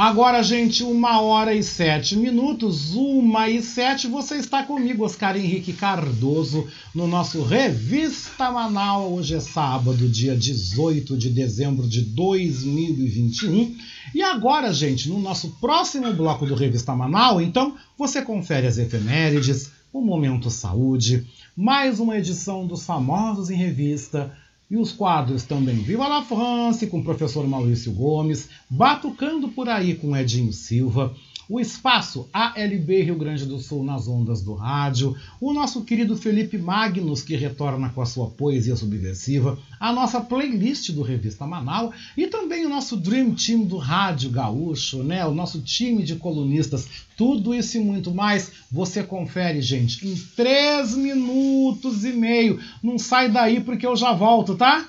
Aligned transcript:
Agora, 0.00 0.42
gente, 0.42 0.82
uma 0.82 1.20
hora 1.20 1.54
e 1.54 1.62
sete 1.62 2.16
minutos, 2.16 2.94
uma 2.94 3.50
e 3.50 3.60
sete, 3.60 4.08
você 4.08 4.36
está 4.36 4.62
comigo, 4.62 5.04
Oscar 5.04 5.36
Henrique 5.36 5.74
Cardoso, 5.74 6.66
no 6.94 7.06
nosso 7.06 7.42
Revista 7.42 8.50
Manaus. 8.50 9.12
Hoje 9.12 9.34
é 9.34 9.40
sábado, 9.40 10.08
dia 10.08 10.34
18 10.34 11.18
de 11.18 11.28
dezembro 11.28 11.86
de 11.86 12.00
2021. 12.00 13.76
E 14.14 14.22
agora, 14.22 14.72
gente, 14.72 15.06
no 15.06 15.18
nosso 15.18 15.50
próximo 15.60 16.10
bloco 16.14 16.46
do 16.46 16.54
Revista 16.54 16.96
Manaus, 16.96 17.42
então, 17.42 17.76
você 17.98 18.22
confere 18.22 18.66
as 18.66 18.78
efemérides, 18.78 19.70
o 19.92 20.00
Momento 20.00 20.50
Saúde, 20.50 21.26
mais 21.54 22.00
uma 22.00 22.16
edição 22.16 22.66
dos 22.66 22.86
Famosos 22.86 23.50
em 23.50 23.56
Revista, 23.56 24.34
e 24.70 24.76
os 24.76 24.92
quadros 24.92 25.42
também. 25.42 25.76
Viva 25.76 26.06
la 26.06 26.22
France 26.22 26.86
com 26.86 27.00
o 27.00 27.04
professor 27.04 27.46
Maurício 27.46 27.92
Gomes, 27.92 28.48
Batucando 28.68 29.48
por 29.48 29.68
aí 29.68 29.94
com 29.94 30.16
Edinho 30.16 30.52
Silva, 30.52 31.14
o 31.50 31.58
espaço 31.58 32.30
ALB 32.32 33.02
Rio 33.02 33.18
Grande 33.18 33.44
do 33.44 33.58
Sul 33.58 33.82
nas 33.82 34.06
ondas 34.06 34.40
do 34.40 34.54
rádio, 34.54 35.16
o 35.40 35.52
nosso 35.52 35.82
querido 35.82 36.16
Felipe 36.16 36.56
Magnus, 36.56 37.22
que 37.22 37.34
retorna 37.34 37.88
com 37.88 38.00
a 38.00 38.06
sua 38.06 38.28
poesia 38.28 38.76
subversiva, 38.76 39.58
a 39.80 39.92
nossa 39.92 40.20
playlist 40.20 40.92
do 40.92 41.02
Revista 41.02 41.44
Manaus 41.44 41.92
e 42.16 42.28
também 42.28 42.64
o 42.64 42.68
nosso 42.68 42.96
Dream 42.96 43.34
Team 43.34 43.64
do 43.64 43.78
Rádio 43.78 44.30
Gaúcho, 44.30 45.02
né? 45.02 45.26
o 45.26 45.34
nosso 45.34 45.60
time 45.60 46.04
de 46.04 46.14
colunistas. 46.14 46.88
Tudo 47.16 47.52
isso 47.52 47.76
e 47.76 47.80
muito 47.80 48.14
mais 48.14 48.52
você 48.70 49.02
confere, 49.02 49.60
gente, 49.60 50.06
em 50.06 50.14
3 50.14 50.94
minutos 50.94 52.04
e 52.04 52.12
meio. 52.12 52.60
Não 52.80 52.96
sai 52.96 53.28
daí 53.28 53.60
porque 53.60 53.84
eu 53.84 53.96
já 53.96 54.12
volto, 54.12 54.54
tá? 54.54 54.88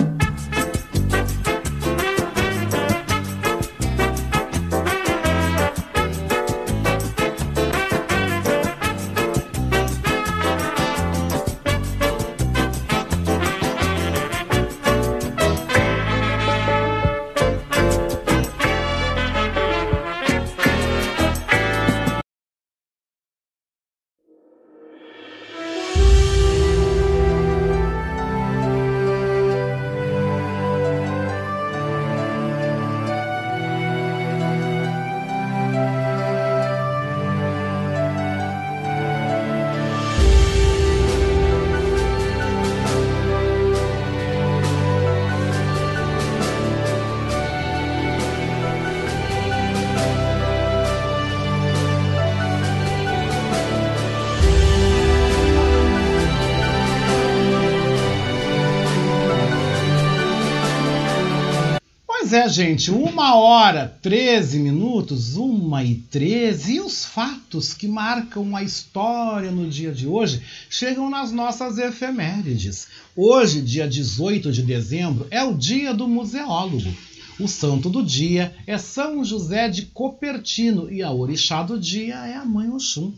Gente, 62.51 62.91
uma 62.91 63.35
hora, 63.35 63.97
13 64.01 64.59
minutos, 64.59 65.37
uma 65.37 65.83
e 65.83 65.95
13, 65.95 66.73
e 66.73 66.81
os 66.81 67.05
fatos 67.05 67.73
que 67.73 67.87
marcam 67.87 68.55
a 68.55 68.61
história 68.61 69.49
no 69.49 69.69
dia 69.69 69.93
de 69.93 70.05
hoje 70.05 70.41
chegam 70.69 71.09
nas 71.09 71.31
nossas 71.31 71.77
efemérides. 71.77 72.89
Hoje, 73.15 73.61
dia 73.61 73.87
18 73.87 74.51
de 74.51 74.61
dezembro, 74.63 75.25
é 75.31 75.41
o 75.43 75.55
dia 75.55 75.93
do 75.93 76.07
museólogo. 76.07 76.93
O 77.39 77.47
santo 77.47 77.89
do 77.89 78.03
dia 78.03 78.53
é 78.67 78.77
São 78.77 79.23
José 79.23 79.69
de 79.69 79.85
Copertino 79.85 80.91
e 80.91 81.01
a 81.01 81.11
orixá 81.11 81.63
do 81.63 81.79
dia 81.79 82.15
é 82.15 82.35
a 82.35 82.43
Mãe 82.43 82.69
Oxum. 82.69 83.13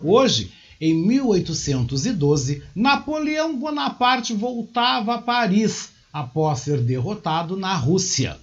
Hoje, 0.00 0.50
em 0.80 0.94
1812, 0.94 2.62
Napoleão 2.74 3.58
Bonaparte 3.58 4.32
voltava 4.32 5.16
a 5.16 5.18
Paris 5.18 5.90
após 6.10 6.60
ser 6.60 6.80
derrotado 6.80 7.56
na 7.56 7.74
Rússia. 7.74 8.38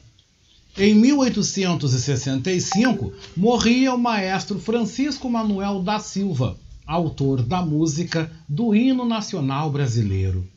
Em 0.79 0.93
1865, 0.93 3.11
morria 3.35 3.95
o 3.95 3.97
maestro 3.97 4.59
Francisco 4.59 5.27
Manuel 5.27 5.81
da 5.81 5.97
Silva, 5.97 6.55
autor 6.85 7.41
da 7.41 7.63
música 7.63 8.31
do 8.47 8.75
Hino 8.75 9.03
Nacional 9.03 9.71
Brasileiro. 9.71 10.47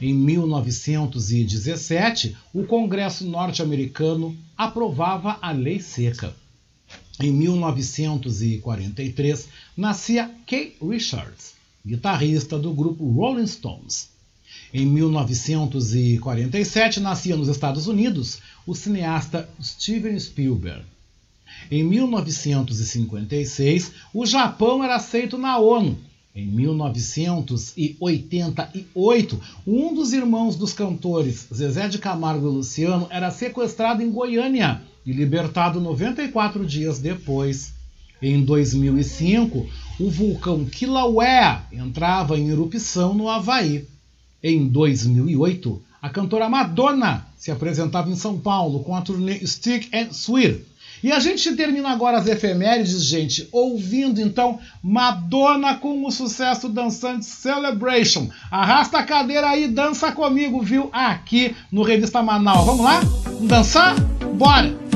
Em 0.00 0.14
1917, 0.14 2.34
o 2.54 2.64
Congresso 2.64 3.26
norte-americano 3.26 4.34
aprovava 4.56 5.36
a 5.42 5.52
Lei 5.52 5.78
Seca. 5.78 6.34
Em 7.20 7.30
1943, 7.30 9.46
nascia 9.76 10.34
Kay 10.46 10.74
Richards, 10.80 11.52
guitarrista 11.84 12.58
do 12.58 12.72
grupo 12.72 13.06
Rolling 13.10 13.46
Stones. 13.46 14.15
Em 14.72 14.86
1947, 14.86 17.00
nascia 17.00 17.36
nos 17.36 17.48
Estados 17.48 17.86
Unidos 17.86 18.38
o 18.66 18.74
cineasta 18.74 19.46
Steven 19.62 20.18
Spielberg. 20.18 20.82
Em 21.70 21.84
1956, 21.84 23.92
o 24.12 24.26
Japão 24.26 24.82
era 24.82 24.96
aceito 24.96 25.38
na 25.38 25.56
ONU. 25.58 25.96
Em 26.34 26.44
1988, 26.46 29.40
um 29.66 29.94
dos 29.94 30.12
irmãos 30.12 30.56
dos 30.56 30.74
cantores, 30.74 31.46
Zezé 31.54 31.88
de 31.88 31.98
Camargo 31.98 32.46
e 32.46 32.52
Luciano, 32.52 33.06
era 33.10 33.30
sequestrado 33.30 34.02
em 34.02 34.10
Goiânia 34.10 34.82
e 35.06 35.12
libertado 35.12 35.80
94 35.80 36.66
dias 36.66 36.98
depois. 36.98 37.72
Em 38.20 38.44
2005, 38.44 39.66
o 39.98 40.10
vulcão 40.10 40.66
Kilauea 40.66 41.62
entrava 41.72 42.38
em 42.38 42.50
erupção 42.50 43.14
no 43.14 43.30
Havaí. 43.30 43.86
Em 44.42 44.68
2008, 44.68 45.82
a 46.00 46.10
cantora 46.10 46.48
Madonna 46.48 47.26
se 47.36 47.50
apresentava 47.50 48.10
em 48.10 48.16
São 48.16 48.38
Paulo 48.38 48.80
com 48.80 48.94
a 48.94 49.02
turnê 49.02 49.44
Stick 49.46 49.88
and 49.92 50.08
Sweet. 50.12 50.64
E 51.02 51.12
a 51.12 51.20
gente 51.20 51.54
termina 51.54 51.90
agora 51.90 52.18
as 52.18 52.26
efemérides, 52.26 53.04
gente, 53.04 53.48
ouvindo 53.52 54.20
então 54.20 54.58
Madonna 54.82 55.74
com 55.74 56.06
o 56.06 56.10
sucesso 56.10 56.68
dançante 56.68 57.26
Celebration. 57.26 58.28
Arrasta 58.50 58.98
a 58.98 59.04
cadeira 59.04 59.50
aí, 59.50 59.68
dança 59.68 60.10
comigo, 60.12 60.62
viu? 60.62 60.88
Aqui 60.92 61.54
no 61.70 61.82
Revista 61.82 62.22
Manaus. 62.22 62.66
Vamos 62.66 62.84
lá? 62.84 63.00
Dançar? 63.42 63.94
Bora! 64.34 64.95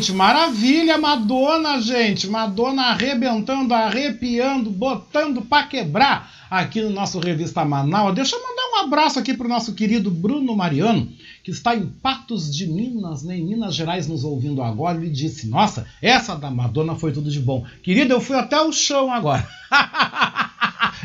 Gente, 0.00 0.12
maravilha, 0.14 0.96
Madonna, 0.96 1.78
gente. 1.82 2.26
Madonna 2.26 2.84
arrebentando, 2.84 3.74
arrepiando, 3.74 4.70
botando 4.70 5.42
pra 5.42 5.64
quebrar 5.64 6.32
aqui 6.50 6.80
no 6.80 6.88
nosso 6.88 7.18
Revista 7.18 7.66
Manaus. 7.66 8.14
Deixa 8.14 8.34
eu 8.34 8.40
mandar 8.40 8.62
um 8.72 8.86
abraço 8.86 9.18
aqui 9.18 9.34
pro 9.34 9.46
nosso 9.46 9.74
querido 9.74 10.10
Bruno 10.10 10.56
Mariano, 10.56 11.06
que 11.44 11.50
está 11.50 11.76
em 11.76 11.84
Patos 11.86 12.54
de 12.54 12.66
Minas, 12.66 13.22
né, 13.22 13.36
em 13.36 13.44
Minas 13.44 13.74
Gerais, 13.74 14.08
nos 14.08 14.24
ouvindo 14.24 14.62
agora. 14.62 14.96
Ele 14.96 15.10
disse: 15.10 15.46
Nossa, 15.46 15.86
essa 16.00 16.34
da 16.34 16.50
Madonna 16.50 16.96
foi 16.96 17.12
tudo 17.12 17.30
de 17.30 17.38
bom. 17.38 17.66
Querido, 17.82 18.14
eu 18.14 18.22
fui 18.22 18.36
até 18.36 18.58
o 18.58 18.72
chão 18.72 19.12
agora. 19.12 19.46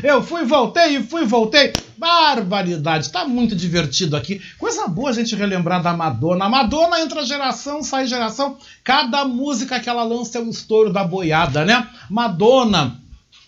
Eu 0.02 0.22
fui, 0.22 0.44
voltei 0.44 0.96
e 0.96 1.02
fui, 1.02 1.24
voltei. 1.24 1.72
Barbaridade, 1.98 3.10
tá 3.10 3.26
muito 3.26 3.56
divertido 3.56 4.16
aqui. 4.16 4.40
Coisa 4.58 4.86
boa 4.86 5.10
a 5.10 5.12
gente 5.12 5.34
relembrar 5.34 5.82
da 5.82 5.92
Madonna. 5.92 6.44
A 6.44 6.48
Madonna 6.48 7.00
entra 7.00 7.24
geração, 7.24 7.82
sai 7.82 8.06
geração. 8.06 8.56
Cada 8.84 9.24
música 9.24 9.80
que 9.80 9.88
ela 9.88 10.04
lança 10.04 10.38
é 10.38 10.40
um 10.40 10.50
estouro 10.50 10.92
da 10.92 11.04
boiada, 11.04 11.64
né? 11.64 11.88
Madonna, 12.10 13.00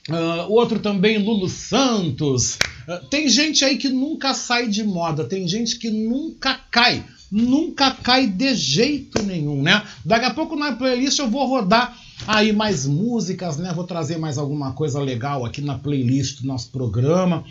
uh, 0.09 0.52
outro 0.52 0.78
também, 0.78 1.19
Lulu 1.19 1.49
Santos. 1.49 2.59
Uh, 2.87 3.05
tem 3.11 3.28
gente 3.28 3.64
aí 3.64 3.76
que 3.76 3.88
nunca 3.88 4.33
sai 4.33 4.69
de 4.69 4.83
moda, 4.83 5.25
tem 5.25 5.47
gente 5.47 5.78
que 5.78 5.90
nunca 5.90 6.59
cai. 6.71 7.05
Nunca 7.31 7.90
cai 7.90 8.26
de 8.26 8.55
jeito 8.55 9.23
nenhum, 9.23 9.62
né? 9.62 9.83
Daqui 10.02 10.25
a 10.25 10.33
pouco 10.33 10.57
na 10.57 10.73
playlist 10.73 11.19
eu 11.19 11.28
vou 11.28 11.47
rodar 11.47 11.95
aí 12.26 12.52
mais 12.52 12.87
músicas, 12.87 13.59
né? 13.59 13.71
Vou 13.75 13.85
trazer 13.85 14.17
mais 14.17 14.38
alguma 14.38 14.73
coisa 14.73 14.99
legal 14.99 15.45
aqui 15.45 15.61
na 15.61 15.78
playlist 15.78 16.40
do 16.40 16.47
nosso 16.47 16.71
programa. 16.71 17.45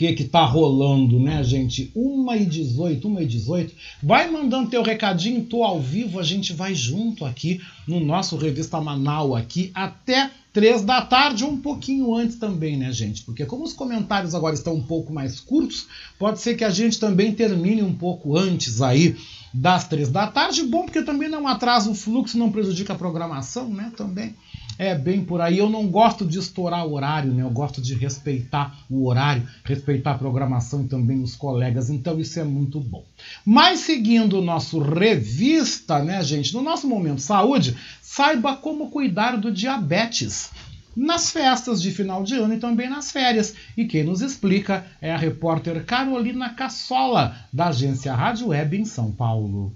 Que 0.00 0.14
que 0.14 0.24
tá 0.24 0.46
rolando, 0.46 1.20
né, 1.20 1.44
gente? 1.44 1.92
1 1.94 2.34
e 2.34 2.46
18, 2.46 3.06
1 3.06 3.20
e 3.20 3.26
18. 3.26 3.74
Vai 4.02 4.30
mandando 4.30 4.70
teu 4.70 4.82
recadinho, 4.82 5.44
tô 5.44 5.62
ao 5.62 5.78
vivo, 5.78 6.18
a 6.18 6.22
gente 6.22 6.54
vai 6.54 6.74
junto 6.74 7.22
aqui 7.22 7.60
no 7.86 8.00
nosso 8.00 8.38
Revista 8.38 8.80
Manaus 8.80 9.36
aqui 9.36 9.70
até 9.74 10.30
três 10.54 10.80
da 10.80 11.02
tarde, 11.02 11.44
um 11.44 11.58
pouquinho 11.58 12.14
antes 12.14 12.36
também, 12.36 12.78
né, 12.78 12.90
gente? 12.90 13.22
Porque 13.24 13.44
como 13.44 13.62
os 13.62 13.74
comentários 13.74 14.34
agora 14.34 14.54
estão 14.54 14.72
um 14.72 14.82
pouco 14.82 15.12
mais 15.12 15.38
curtos, 15.38 15.86
pode 16.18 16.40
ser 16.40 16.54
que 16.56 16.64
a 16.64 16.70
gente 16.70 16.98
também 16.98 17.34
termine 17.34 17.82
um 17.82 17.92
pouco 17.92 18.38
antes 18.38 18.80
aí 18.80 19.18
das 19.52 19.86
três 19.86 20.08
da 20.08 20.26
tarde. 20.26 20.62
Bom, 20.62 20.84
porque 20.84 21.02
também 21.02 21.28
não 21.28 21.46
atrasa 21.46 21.90
o 21.90 21.94
fluxo, 21.94 22.38
não 22.38 22.50
prejudica 22.50 22.94
a 22.94 22.96
programação, 22.96 23.68
né? 23.68 23.92
Também 23.94 24.34
é 24.78 24.94
bem 24.94 25.24
por 25.24 25.40
aí. 25.40 25.58
Eu 25.58 25.68
não 25.68 25.86
gosto 25.86 26.26
de 26.26 26.38
estourar 26.38 26.86
o 26.86 26.94
horário, 26.94 27.32
né? 27.32 27.42
Eu 27.42 27.50
gosto 27.50 27.80
de 27.80 27.94
respeitar 27.94 28.78
o 28.88 29.06
horário, 29.06 29.46
respeitar 29.64 30.12
a 30.12 30.18
programação 30.18 30.82
e 30.82 30.88
também 30.88 31.22
os 31.22 31.36
colegas. 31.36 31.90
Então 31.90 32.18
isso 32.18 32.40
é 32.40 32.44
muito 32.44 32.80
bom. 32.80 33.04
Mas 33.44 33.80
seguindo 33.80 34.38
o 34.38 34.42
nosso 34.42 34.78
revista, 34.80 36.02
né, 36.02 36.22
gente? 36.22 36.54
No 36.54 36.62
nosso 36.62 36.86
momento 36.88 37.20
saúde, 37.20 37.76
saiba 38.00 38.56
como 38.56 38.90
cuidar 38.90 39.36
do 39.36 39.52
diabetes 39.52 40.50
nas 40.96 41.30
festas 41.30 41.80
de 41.80 41.90
final 41.90 42.22
de 42.22 42.34
ano 42.34 42.54
e 42.54 42.58
também 42.58 42.88
nas 42.88 43.10
férias. 43.10 43.54
E 43.76 43.84
quem 43.84 44.04
nos 44.04 44.20
explica 44.20 44.84
é 45.00 45.12
a 45.12 45.16
repórter 45.16 45.84
Carolina 45.84 46.50
Cassola, 46.50 47.36
da 47.52 47.68
agência 47.68 48.14
Rádio 48.14 48.48
Web 48.48 48.78
em 48.78 48.84
São 48.84 49.12
Paulo. 49.12 49.72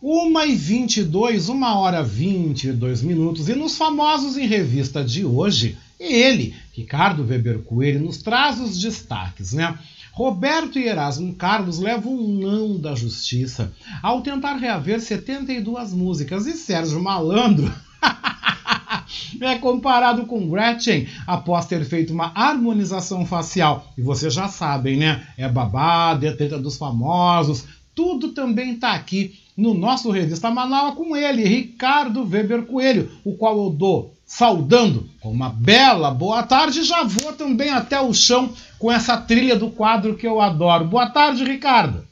1 0.04 0.46
e 0.46 0.56
22, 0.56 1.50
1 1.50 1.64
hora 1.64 2.04
22 2.04 3.02
minutos. 3.02 3.50
E 3.50 3.56
nos 3.56 3.76
famosos 3.76 4.38
em 4.38 4.46
revista 4.46 5.04
de 5.04 5.26
hoje, 5.26 5.76
ele, 6.00 6.56
Ricardo 6.74 7.26
Weber 7.26 7.60
Coelho, 7.60 8.00
nos 8.00 8.22
traz 8.22 8.60
os 8.60 8.80
destaques, 8.80 9.54
né? 9.54 9.78
Roberto 10.12 10.80
e 10.80 10.88
Erasmo 10.88 11.36
Carlos 11.36 11.78
levam 11.78 12.12
um 12.12 12.40
não 12.40 12.80
da 12.80 12.96
justiça 12.96 13.72
ao 14.02 14.22
tentar 14.22 14.56
reaver 14.56 15.00
72 15.00 15.94
músicas 15.94 16.48
e 16.48 16.54
Sérgio 16.54 17.02
Malandro 17.02 17.72
é 19.40 19.56
comparado 19.60 20.26
com 20.26 20.50
Gretchen 20.50 21.08
após 21.28 21.68
ter 21.68 21.86
feito 21.86 22.14
uma 22.14 22.32
harmonização 22.34 23.28
facial. 23.28 23.94
E 23.96 24.02
vocês 24.02 24.34
já 24.34 24.48
sabem, 24.48 24.98
né? 24.98 25.28
É 25.38 25.48
babado, 25.48 26.26
é 26.26 26.32
treta 26.32 26.58
dos 26.58 26.78
famosos, 26.78 27.66
tudo 27.94 28.30
também 28.30 28.74
está 28.74 28.94
aqui 28.94 29.40
no 29.56 29.74
nosso 29.74 30.12
Revista 30.12 30.50
Manaus 30.52 30.96
com 30.96 31.16
ele, 31.16 31.44
Ricardo 31.44 32.28
Weber 32.28 32.64
Coelho, 32.64 33.12
o 33.24 33.36
qual 33.36 33.58
eu 33.58 33.70
dou 33.70 34.17
saudando 34.28 35.10
com 35.22 35.32
uma 35.32 35.50
bela 35.50 36.12
boa 36.12 36.44
tarde. 36.44 36.84
Já 36.84 37.04
vou 37.04 37.32
também 37.32 37.70
até 37.70 38.00
o 38.00 38.14
chão 38.14 38.54
com 38.78 38.92
essa 38.92 39.16
trilha 39.16 39.56
do 39.56 39.72
quadro 39.72 40.18
que 40.18 40.28
eu 40.28 40.42
adoro. 40.42 40.86
Boa 40.86 41.10
tarde, 41.10 41.46
Ricardo. 41.46 42.06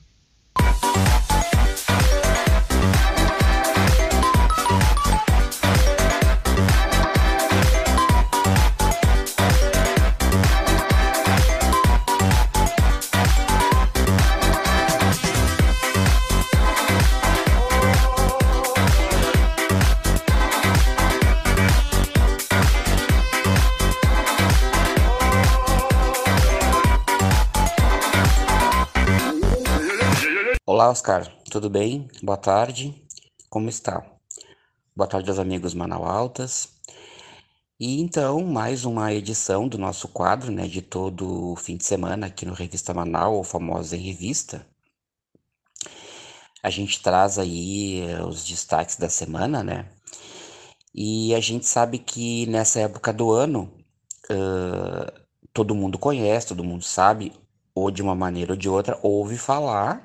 Olá, 30.76 30.90
Oscar, 30.90 31.26
tudo 31.50 31.70
bem? 31.70 32.10
Boa 32.22 32.38
tarde, 32.38 33.02
como 33.50 33.70
está? 33.70 34.06
Boa 34.94 35.08
tarde 35.08 35.30
aos 35.30 35.40
amigos 35.40 35.74
Manau 35.74 36.04
Altas. 36.04 36.68
E 37.80 38.02
então, 38.02 38.44
mais 38.44 38.84
uma 38.84 39.14
edição 39.14 39.70
do 39.70 39.78
nosso 39.78 40.10
quadro, 40.10 40.52
né, 40.52 40.68
de 40.68 40.82
todo 40.82 41.56
fim 41.56 41.78
de 41.78 41.86
semana 41.86 42.28
aqui 42.28 42.46
no 42.46 42.52
Revista 42.52 42.94
Manau, 42.94 43.36
ou 43.36 43.44
famosa 43.46 43.96
em 43.96 44.02
revista. 44.02 44.68
A 46.62 46.70
gente 46.70 47.02
traz 47.02 47.40
aí 47.40 48.02
eh, 48.02 48.22
os 48.22 48.44
destaques 48.44 48.98
da 48.98 49.08
semana, 49.08 49.64
né? 49.64 49.88
E 50.94 51.34
a 51.34 51.40
gente 51.40 51.66
sabe 51.66 52.00
que 52.00 52.48
nessa 52.48 52.82
época 52.82 53.14
do 53.14 53.32
ano, 53.32 53.74
uh, 54.30 55.22
todo 55.54 55.74
mundo 55.74 55.98
conhece, 55.98 56.48
todo 56.48 56.66
mundo 56.66 56.84
sabe, 56.84 57.32
ou 57.74 57.90
de 57.90 58.02
uma 58.02 58.14
maneira 58.14 58.52
ou 58.52 58.58
de 58.58 58.68
outra, 58.68 59.00
ouve 59.02 59.38
falar 59.38 60.05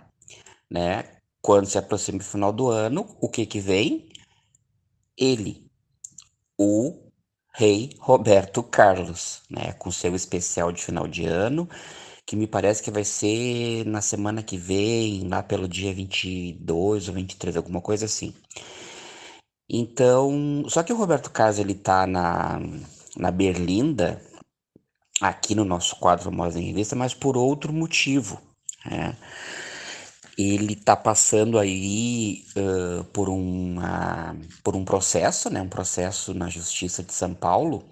né? 0.70 1.04
Quando 1.42 1.66
se 1.66 1.78
aproxima 1.78 2.18
o 2.18 2.24
final 2.24 2.52
do 2.52 2.68
ano, 2.68 3.16
o 3.20 3.28
que 3.28 3.46
que 3.46 3.60
vem? 3.60 4.08
Ele, 5.16 5.66
o 6.58 7.10
rei 7.54 7.90
Roberto 7.98 8.62
Carlos, 8.62 9.42
né? 9.50 9.72
Com 9.74 9.90
seu 9.90 10.14
especial 10.14 10.72
de 10.72 10.82
final 10.82 11.08
de 11.08 11.26
ano, 11.26 11.68
que 12.26 12.36
me 12.36 12.46
parece 12.46 12.82
que 12.82 12.90
vai 12.90 13.04
ser 13.04 13.84
na 13.86 14.00
semana 14.00 14.42
que 14.42 14.56
vem, 14.56 15.26
lá 15.28 15.42
pelo 15.42 15.68
dia 15.68 15.92
22 15.92 17.08
ou 17.08 17.14
23, 17.14 17.56
alguma 17.56 17.80
coisa 17.80 18.06
assim. 18.06 18.34
Então, 19.68 20.64
só 20.68 20.82
que 20.82 20.92
o 20.92 20.96
Roberto 20.96 21.30
Carlos 21.30 21.58
ele 21.58 21.74
tá 21.74 22.06
na, 22.06 22.60
na 23.16 23.30
Berlinda, 23.30 24.20
aqui 25.20 25.54
no 25.54 25.64
nosso 25.64 25.96
quadro 25.96 26.32
Moda 26.32 26.58
em 26.58 26.66
Revista, 26.66 26.96
mas 26.96 27.14
por 27.14 27.36
outro 27.36 27.72
motivo, 27.72 28.40
né? 28.84 29.16
Ele 30.40 30.72
está 30.72 30.96
passando 30.96 31.58
aí 31.58 32.44
uh, 32.56 33.04
por, 33.04 33.28
uma, 33.28 34.36
por 34.62 34.74
um 34.74 34.84
processo, 34.84 35.50
né, 35.50 35.60
um 35.60 35.68
processo 35.68 36.32
na 36.32 36.48
Justiça 36.48 37.02
de 37.02 37.12
São 37.12 37.34
Paulo, 37.34 37.84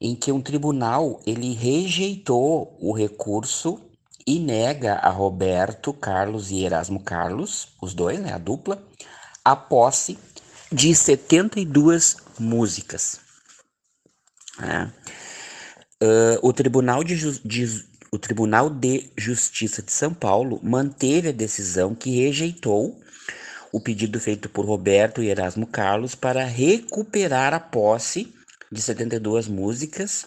em 0.00 0.14
que 0.14 0.32
um 0.32 0.40
tribunal 0.40 1.20
ele 1.26 1.52
rejeitou 1.52 2.76
o 2.80 2.92
recurso 2.92 3.80
e 4.26 4.38
nega 4.38 4.94
a 4.94 5.10
Roberto 5.10 5.92
Carlos 5.92 6.50
e 6.50 6.64
Erasmo 6.64 7.00
Carlos, 7.00 7.68
os 7.80 7.92
dois, 7.92 8.20
né, 8.20 8.32
a 8.32 8.38
dupla, 8.38 8.82
a 9.44 9.54
posse 9.54 10.18
de 10.70 10.94
72 10.94 12.16
músicas. 12.38 13.20
É. 14.60 14.84
Uh, 16.04 16.38
o 16.42 16.52
Tribunal 16.52 17.04
de, 17.04 17.38
de 17.40 17.91
o 18.12 18.18
Tribunal 18.18 18.68
de 18.68 19.10
Justiça 19.16 19.82
de 19.82 19.90
São 19.90 20.12
Paulo 20.12 20.60
manteve 20.62 21.30
a 21.30 21.32
decisão 21.32 21.94
que 21.94 22.10
rejeitou 22.10 23.00
o 23.72 23.80
pedido 23.80 24.20
feito 24.20 24.50
por 24.50 24.66
Roberto 24.66 25.22
e 25.22 25.30
Erasmo 25.30 25.66
Carlos 25.66 26.14
para 26.14 26.44
recuperar 26.44 27.54
a 27.54 27.58
posse 27.58 28.30
de 28.70 28.82
72 28.82 29.48
músicas, 29.48 30.26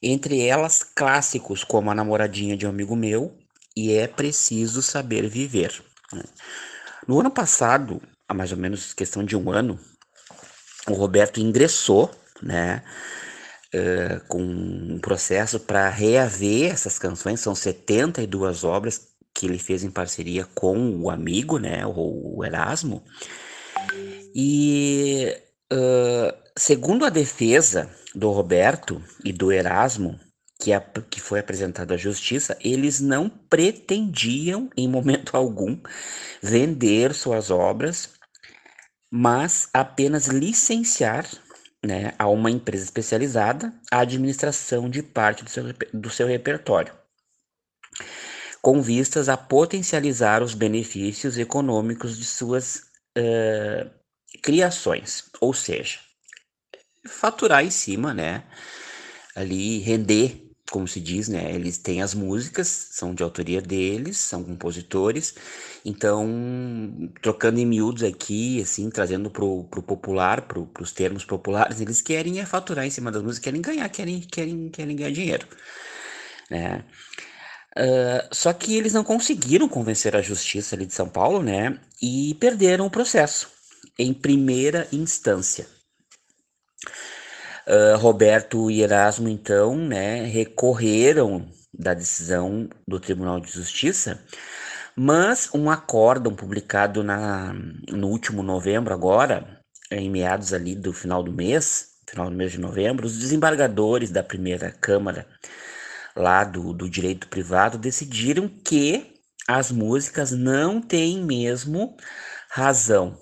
entre 0.00 0.46
elas 0.46 0.84
clássicos 0.84 1.64
como 1.64 1.90
A 1.90 1.94
Namoradinha 1.94 2.56
de 2.56 2.66
um 2.66 2.70
Amigo 2.70 2.94
Meu 2.94 3.36
e 3.76 3.92
É 3.92 4.06
Preciso 4.06 4.80
Saber 4.80 5.28
Viver. 5.28 5.82
No 7.08 7.18
ano 7.18 7.32
passado, 7.32 8.00
há 8.28 8.34
mais 8.34 8.52
ou 8.52 8.58
menos 8.58 8.94
questão 8.94 9.24
de 9.24 9.36
um 9.36 9.50
ano, 9.50 9.76
o 10.88 10.92
Roberto 10.92 11.40
ingressou, 11.40 12.08
né, 12.40 12.84
uh, 13.74 14.26
com 14.28 14.42
um 14.42 14.98
processo 14.98 15.60
para 15.60 15.88
reaver 15.88 16.72
essas 16.72 16.98
canções. 16.98 17.40
São 17.40 17.54
72 17.54 18.64
obras 18.64 19.08
que 19.34 19.46
ele 19.46 19.58
fez 19.58 19.82
em 19.82 19.90
parceria 19.90 20.44
com 20.54 20.96
o 21.00 21.10
amigo, 21.10 21.58
né, 21.58 21.82
o 21.86 22.44
Erasmo. 22.44 23.02
E 24.34 25.36
uh, 25.72 26.42
segundo 26.56 27.04
a 27.04 27.10
defesa 27.10 27.90
do 28.14 28.30
Roberto 28.30 29.02
e 29.24 29.32
do 29.32 29.50
Erasmo, 29.50 30.18
que, 30.60 30.72
a, 30.72 30.80
que 30.80 31.20
foi 31.20 31.40
apresentado 31.40 31.92
à 31.92 31.96
justiça, 31.96 32.56
eles 32.60 33.00
não 33.00 33.28
pretendiam, 33.28 34.70
em 34.76 34.88
momento 34.88 35.34
algum, 35.36 35.78
vender 36.40 37.14
suas 37.14 37.50
obras, 37.50 38.10
mas 39.10 39.68
apenas 39.74 40.26
licenciar 40.26 41.26
né, 41.84 42.14
a 42.18 42.28
uma 42.28 42.50
empresa 42.50 42.84
especializada 42.84 43.72
a 43.90 44.00
administração 44.00 44.88
de 44.88 45.02
parte 45.02 45.44
do 45.44 45.50
seu, 45.50 45.64
do 45.92 46.10
seu 46.10 46.26
repertório, 46.26 46.94
com 48.60 48.80
vistas 48.80 49.28
a 49.28 49.36
potencializar 49.36 50.42
os 50.42 50.54
benefícios 50.54 51.36
econômicos 51.36 52.16
de 52.16 52.24
suas 52.24 52.84
uh, 53.18 53.90
criações, 54.42 55.24
ou 55.40 55.52
seja, 55.52 55.98
faturar 57.06 57.64
em 57.64 57.70
cima, 57.70 58.14
né, 58.14 58.44
ali 59.34 59.78
render 59.78 60.41
como 60.72 60.88
se 60.88 60.98
diz, 60.98 61.28
né? 61.28 61.52
Eles 61.54 61.76
têm 61.78 62.02
as 62.02 62.14
músicas, 62.14 62.66
são 62.66 63.14
de 63.14 63.22
autoria 63.22 63.60
deles, 63.60 64.16
são 64.16 64.42
compositores. 64.42 65.34
Então, 65.84 66.26
trocando 67.20 67.60
em 67.60 67.66
miúdos 67.66 68.02
aqui, 68.02 68.60
assim, 68.60 68.88
trazendo 68.90 69.30
pro, 69.30 69.64
pro 69.64 69.82
popular, 69.82 70.42
pro, 70.42 70.66
pros 70.66 70.90
termos 70.90 71.24
populares, 71.24 71.80
eles 71.80 72.00
querem 72.00 72.40
é 72.40 72.46
faturar 72.46 72.86
em 72.86 72.90
cima 72.90 73.12
das 73.12 73.22
músicas, 73.22 73.44
querem 73.44 73.60
ganhar, 73.60 73.88
querem, 73.90 74.20
querem, 74.20 74.68
querem 74.70 74.96
ganhar 74.96 75.12
dinheiro, 75.12 75.46
né? 76.50 76.84
Uh, 77.76 78.34
só 78.34 78.52
que 78.52 78.76
eles 78.76 78.92
não 78.92 79.04
conseguiram 79.04 79.68
convencer 79.68 80.14
a 80.16 80.22
justiça 80.22 80.74
ali 80.74 80.86
de 80.86 80.94
São 80.94 81.08
Paulo, 81.08 81.42
né? 81.42 81.78
E 82.00 82.34
perderam 82.40 82.86
o 82.86 82.90
processo 82.90 83.48
em 83.98 84.12
primeira 84.14 84.88
instância. 84.92 85.66
Uh, 87.66 87.96
Roberto 87.96 88.70
e 88.70 88.82
Erasmo, 88.82 89.28
então, 89.28 89.76
né, 89.76 90.24
recorreram 90.24 91.48
da 91.72 91.94
decisão 91.94 92.68
do 92.86 92.98
Tribunal 92.98 93.40
de 93.40 93.50
Justiça, 93.50 94.20
mas 94.96 95.48
um 95.54 95.70
acórdão 95.70 96.34
publicado 96.34 97.02
na, 97.02 97.54
no 97.88 98.08
último 98.08 98.42
novembro, 98.42 98.92
agora, 98.92 99.60
em 99.90 100.10
meados 100.10 100.52
ali 100.52 100.74
do 100.74 100.92
final 100.92 101.22
do 101.22 101.32
mês, 101.32 101.92
final 102.08 102.28
do 102.28 102.36
mês 102.36 102.52
de 102.52 102.58
novembro, 102.58 103.06
os 103.06 103.18
desembargadores 103.18 104.10
da 104.10 104.22
primeira 104.22 104.70
Câmara 104.70 105.26
lá 106.14 106.44
do, 106.44 106.72
do 106.72 106.88
direito 106.90 107.28
privado 107.28 107.78
decidiram 107.78 108.48
que 108.48 109.14
as 109.48 109.72
músicas 109.72 110.30
não 110.30 110.80
têm 110.80 111.24
mesmo 111.24 111.96
razão, 112.50 113.18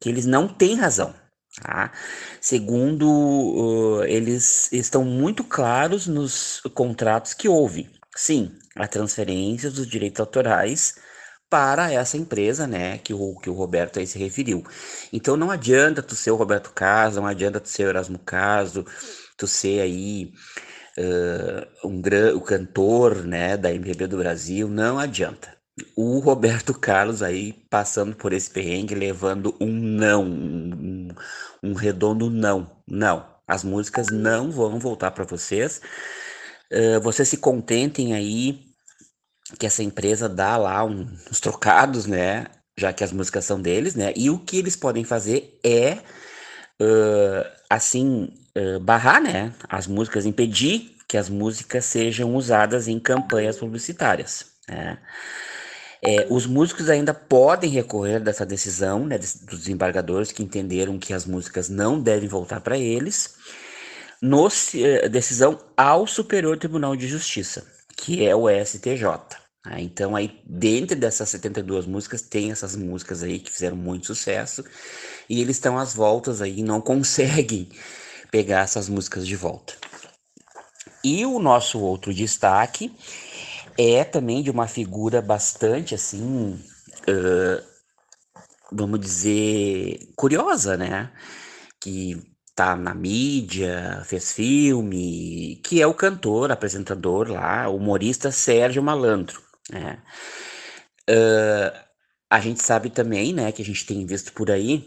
que 0.00 0.08
eles 0.08 0.26
não 0.26 0.48
têm 0.48 0.76
razão. 0.76 1.14
Tá? 1.58 1.92
Segundo, 2.40 3.08
uh, 3.08 4.04
eles 4.04 4.72
estão 4.72 5.04
muito 5.04 5.42
claros 5.42 6.06
nos 6.06 6.60
contratos 6.74 7.34
que 7.34 7.48
houve. 7.48 7.90
Sim, 8.14 8.52
a 8.76 8.86
transferência 8.86 9.70
dos 9.70 9.86
direitos 9.86 10.20
autorais 10.20 10.94
para 11.48 11.92
essa 11.92 12.16
empresa, 12.16 12.66
né, 12.66 12.98
que 12.98 13.12
o, 13.12 13.34
que 13.40 13.50
o 13.50 13.54
Roberto 13.54 13.98
aí 13.98 14.06
se 14.06 14.18
referiu. 14.18 14.64
Então 15.12 15.36
não 15.36 15.50
adianta 15.50 16.02
tu 16.02 16.14
ser 16.14 16.30
o 16.30 16.36
Roberto 16.36 16.70
Caso, 16.72 17.20
não 17.20 17.26
adianta 17.26 17.58
tu 17.60 17.68
ser 17.68 17.86
o 17.86 17.88
Erasmo 17.88 18.18
Caso, 18.20 18.86
tu 19.36 19.46
ser 19.48 19.80
aí 19.80 20.32
uh, 20.98 21.88
um 21.88 22.00
gran, 22.00 22.36
o 22.36 22.40
cantor, 22.40 23.24
né, 23.24 23.56
da 23.56 23.72
MPB 23.72 24.06
do 24.06 24.18
Brasil, 24.18 24.68
não 24.68 24.98
adianta 24.98 25.59
o 25.96 26.18
Roberto 26.18 26.72
Carlos 26.74 27.22
aí 27.22 27.52
passando 27.70 28.14
por 28.16 28.32
esse 28.32 28.50
perrengue, 28.50 28.94
levando 28.94 29.54
um 29.60 29.72
não, 29.72 30.24
um, 30.24 31.08
um 31.62 31.72
redondo 31.74 32.30
não. 32.30 32.70
Não, 32.86 33.26
as 33.46 33.64
músicas 33.64 34.08
não 34.10 34.50
vão 34.50 34.78
voltar 34.78 35.10
para 35.10 35.24
vocês. 35.24 35.80
Uh, 36.72 37.00
vocês 37.00 37.28
se 37.28 37.36
contentem 37.36 38.14
aí 38.14 38.60
que 39.58 39.66
essa 39.66 39.82
empresa 39.82 40.28
dá 40.28 40.56
lá 40.56 40.84
uns 40.84 41.40
trocados, 41.40 42.06
né? 42.06 42.46
Já 42.78 42.92
que 42.92 43.04
as 43.04 43.12
músicas 43.12 43.44
são 43.44 43.60
deles, 43.60 43.94
né? 43.94 44.12
E 44.16 44.30
o 44.30 44.38
que 44.38 44.58
eles 44.58 44.76
podem 44.76 45.04
fazer 45.04 45.58
é, 45.64 45.98
uh, 46.80 47.44
assim, 47.68 48.32
uh, 48.56 48.80
barrar, 48.80 49.20
né? 49.20 49.52
As 49.68 49.86
músicas, 49.86 50.24
impedir 50.26 50.96
que 51.08 51.16
as 51.16 51.28
músicas 51.28 51.84
sejam 51.84 52.36
usadas 52.36 52.86
em 52.86 53.00
campanhas 53.00 53.58
publicitárias, 53.58 54.46
né? 54.68 54.98
É, 56.02 56.26
os 56.30 56.46
músicos 56.46 56.88
ainda 56.88 57.12
podem 57.12 57.70
recorrer 57.70 58.20
dessa 58.20 58.46
decisão 58.46 59.04
né, 59.04 59.18
dos 59.18 59.58
desembargadores 59.58 60.32
que 60.32 60.42
entenderam 60.42 60.98
que 60.98 61.12
as 61.12 61.26
músicas 61.26 61.68
não 61.68 62.00
devem 62.00 62.28
voltar 62.28 62.60
para 62.60 62.78
eles, 62.78 63.34
no, 64.20 64.48
eh, 64.74 65.08
decisão 65.08 65.58
ao 65.76 66.06
Superior 66.06 66.58
Tribunal 66.58 66.94
de 66.94 67.06
Justiça, 67.06 67.66
que 67.96 68.24
é 68.24 68.34
o 68.34 68.48
STJ. 68.48 69.02
Né? 69.64 69.80
Então, 69.80 70.14
aí, 70.14 70.40
dentro 70.44 70.96
dessas 70.96 71.28
72 71.30 71.86
músicas, 71.86 72.22
tem 72.22 72.50
essas 72.50 72.76
músicas 72.76 73.22
aí 73.22 73.38
que 73.38 73.50
fizeram 73.50 73.76
muito 73.76 74.06
sucesso, 74.06 74.64
e 75.28 75.40
eles 75.40 75.56
estão 75.56 75.78
às 75.78 75.94
voltas 75.94 76.42
aí, 76.42 76.62
não 76.62 76.80
conseguem 76.82 77.68
pegar 78.30 78.60
essas 78.60 78.88
músicas 78.88 79.26
de 79.26 79.36
volta. 79.36 79.74
E 81.02 81.24
o 81.24 81.38
nosso 81.38 81.80
outro 81.80 82.12
destaque 82.12 82.94
é 83.80 84.04
também 84.04 84.42
de 84.42 84.50
uma 84.50 84.66
figura 84.66 85.22
bastante 85.22 85.94
assim 85.94 86.58
uh, 87.08 87.70
vamos 88.72 89.00
dizer, 89.00 90.12
curiosa, 90.16 90.76
né? 90.76 91.12
Que 91.80 92.22
tá 92.54 92.76
na 92.76 92.94
mídia, 92.94 94.02
fez 94.04 94.32
filme, 94.32 95.60
que 95.64 95.80
é 95.80 95.86
o 95.86 95.94
cantor, 95.94 96.50
apresentador 96.52 97.28
lá, 97.30 97.68
humorista 97.68 98.30
Sérgio 98.30 98.82
Malandro, 98.82 99.40
né? 99.70 100.02
Uh, 101.08 101.90
a 102.30 102.40
gente 102.40 102.62
sabe 102.62 102.90
também, 102.90 103.32
né, 103.32 103.50
que 103.50 103.62
a 103.62 103.64
gente 103.64 103.84
tem 103.84 104.06
visto 104.06 104.32
por 104.32 104.50
aí, 104.50 104.86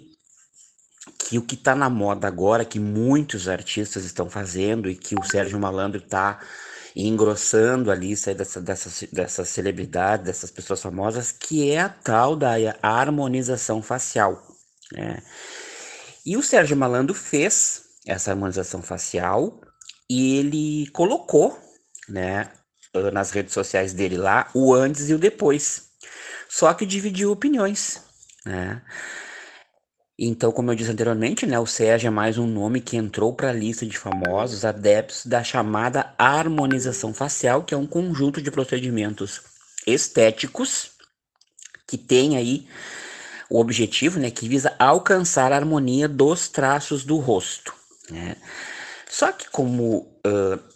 que 1.19 1.38
o 1.38 1.41
que 1.41 1.58
tá 1.58 1.75
na 1.75 1.89
moda 1.89 2.27
agora, 2.27 2.63
que 2.63 2.79
muitos 2.79 3.49
artistas 3.49 4.06
estão 4.06 4.29
fazendo 4.29 4.89
e 4.89 4.95
que 4.95 5.15
o 5.15 5.23
Sérgio 5.23 5.60
Malandro 5.60 5.99
tá 6.93 6.99
engrossando 7.01 7.91
a 7.91 7.95
lista 7.95 8.34
dessa, 8.34 8.62
dessas, 8.62 9.03
dessas 9.12 9.49
celebridades, 9.49 10.25
dessas 10.25 10.51
pessoas 10.51 10.82
famosas, 10.82 11.32
que 11.32 11.71
é 11.71 11.79
a 11.79 11.89
tal 11.89 12.36
da 12.36 12.53
harmonização 12.82 13.82
facial. 13.82 14.41
Né? 14.91 15.21
E 16.25 16.38
o 16.38 16.43
Sérgio 16.43 16.77
Malandro 16.77 17.13
fez 17.13 17.84
essa 18.06 18.32
harmonização 18.32 18.82
facial 18.82 19.60
e 20.10 20.38
ele 20.38 20.88
colocou 20.91 21.58
né, 22.08 22.51
nas 23.12 23.32
redes 23.32 23.53
sociais 23.53 23.93
dele 23.93 24.17
lá 24.17 24.49
o 24.53 24.73
antes 24.73 25.10
e 25.10 25.13
o 25.13 25.19
depois. 25.19 25.89
Só 26.49 26.73
que 26.73 26.86
dividiu 26.86 27.32
opiniões. 27.32 28.01
Né? 28.45 28.82
Então, 30.17 30.52
como 30.52 30.71
eu 30.71 30.76
disse 30.76 30.91
anteriormente, 30.91 31.45
né, 31.45 31.58
o 31.60 31.65
Sérgio 31.65 32.08
é 32.08 32.12
mais 32.12 32.38
um 32.38 32.45
nome 32.45 32.82
que 32.82 32.95
entrou 32.95 33.34
para 33.34 33.49
a 33.49 33.54
lista 33.54 33.84
de 33.86 33.97
famosos 33.97 34.63
adeptos 34.63 35.26
da 35.26 35.43
chamada 35.43 36.13
harmonização 36.17 37.13
facial, 37.13 37.63
que 37.63 37.73
é 37.73 37.78
um 37.78 37.88
conjunto 37.88 38.39
de 38.41 38.52
procedimentos 38.52 39.41
estéticos 39.88 40.91
que 41.88 41.97
tem 41.97 42.38
aí 42.38 42.67
o 43.49 43.60
objetivo, 43.60 44.19
né, 44.19 44.30
que 44.30 44.47
visa 44.47 44.76
alcançar 44.78 45.52
a 45.52 45.56
harmonia 45.56 46.08
dos 46.08 46.47
traços 46.47 47.04
do 47.04 47.17
rosto. 47.17 47.73
Né? 48.10 48.36
Só 49.10 49.32
que 49.32 49.49
como 49.49 49.97
uh, 50.26 50.73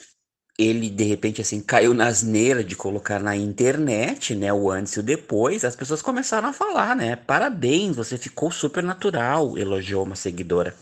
ele 0.57 0.89
de 0.89 1.03
repente 1.03 1.41
assim 1.41 1.61
caiu 1.61 1.93
na 1.93 2.07
asneira 2.07 2.63
de 2.63 2.75
colocar 2.75 3.19
na 3.19 3.35
internet, 3.35 4.35
né, 4.35 4.51
o 4.51 4.71
antes 4.71 4.93
e 4.93 4.99
o 4.99 5.03
depois, 5.03 5.63
as 5.63 5.75
pessoas 5.75 6.01
começaram 6.01 6.49
a 6.49 6.53
falar, 6.53 6.95
né? 6.95 7.15
Parabéns, 7.15 7.95
você 7.95 8.17
ficou 8.17 8.51
super 8.51 8.83
natural, 8.83 9.57
elogiou 9.57 10.03
uma 10.03 10.15
seguidora. 10.15 10.73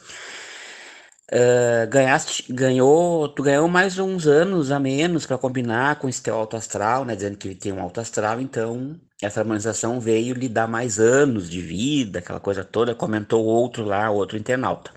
Uh, 1.32 1.90
ganhaste, 1.90 2.46
ganhou, 2.54 3.28
tu 3.30 3.42
ganhou 3.42 3.68
mais 3.68 3.98
uns 3.98 4.28
anos 4.28 4.72
a 4.72 4.80
menos 4.80 5.26
para 5.26 5.40
combinar 5.40 5.98
com 5.98 6.08
esse 6.08 6.22
teu 6.22 6.36
alto 6.36 6.56
astral, 6.56 7.04
né? 7.04 7.16
Dizendo 7.16 7.36
que 7.38 7.48
ele 7.48 7.56
tem 7.56 7.74
um 7.74 7.82
alto 7.82 8.00
astral, 8.00 8.40
então 8.40 8.96
essa 9.22 9.40
harmonização 9.42 10.00
veio 10.00 10.36
lhe 10.36 10.48
dar 10.48 10.68
mais 10.68 11.00
anos 11.00 11.50
de 11.50 11.62
vida, 11.62 12.20
aquela 12.20 12.40
coisa 12.40 12.64
toda, 12.64 12.94
comentou 12.94 13.44
outro 13.44 13.84
lá, 13.84 14.10
outro 14.12 14.38
internauta. 14.38 14.92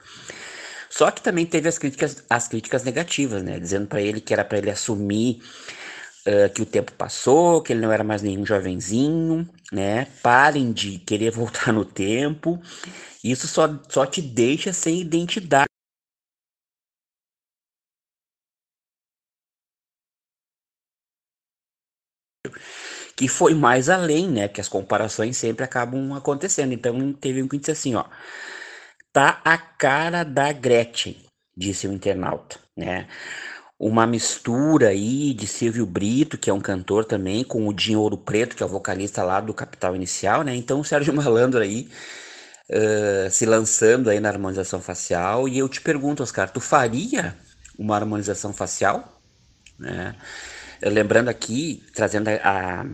Só 0.98 1.10
que 1.10 1.22
também 1.22 1.46
teve 1.46 1.68
as 1.68 1.78
críticas, 1.78 2.24
as 2.28 2.48
críticas 2.48 2.82
negativas, 2.84 3.42
né? 3.42 3.58
Dizendo 3.60 3.86
para 3.86 4.02
ele 4.02 4.20
que 4.20 4.32
era 4.32 4.44
para 4.44 4.58
ele 4.58 4.70
assumir 4.70 5.40
uh, 6.26 6.52
que 6.54 6.62
o 6.62 6.66
tempo 6.66 6.92
passou, 6.92 7.62
que 7.62 7.72
ele 7.72 7.80
não 7.80 7.92
era 7.92 8.04
mais 8.04 8.22
nenhum 8.22 8.46
jovenzinho, 8.46 9.48
né? 9.72 10.06
Parem 10.22 10.72
de 10.72 10.98
querer 11.00 11.30
voltar 11.32 11.72
no 11.72 11.84
tempo. 11.84 12.60
Isso 13.24 13.48
só, 13.48 13.68
só 13.88 14.06
te 14.06 14.22
deixa 14.22 14.72
sem 14.72 15.00
identidade. 15.00 15.66
que 23.16 23.28
foi 23.28 23.54
mais 23.54 23.88
além, 23.88 24.28
né? 24.28 24.48
Que 24.48 24.60
as 24.60 24.68
comparações 24.68 25.36
sempre 25.36 25.64
acabam 25.64 26.12
acontecendo. 26.14 26.72
Então 26.72 27.12
teve 27.12 27.42
um 27.42 27.48
que 27.48 27.58
disse 27.58 27.70
assim, 27.72 27.94
ó. 27.94 28.04
Tá 29.18 29.40
a 29.44 29.58
cara 29.58 30.22
da 30.22 30.52
Gretchen, 30.52 31.16
disse 31.56 31.88
o 31.88 31.92
internauta, 31.92 32.56
né? 32.76 33.08
Uma 33.76 34.06
mistura 34.06 34.90
aí 34.90 35.34
de 35.34 35.44
Silvio 35.44 35.84
Brito, 35.84 36.38
que 36.38 36.48
é 36.48 36.54
um 36.54 36.60
cantor 36.60 37.04
também, 37.04 37.42
com 37.42 37.66
o 37.66 37.72
Dinho 37.72 37.98
Ouro 37.98 38.16
Preto, 38.16 38.54
que 38.54 38.62
é 38.62 38.66
o 38.66 38.68
vocalista 38.68 39.24
lá 39.24 39.40
do 39.40 39.52
Capital 39.52 39.96
Inicial, 39.96 40.44
né? 40.44 40.54
Então 40.54 40.78
o 40.78 40.84
Sérgio 40.84 41.12
Malandro 41.12 41.58
aí 41.58 41.88
uh, 42.70 43.28
se 43.28 43.44
lançando 43.44 44.08
aí 44.08 44.20
na 44.20 44.28
harmonização 44.28 44.80
facial. 44.80 45.48
E 45.48 45.58
eu 45.58 45.68
te 45.68 45.80
pergunto, 45.80 46.22
Oscar, 46.22 46.48
tu 46.48 46.60
faria 46.60 47.36
uma 47.76 47.96
harmonização 47.96 48.52
facial? 48.52 49.20
Né? 49.80 50.14
Lembrando 50.80 51.28
aqui, 51.28 51.82
trazendo 51.92 52.28
a, 52.28 52.34
a 52.44 52.84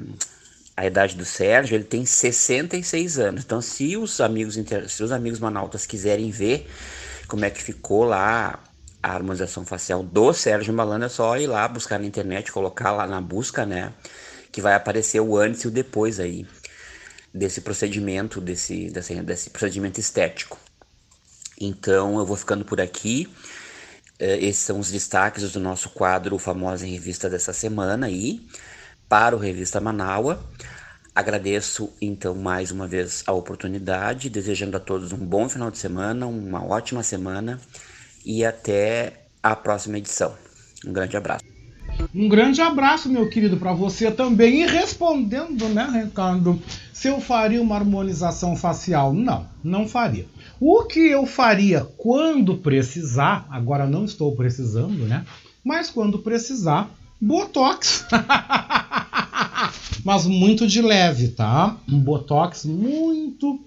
a 0.76 0.86
idade 0.86 1.16
do 1.16 1.24
Sérgio, 1.24 1.76
ele 1.76 1.84
tem 1.84 2.04
66 2.04 3.18
anos. 3.18 3.44
Então, 3.44 3.60
se 3.60 3.96
os 3.96 4.20
amigos, 4.20 4.58
se 4.88 5.02
os 5.02 5.12
amigos 5.12 5.38
manautas 5.38 5.86
quiserem 5.86 6.30
ver 6.30 6.68
como 7.28 7.44
é 7.44 7.50
que 7.50 7.62
ficou 7.62 8.04
lá 8.04 8.58
a 9.02 9.12
harmonização 9.12 9.64
facial 9.64 10.02
do 10.02 10.32
Sérgio 10.32 10.74
Malandro, 10.74 11.06
é 11.06 11.08
só 11.08 11.36
ir 11.36 11.46
lá 11.46 11.68
buscar 11.68 11.98
na 11.98 12.06
internet, 12.06 12.50
colocar 12.50 12.90
lá 12.90 13.06
na 13.06 13.20
busca, 13.20 13.64
né? 13.64 13.92
Que 14.50 14.60
vai 14.60 14.74
aparecer 14.74 15.20
o 15.20 15.36
antes 15.36 15.62
e 15.62 15.68
o 15.68 15.70
depois 15.70 16.18
aí 16.18 16.46
desse 17.32 17.60
procedimento, 17.60 18.40
desse, 18.40 18.90
desse, 18.90 19.14
desse 19.22 19.50
procedimento 19.50 20.00
estético. 20.00 20.58
Então, 21.60 22.18
eu 22.18 22.26
vou 22.26 22.36
ficando 22.36 22.64
por 22.64 22.80
aqui. 22.80 23.32
Eh, 24.18 24.38
esses 24.46 24.62
são 24.62 24.80
os 24.80 24.90
destaques 24.90 25.52
do 25.52 25.60
nosso 25.60 25.90
quadro 25.90 26.36
Famosa 26.38 26.86
em 26.86 26.90
Revista 26.90 27.30
dessa 27.30 27.52
semana 27.52 28.06
aí 28.06 28.44
para 29.08 29.36
o 29.36 29.38
Revista 29.38 29.80
Manaua. 29.80 30.40
Agradeço 31.14 31.92
então 32.02 32.34
mais 32.34 32.70
uma 32.70 32.88
vez 32.88 33.22
a 33.26 33.32
oportunidade, 33.32 34.28
desejando 34.28 34.76
a 34.76 34.80
todos 34.80 35.12
um 35.12 35.24
bom 35.24 35.48
final 35.48 35.70
de 35.70 35.78
semana, 35.78 36.26
uma 36.26 36.64
ótima 36.64 37.02
semana 37.02 37.60
e 38.24 38.44
até 38.44 39.26
a 39.42 39.54
próxima 39.54 39.98
edição. 39.98 40.34
Um 40.84 40.92
grande 40.92 41.16
abraço. 41.16 41.44
Um 42.14 42.28
grande 42.28 42.60
abraço, 42.60 43.08
meu 43.08 43.28
querido, 43.28 43.56
para 43.56 43.72
você 43.72 44.10
também. 44.10 44.62
E 44.62 44.66
respondendo, 44.66 45.68
né, 45.68 46.04
Ricardo, 46.04 46.60
se 46.92 47.08
eu 47.08 47.20
faria 47.20 47.62
uma 47.62 47.76
harmonização 47.76 48.56
facial? 48.56 49.12
Não, 49.12 49.48
não 49.62 49.86
faria. 49.86 50.26
O 50.58 50.84
que 50.84 51.08
eu 51.08 51.26
faria 51.26 51.86
quando 51.96 52.56
precisar, 52.56 53.46
agora 53.50 53.86
não 53.86 54.04
estou 54.04 54.34
precisando, 54.34 55.06
né? 55.06 55.24
Mas 55.62 55.90
quando 55.90 56.18
precisar, 56.18 56.90
Botox. 57.20 58.06
Mas 60.04 60.26
muito 60.26 60.66
de 60.66 60.82
leve, 60.82 61.28
tá? 61.28 61.76
Um 61.88 61.98
Botox 61.98 62.64
muito 62.66 63.60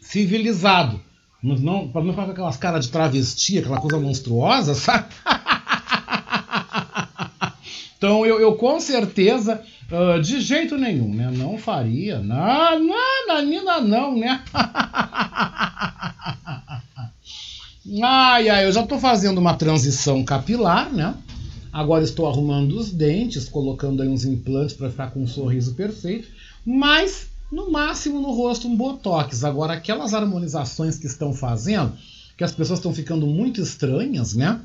civilizado. 0.00 1.00
Não, 1.42 1.56
não 1.56 2.12
ficar 2.12 2.24
com 2.24 2.30
aquelas 2.30 2.56
caras 2.56 2.86
de 2.86 2.90
travesti, 2.90 3.58
aquela 3.58 3.78
coisa 3.78 4.00
monstruosa, 4.00 4.74
sabe? 4.74 5.06
então 7.98 8.24
eu, 8.24 8.40
eu 8.40 8.54
com 8.56 8.80
certeza, 8.80 9.62
uh, 9.92 10.20
de 10.20 10.40
jeito 10.40 10.78
nenhum, 10.78 11.14
né? 11.14 11.30
Não 11.30 11.58
faria. 11.58 12.18
Não, 12.18 12.80
não, 12.80 13.26
Nanina 13.28 13.80
não, 13.80 14.16
né? 14.16 14.42
ai, 18.02 18.48
ai, 18.48 18.64
eu 18.66 18.72
já 18.72 18.82
tô 18.86 18.98
fazendo 18.98 19.38
uma 19.38 19.54
transição 19.54 20.24
capilar, 20.24 20.90
né? 20.90 21.14
Agora 21.74 22.04
estou 22.04 22.28
arrumando 22.28 22.78
os 22.78 22.92
dentes, 22.92 23.48
colocando 23.48 24.00
aí 24.00 24.08
uns 24.08 24.24
implantes 24.24 24.76
para 24.76 24.88
ficar 24.88 25.10
com 25.10 25.24
um 25.24 25.26
sorriso 25.26 25.74
perfeito, 25.74 26.28
mas 26.64 27.26
no 27.50 27.68
máximo 27.68 28.20
no 28.20 28.30
rosto 28.30 28.68
um 28.68 28.76
botox. 28.76 29.42
Agora 29.42 29.72
aquelas 29.72 30.14
harmonizações 30.14 30.96
que 30.96 31.08
estão 31.08 31.32
fazendo, 31.32 31.92
que 32.38 32.44
as 32.44 32.52
pessoas 32.52 32.78
estão 32.78 32.94
ficando 32.94 33.26
muito 33.26 33.60
estranhas, 33.60 34.34
né? 34.36 34.60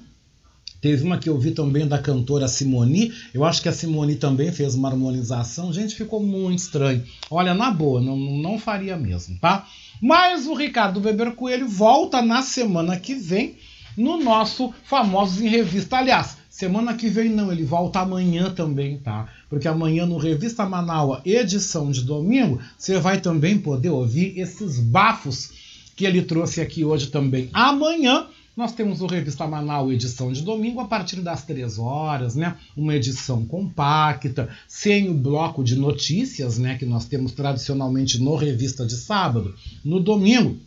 Teve 0.80 1.04
uma 1.04 1.18
que 1.18 1.28
eu 1.28 1.40
vi 1.40 1.50
também 1.50 1.88
da 1.88 1.98
cantora 1.98 2.48
Simone. 2.48 3.12
Eu 3.34 3.44
acho 3.44 3.64
que 3.64 3.70
a 3.70 3.74
Simone 3.74 4.16
também 4.16 4.52
fez 4.52 4.76
uma 4.76 4.90
harmonização. 4.90 5.74
Gente, 5.74 5.96
ficou 5.96 6.22
muito 6.22 6.60
estranho. 6.60 7.04
Olha, 7.32 7.56
na 7.56 7.72
boa, 7.72 8.00
não, 8.00 8.16
não 8.16 8.60
faria 8.60 8.96
mesmo, 8.96 9.36
tá? 9.40 9.68
Mas 10.00 10.46
o 10.46 10.54
Ricardo 10.54 11.02
Weber 11.02 11.32
Coelho 11.32 11.68
volta 11.68 12.22
na 12.22 12.44
semana 12.44 13.00
que 13.00 13.16
vem 13.16 13.58
no 13.98 14.24
nosso 14.24 14.72
Famosos 14.84 15.42
em 15.42 15.50
Revista. 15.50 15.98
Aliás, 15.98 16.38
Semana 16.60 16.94
que 16.94 17.08
vem 17.08 17.30
não, 17.30 17.54
ele 17.54 17.64
volta 17.64 18.02
amanhã 18.02 18.52
também, 18.54 18.98
tá? 18.98 19.30
Porque 19.50 19.66
amanhã 19.66 20.06
no 20.06 20.18
Revista 20.18 20.66
Manaua, 20.66 21.22
edição 21.24 21.90
de 21.90 22.02
domingo, 22.02 22.60
você 22.78 23.00
vai 23.00 23.22
também 23.22 23.58
poder 23.58 23.92
ouvir 23.92 24.38
esses 24.38 24.78
bafos 24.78 25.54
que 25.96 26.04
ele 26.06 26.22
trouxe 26.22 26.60
aqui 26.60 26.84
hoje 26.84 27.08
também. 27.08 27.50
Amanhã 27.54 28.28
nós 28.58 28.74
temos 28.74 29.00
o 29.00 29.08
Revista 29.08 29.48
Manaus 29.48 29.94
edição 29.94 30.34
de 30.34 30.42
domingo 30.42 30.82
a 30.82 30.86
partir 30.86 31.22
das 31.22 31.46
3 31.46 31.80
horas, 31.80 32.36
né? 32.36 32.58
Uma 32.76 32.94
edição 32.94 33.46
compacta, 33.46 34.50
sem 34.68 35.10
o 35.10 35.14
bloco 35.14 35.64
de 35.64 35.78
notícias, 35.78 36.58
né, 36.58 36.78
que 36.78 36.86
nós 36.86 37.06
temos 37.06 37.32
tradicionalmente 37.32 38.22
no 38.22 38.36
Revista 38.36 38.86
de 38.86 38.98
sábado. 38.98 39.56
No 39.82 40.02
domingo 40.02 40.58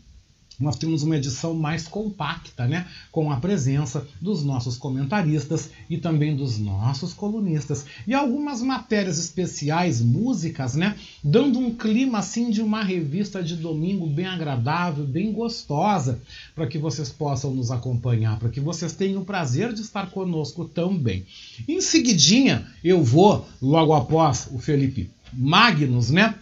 nós 0.58 0.76
temos 0.76 1.02
uma 1.02 1.16
edição 1.16 1.54
mais 1.54 1.88
compacta, 1.88 2.66
né? 2.66 2.86
Com 3.10 3.30
a 3.32 3.36
presença 3.36 4.06
dos 4.20 4.44
nossos 4.44 4.76
comentaristas 4.76 5.70
e 5.88 5.98
também 5.98 6.36
dos 6.36 6.58
nossos 6.58 7.12
colunistas. 7.12 7.86
E 8.06 8.14
algumas 8.14 8.62
matérias 8.62 9.18
especiais, 9.18 10.00
músicas, 10.00 10.74
né? 10.74 10.96
Dando 11.22 11.58
um 11.58 11.74
clima 11.74 12.18
assim 12.18 12.50
de 12.50 12.60
uma 12.60 12.82
revista 12.82 13.42
de 13.42 13.56
domingo 13.56 14.06
bem 14.06 14.26
agradável, 14.26 15.04
bem 15.04 15.32
gostosa, 15.32 16.20
para 16.54 16.66
que 16.66 16.78
vocês 16.78 17.08
possam 17.08 17.54
nos 17.54 17.70
acompanhar, 17.70 18.38
para 18.38 18.48
que 18.48 18.60
vocês 18.60 18.92
tenham 18.92 19.22
o 19.22 19.24
prazer 19.24 19.72
de 19.72 19.80
estar 19.80 20.10
conosco 20.10 20.64
também. 20.64 21.24
Em 21.68 21.80
seguidinha, 21.80 22.66
eu 22.82 23.02
vou, 23.02 23.46
logo 23.60 23.92
após 23.92 24.48
o 24.52 24.58
Felipe 24.58 25.10
Magnus, 25.32 26.10
né? 26.10 26.34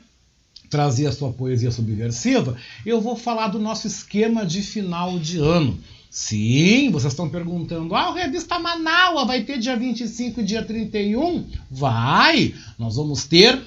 Trazer 0.70 1.08
a 1.08 1.12
sua 1.12 1.32
poesia 1.32 1.70
subversiva, 1.72 2.56
eu 2.86 3.00
vou 3.00 3.16
falar 3.16 3.48
do 3.48 3.58
nosso 3.58 3.88
esquema 3.88 4.46
de 4.46 4.62
final 4.62 5.18
de 5.18 5.38
ano. 5.38 5.78
Sim, 6.08 6.90
vocês 6.90 7.12
estão 7.12 7.28
perguntando, 7.28 7.94
ah, 7.94 8.10
o 8.10 8.14
Revista 8.14 8.58
Manaus 8.58 9.26
vai 9.26 9.42
ter 9.42 9.58
dia 9.58 9.76
25 9.76 10.40
e 10.40 10.44
dia 10.44 10.62
31? 10.62 11.44
Vai! 11.70 12.54
Nós 12.78 12.96
vamos 12.96 13.24
ter 13.24 13.60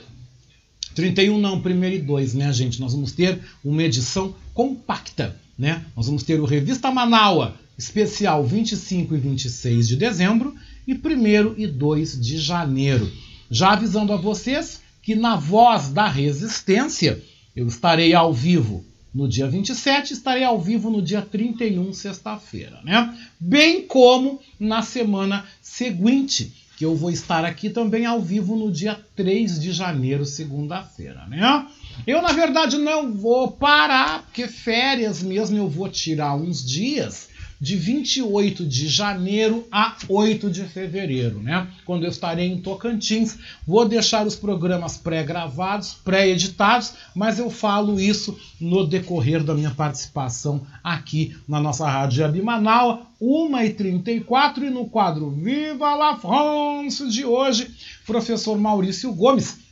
31 0.96 1.40
não, 1.40 1.62
primeiro 1.62 1.96
e 1.96 2.00
2, 2.00 2.34
né, 2.34 2.52
gente? 2.52 2.80
Nós 2.80 2.94
vamos 2.94 3.12
ter 3.12 3.42
uma 3.64 3.84
edição 3.84 4.36
compacta, 4.54 5.36
né? 5.58 5.86
Nós 5.96 6.08
vamos 6.08 6.24
ter 6.24 6.40
o 6.40 6.46
Revista 6.46 6.92
Manaus 6.92 7.54
especial 7.78 8.46
25 8.46 9.16
e 9.16 9.18
26 9.18 9.88
de 9.88 9.96
dezembro 9.96 10.54
e 10.88 10.94
1 10.94 11.56
e 11.58 11.66
2 11.66 12.20
de 12.20 12.38
janeiro. 12.38 13.10
Já 13.50 13.72
avisando 13.72 14.14
a 14.14 14.18
vocês 14.18 14.83
que 15.04 15.14
na 15.14 15.36
Voz 15.36 15.90
da 15.90 16.08
Resistência 16.08 17.22
eu 17.56 17.68
estarei 17.68 18.16
ao 18.16 18.34
vivo 18.34 18.84
no 19.14 19.28
dia 19.28 19.48
27, 19.48 20.14
estarei 20.14 20.44
ao 20.44 20.60
vivo 20.60 20.90
no 20.90 21.02
dia 21.02 21.22
31, 21.22 21.94
sexta-feira, 21.94 22.80
né? 22.84 23.16
Bem 23.40 23.86
como 23.86 24.40
na 24.60 24.82
semana 24.82 25.46
seguinte, 25.62 26.52
que 26.76 26.84
eu 26.84 26.96
vou 26.96 27.12
estar 27.12 27.46
aqui 27.46 27.70
também 27.70 28.08
ao 28.08 28.20
vivo 28.20 28.56
no 28.56 28.72
dia 28.72 29.00
3 29.16 29.60
de 29.60 29.72
janeiro, 29.72 30.26
segunda-feira, 30.26 31.28
né? 31.28 31.68
Eu, 32.08 32.24
na 32.24 32.32
verdade, 32.32 32.80
não 32.80 33.14
vou 33.14 33.52
parar, 33.52 34.24
porque 34.24 34.48
férias 34.48 35.22
mesmo 35.22 35.58
eu 35.58 35.70
vou 35.70 35.88
tirar 35.88 36.36
uns 36.36 36.66
dias 36.66 37.30
de 37.64 37.78
28 37.78 38.66
de 38.66 38.90
janeiro 38.90 39.66
a 39.72 39.96
8 40.10 40.52
de 40.52 40.66
fevereiro, 40.66 41.42
né? 41.42 41.66
Quando 41.86 42.04
eu 42.04 42.10
estarei 42.10 42.46
em 42.46 42.60
Tocantins. 42.60 43.38
Vou 43.66 43.88
deixar 43.88 44.28
os 44.28 44.36
programas 44.36 44.98
pré-gravados, 44.98 45.94
pré-editados, 46.04 46.94
mas 47.16 47.40
eu 47.40 47.50
falo 47.50 48.02
isso 48.02 48.38
no 48.60 48.86
decorrer 48.86 49.46
da 49.46 49.56
minha 49.56 49.72
participação 49.72 50.68
aqui 50.84 51.38
na 51.48 51.62
nossa 51.62 51.90
Rádio 51.90 52.26
Abimanaua, 52.26 53.04
1h34 53.22 54.64
e 54.64 54.70
no 54.70 54.90
quadro 54.90 55.30
Viva 55.30 55.96
la 55.96 56.18
France 56.18 57.08
de 57.08 57.24
hoje, 57.24 57.72
professor 58.06 58.60
Maurício 58.60 59.14
Gomes 59.14 59.64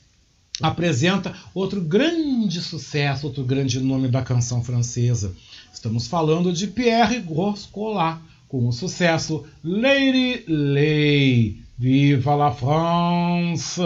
apresenta 0.61 1.35
outro 1.53 1.81
grande 1.81 2.61
sucesso, 2.61 3.25
outro 3.25 3.43
grande 3.43 3.79
nome 3.79 4.07
da 4.07 4.21
canção 4.21 4.63
francesa. 4.63 5.33
Estamos 5.73 6.07
falando 6.07 6.53
de 6.53 6.67
Pierre 6.67 7.19
Groscolat, 7.19 8.19
com 8.47 8.67
o 8.67 8.71
sucesso 8.71 9.45
Lady 9.63 10.43
Lay. 10.47 11.57
Viva 11.77 12.35
la 12.35 12.51
France! 12.51 13.81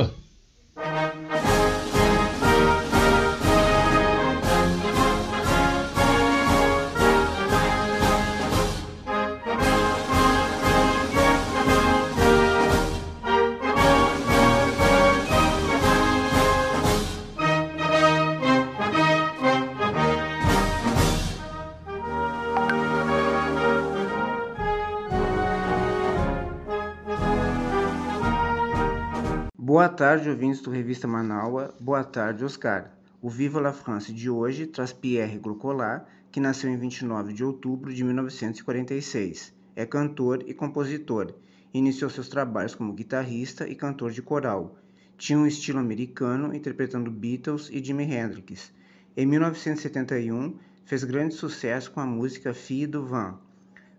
Tarde, 29.96 30.30
ouvintes 30.30 30.60
do 30.60 30.70
Revista 30.70 31.08
Manaua. 31.08 31.74
Boa 31.80 32.04
tarde, 32.04 32.44
Oscar. 32.44 32.92
O 33.22 33.30
Viva 33.30 33.62
la 33.62 33.72
France 33.72 34.12
de 34.12 34.30
hoje 34.30 34.68
traz 34.68 34.92
Pierre 34.92 35.40
Grocolat, 35.40 36.06
que 36.30 36.42
nasceu 36.42 36.70
em 36.70 36.76
29 36.76 37.32
de 37.32 37.46
outubro 37.46 37.94
de 37.94 38.04
1946. 38.04 39.54
É 39.74 39.86
cantor 39.86 40.44
e 40.46 40.54
compositor. 40.54 41.34
Iniciou 41.74 42.10
seus 42.10 42.28
trabalhos 42.28 42.76
como 42.76 42.92
guitarrista 42.92 43.70
e 43.70 43.74
cantor 43.74 44.12
de 44.12 44.22
coral. 44.22 44.78
Tinha 45.18 45.40
um 45.40 45.48
estilo 45.48 45.80
americano, 45.80 46.54
interpretando 46.54 47.10
Beatles 47.10 47.70
e 47.72 47.82
Jimi 47.82 48.04
Hendrix. 48.04 48.74
Em 49.16 49.26
1971, 49.26 50.58
fez 50.84 51.06
grande 51.06 51.36
sucesso 51.36 51.90
com 51.90 52.02
a 52.02 52.06
música 52.06 52.54
Fille 52.54 52.86
du 52.88 53.06
Vent. 53.06 53.36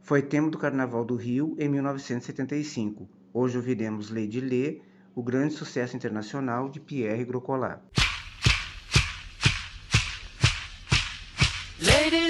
Foi 0.03 0.21
tema 0.21 0.51
do 0.51 0.59
Carnaval 0.59 1.07
do 1.07 1.17
Rio 1.17 1.57
em 1.59 1.71
1975. 1.71 3.09
Hoje 3.33 3.57
ouviremos 3.57 4.11
Lady 4.11 4.43
Lê, 4.43 4.83
o 5.17 5.23
grande 5.23 5.55
sucesso 5.55 5.97
internacional 5.97 6.69
de 6.69 6.79
Pierre 6.79 7.25
Grocolat. 7.25 7.81
Lady, 11.81 12.26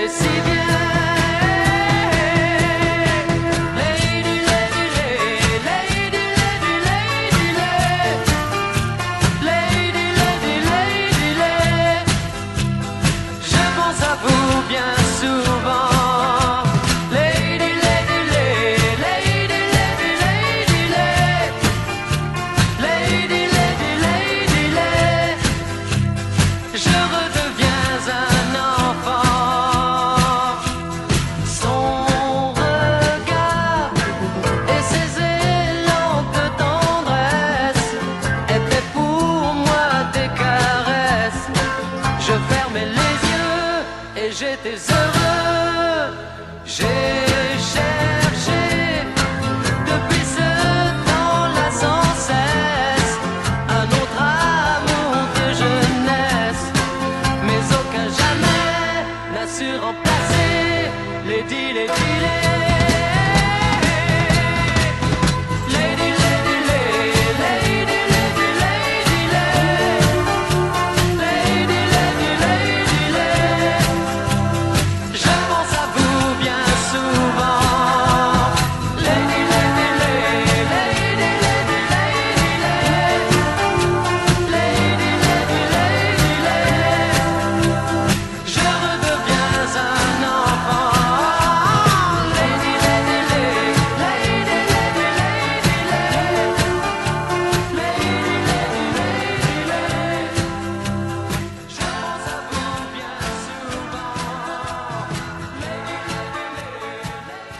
this 0.00 0.24
is 0.24 0.39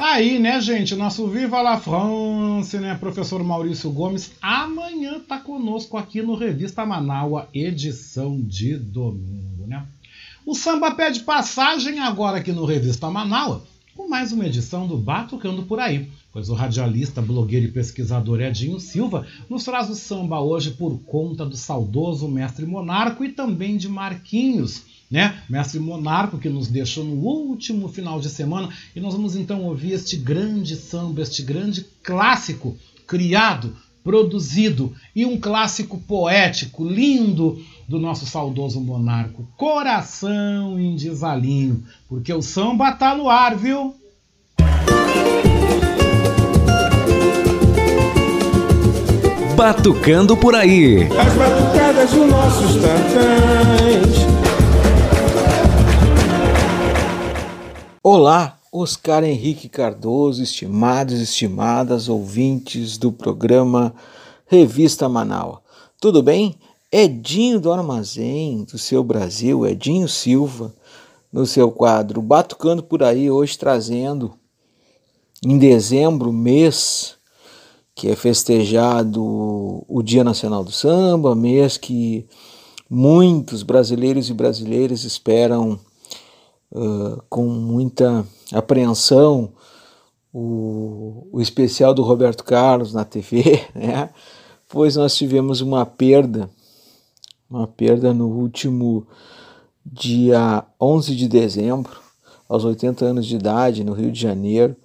Tá 0.01 0.13
aí, 0.13 0.39
né, 0.39 0.59
gente? 0.63 0.97
Nosso 0.97 1.29
Viva 1.29 1.61
la 1.61 1.79
France, 1.79 2.79
né? 2.79 2.95
Professor 2.99 3.45
Maurício 3.45 3.91
Gomes, 3.91 4.33
amanhã 4.41 5.21
tá 5.21 5.39
conosco 5.39 5.99
aqui 5.99 6.23
no 6.23 6.35
Revista 6.35 6.87
Manaua, 6.87 7.51
edição 7.53 8.41
de 8.41 8.79
domingo, 8.79 9.67
né? 9.67 9.85
O 10.47 10.55
samba 10.55 10.91
pede 10.93 11.21
passagem 11.21 11.99
agora 11.99 12.39
aqui 12.39 12.51
no 12.51 12.65
Revista 12.65 13.11
Manaua, 13.11 13.63
com 13.95 14.09
mais 14.09 14.33
uma 14.33 14.47
edição 14.47 14.87
do 14.87 14.97
Batucando 14.97 15.65
por 15.65 15.79
Aí, 15.79 16.09
pois 16.33 16.49
o 16.49 16.55
radialista, 16.55 17.21
blogueiro 17.21 17.67
e 17.67 17.71
pesquisador 17.71 18.41
Edinho 18.41 18.81
Silva 18.81 19.27
nos 19.51 19.65
traz 19.65 19.91
o 19.91 19.95
samba 19.95 20.41
hoje 20.41 20.71
por 20.71 20.99
conta 21.01 21.45
do 21.45 21.59
saudoso 21.59 22.27
mestre 22.27 22.65
Monarco 22.65 23.23
e 23.23 23.33
também 23.33 23.77
de 23.77 23.87
Marquinhos 23.87 24.83
né? 25.11 25.43
Mestre 25.49 25.81
Monarco 25.81 26.39
que 26.39 26.49
nos 26.49 26.69
deixou 26.69 27.05
no 27.05 27.17
último 27.17 27.89
final 27.89 28.21
de 28.21 28.29
semana 28.29 28.69
e 28.95 29.01
nós 29.01 29.13
vamos 29.13 29.35
então 29.35 29.65
ouvir 29.65 29.93
este 29.93 30.17
grande 30.17 30.77
samba, 30.77 31.23
este 31.23 31.43
grande 31.43 31.85
clássico 32.03 32.77
criado, 33.07 33.77
produzido 34.05 34.95
e 35.15 35.27
um 35.27 35.39
clássico 35.39 35.99
poético 35.99 36.85
lindo 36.85 37.61
do 37.89 37.99
nosso 37.99 38.25
saudoso 38.25 38.81
monarco, 38.81 39.49
Coração 39.57 40.79
em 40.79 40.95
Desalinho, 40.95 41.83
porque 42.09 42.33
o 42.33 42.41
samba 42.41 42.93
tá 42.93 43.17
no 43.17 43.29
ar, 43.29 43.57
viu? 43.57 43.97
Batucando 49.57 50.37
por 50.37 50.55
aí. 50.55 51.03
As 51.19 51.35
batucadas 51.35 52.11
dos 52.13 52.31
nossos 52.31 52.77
tantãs. 52.77 54.30
Olá, 58.03 58.59
Oscar 58.73 59.23
Henrique 59.25 59.69
Cardoso, 59.69 60.43
estimados 60.43 61.21
e 61.21 61.25
estimadas 61.25 62.09
ouvintes 62.09 62.97
do 62.97 63.13
programa 63.13 63.95
Revista 64.47 65.07
Manaus. 65.07 65.59
Tudo 66.01 66.23
bem? 66.23 66.55
Edinho 66.91 67.61
do 67.61 67.71
Armazém, 67.71 68.65
do 68.65 68.79
seu 68.79 69.05
Brasil, 69.05 69.67
Edinho 69.67 70.09
Silva, 70.09 70.75
no 71.31 71.45
seu 71.45 71.71
quadro 71.71 72.23
Batucando 72.23 72.83
por 72.83 73.03
aí, 73.03 73.31
hoje 73.31 73.59
trazendo 73.59 74.33
em 75.45 75.59
dezembro, 75.59 76.33
mês 76.33 77.17
que 77.95 78.09
é 78.09 78.17
festejado 78.17 79.23
o 79.87 80.03
Dia 80.03 80.25
Nacional 80.25 80.65
do 80.65 80.73
Samba, 80.73 81.35
mês 81.35 81.77
que 81.77 82.27
muitos 82.89 83.63
brasileiros 83.63 84.31
e 84.31 84.33
brasileiras 84.33 85.05
esperam 85.05 85.79
com 87.29 87.47
muita 87.47 88.25
apreensão 88.53 89.53
o, 90.33 91.27
o 91.33 91.41
especial 91.41 91.93
do 91.93 92.03
Roberto 92.03 92.45
Carlos 92.45 92.93
na 92.93 93.05
TV, 93.05 93.67
né? 93.75 94.11
pois 94.69 94.97
nós 94.97 95.17
tivemos 95.17 95.61
uma 95.61 95.85
perda, 95.85 96.49
uma 97.49 97.67
perda 97.67 98.15
no 98.15 98.29
último 98.29 99.07
dia 99.85 100.65
11 100.81 101.17
de 101.17 101.29
dezembro, 101.29 101.99
aos 102.49 102.65
80 102.65 103.05
anos 103.05 103.27
de 103.27 103.37
idade, 103.37 103.85
no 103.85 103.93
Rio 103.93 104.11
de 104.11 104.21
Janeiro, 104.21 104.77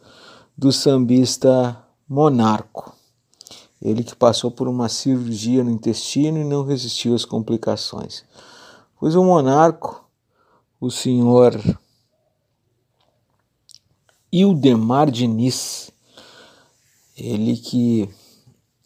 do 0.57 0.71
sambista 0.71 1.77
Monarco. 2.07 2.93
Ele 3.81 4.03
que 4.03 4.15
passou 4.15 4.49
por 4.49 4.67
uma 4.67 4.87
cirurgia 4.89 5.63
no 5.63 5.69
intestino 5.69 6.39
e 6.39 6.43
não 6.43 6.63
resistiu 6.63 7.13
às 7.13 7.25
complicações. 7.25 8.23
Pois 8.99 9.15
o 9.15 9.23
monarco, 9.23 10.04
o 10.85 10.91
senhor 10.91 11.59
Ildemar 14.31 15.09
Diniz, 15.09 15.91
ele 17.17 17.57
que 17.57 18.07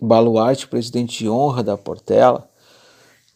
baluarte 0.01 0.67
presidente 0.67 1.19
de 1.19 1.29
honra 1.29 1.62
da 1.62 1.77
Portela, 1.77 2.49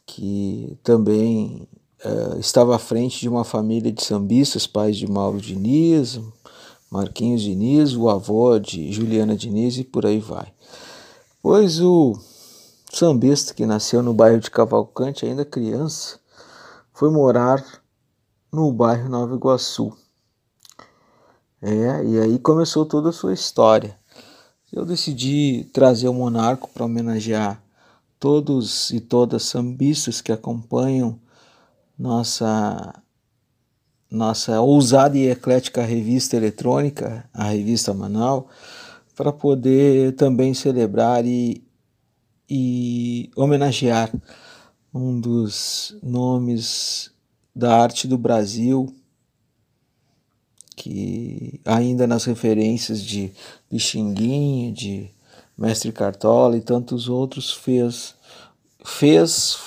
que 0.06 0.78
também 0.82 1.68
uh, 2.06 2.40
estava 2.40 2.76
à 2.76 2.80
frente 2.80 3.20
de 3.20 3.28
uma 3.28 3.44
família 3.44 3.92
de 3.92 4.02
sambistas, 4.02 4.66
pais 4.66 4.96
de 4.96 5.12
Mauro 5.12 5.42
Diniz, 5.42 6.22
Marquinhos 6.90 7.42
Diniz, 7.42 7.96
o 7.96 8.10
avô 8.10 8.58
de 8.60 8.94
Juliana 8.94 9.36
Diniz 9.36 9.78
e 9.78 9.84
por 9.84 10.06
aí 10.06 10.20
vai. 10.20 10.54
Pois 11.42 11.82
o 11.82 12.18
sambista 12.94 13.54
que 13.54 13.66
nasceu 13.66 14.02
no 14.02 14.14
bairro 14.14 14.40
de 14.40 14.50
Cavalcante, 14.50 15.26
ainda 15.26 15.44
criança, 15.44 16.18
foi 16.94 17.10
morar 17.10 17.83
no 18.54 18.72
bairro 18.72 19.10
Nova 19.10 19.36
Iguaçu. 19.36 19.98
É, 21.60 22.06
e 22.06 22.20
aí 22.20 22.38
começou 22.38 22.86
toda 22.86 23.10
a 23.10 23.14
sua 23.14 23.34
história. 23.34 23.98
Eu 24.72 24.86
decidi 24.86 25.68
trazer 25.74 26.08
o 26.08 26.14
Monarco 26.14 26.70
para 26.70 26.86
homenagear 26.86 27.64
todos 28.20 28.92
e 28.92 29.00
todas 29.00 29.44
sambistas 29.44 30.22
que 30.22 30.32
acompanham 30.32 31.20
nossa 31.98 32.94
nossa 34.10 34.62
ousada 34.62 35.18
e 35.18 35.28
eclética 35.28 35.82
revista 35.82 36.38
eletrônica, 36.38 37.28
a 37.34 37.46
revista 37.46 37.96
Manal, 37.96 38.48
para 39.16 39.34
poder 39.34 40.16
também 40.16 40.54
celebrar 40.54 41.26
e, 41.26 41.66
e 42.48 43.32
homenagear 43.36 44.12
um 44.94 45.20
dos 45.20 45.98
nomes 46.04 47.13
da 47.56 47.76
arte 47.78 48.08
do 48.08 48.18
Brasil, 48.18 48.94
que 50.76 51.62
ainda 51.64 52.08
nas 52.08 52.26
referências 52.26 53.02
de 53.02 53.32
Pixinguinha, 53.70 54.72
de 54.72 55.10
Mestre 55.58 55.92
Cartola 55.92 56.58
e 56.58 56.62
tantos 56.62 57.08
outros 57.08 57.54
fez, 57.54 58.16
fez 58.84 59.58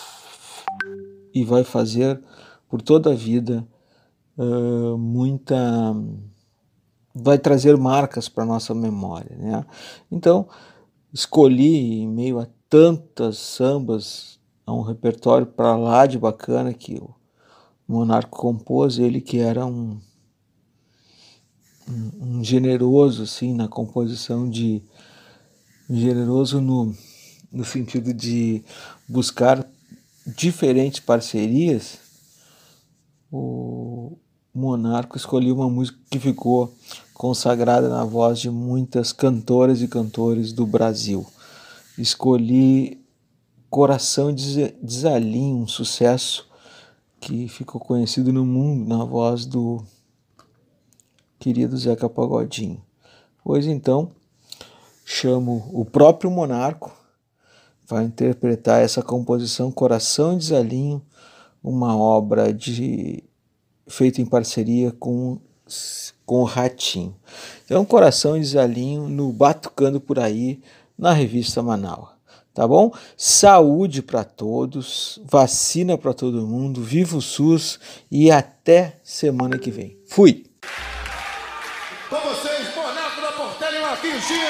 e 1.33 1.45
vai 1.45 1.63
fazer 1.63 2.21
por 2.69 2.83
toda 2.83 3.13
a 3.13 3.15
vida 3.15 3.67
uh, 4.37 4.99
muita 4.99 5.57
vai 7.15 7.39
trazer 7.39 7.77
marcas 7.79 8.29
para 8.29 8.45
nossa 8.45 8.75
memória, 8.75 9.35
né? 9.37 9.65
Então 10.11 10.47
escolhi 11.13 12.03
em 12.03 12.09
meio 12.09 12.39
a 12.39 12.47
tantas 12.69 13.39
sambas, 13.39 14.39
a 14.67 14.73
um 14.75 14.83
repertório 14.83 15.47
para 15.47 15.77
lá 15.77 16.05
de 16.05 16.19
bacana 16.19 16.75
que 16.75 17.01
Monarco 17.89 18.39
compôs, 18.39 18.99
ele 18.99 19.21
que 19.21 19.39
era 19.39 19.65
um, 19.65 20.01
um, 21.89 22.39
um 22.39 22.45
generoso 22.45 23.23
assim 23.23 23.55
na 23.55 23.69
composição 23.69 24.49
de 24.49 24.83
generoso 25.89 26.61
no, 26.61 26.93
no 27.53 27.65
sentido 27.65 28.13
de 28.13 28.65
buscar 29.09 29.65
diferentes 30.27 30.99
parcerias, 30.99 31.99
o 33.31 34.19
Monarco 34.53 35.17
escolheu 35.17 35.55
uma 35.55 35.71
música 35.71 35.99
que 36.11 36.19
ficou 36.19 36.75
consagrada 37.15 37.89
na 37.89 38.05
voz 38.05 38.41
de 38.41 38.51
muitas 38.51 39.13
cantoras 39.13 39.81
e 39.81 39.89
cantores 39.89 40.53
do 40.53 40.67
Brasil. 40.67 41.27
Escolhi 41.97 43.01
Coração 43.71 44.35
Desalinho, 44.35 45.59
um 45.59 45.69
sucesso 45.69 46.49
que 47.21 47.49
ficou 47.49 47.81
conhecido 47.81 48.33
no 48.33 48.45
mundo 48.45 48.89
na 48.89 49.05
voz 49.05 49.47
do 49.47 49.83
querido 51.39 51.77
Zeca 51.77 52.09
Pagodinho. 52.09 52.83
Pois 53.43 53.67
então, 53.67 54.11
chamo 55.05 55.71
o 55.73 55.85
próprio 55.85 56.31
Monarco 56.31 56.93
vai 57.87 58.05
interpretar 58.05 58.83
essa 58.83 59.03
composição 59.03 59.71
Coração 59.71 60.37
Desalinho, 60.37 61.01
uma 61.63 61.97
obra 61.97 62.53
de 62.53 63.23
feita 63.87 64.21
em 64.21 64.27
parceria 64.27 64.91
com 64.93 65.39
com 66.25 66.43
o 66.43 66.45
Ratinho. 66.45 67.17
Então, 67.65 67.85
Coração 67.85 68.39
Desalinho 68.39 69.09
no 69.09 69.33
Batucando 69.33 70.01
por 70.01 70.19
aí 70.19 70.61
na 70.97 71.13
revista 71.13 71.63
Manaus 71.63 72.16
tá 72.57 72.67
bom? 72.67 72.91
Saúde 73.19 74.01
para 74.01 74.25
todos, 74.25 75.21
vacina 75.27 75.99
para 75.99 76.15
todo 76.15 76.47
mundo, 76.47 76.83
viva 76.83 77.19
o 77.19 77.21
SUS 77.21 77.79
e 78.11 78.31
até 78.31 78.97
semana 79.05 79.59
que 79.59 79.71
vem. 79.71 79.99
Fui! 80.09 80.47
Com 82.09 82.17
vocês, 82.17 82.75
Bonaco 82.75 83.21
da 83.21 83.33
Portela 83.33 83.77
e 83.77 83.81
Marquinhos 83.83 84.27
Dias. 84.27 84.41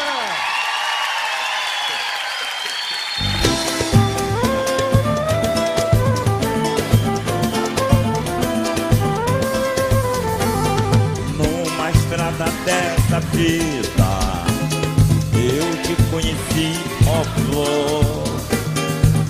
Numa 11.37 11.91
estrada 11.91 12.45
dessa 12.65 13.19
vida 13.33 14.06
te 15.87 15.95
conheci, 16.11 16.73
ó 17.07 17.23
flor 17.41 18.25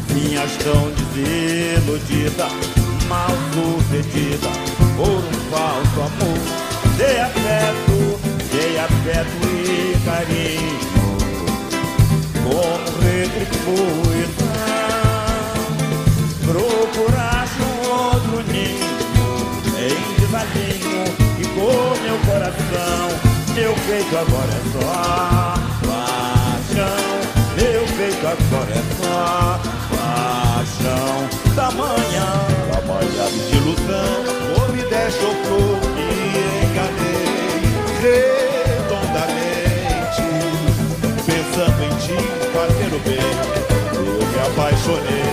Vinhas 0.09 0.57
tão 0.65 0.91
desiludida 0.93 2.49
Mal 3.09 3.31
sucedida 3.53 4.49
Por 4.97 5.09
um 5.09 5.51
falso 5.51 6.01
amor 6.01 6.67
Dei 6.97 7.21
afeto, 7.21 8.19
dei 8.51 8.79
afeto 8.79 9.47
e 9.47 9.99
carinho, 10.07 11.19
como 12.43 12.87
retribuição. 13.03 14.47
Procuraste 16.43 17.61
um 17.61 17.75
outro 17.91 18.43
ninho 18.51 18.97
em 19.79 20.01
desalinho 20.21 21.05
e 21.39 21.45
com 21.49 22.01
meu 22.03 22.19
coração. 22.25 23.05
Meu 23.55 23.75
peito 23.87 24.17
agora 24.17 24.53
é 24.53 24.63
só. 24.73 26.26
Meu 28.37 28.37
peito 28.37 28.45
agora 28.45 28.73
é 28.73 28.83
só 29.01 29.61
paixão. 29.97 31.17
Tamanha, 31.55 32.27
tamanha 32.73 33.25
desilusão. 33.31 34.15
Ou 34.59 34.67
me 34.73 34.83
deixou 34.83 35.33
flor 35.45 35.81
e 35.97 36.09
enganei 36.65 37.61
redondamente. 38.03 40.25
Pensando 41.25 41.81
em 41.83 41.95
te 41.97 42.17
fazer 42.53 42.91
o 42.95 42.99
bem, 43.01 43.33
eu 43.95 44.27
me 44.27 44.39
apaixonei. 44.47 45.26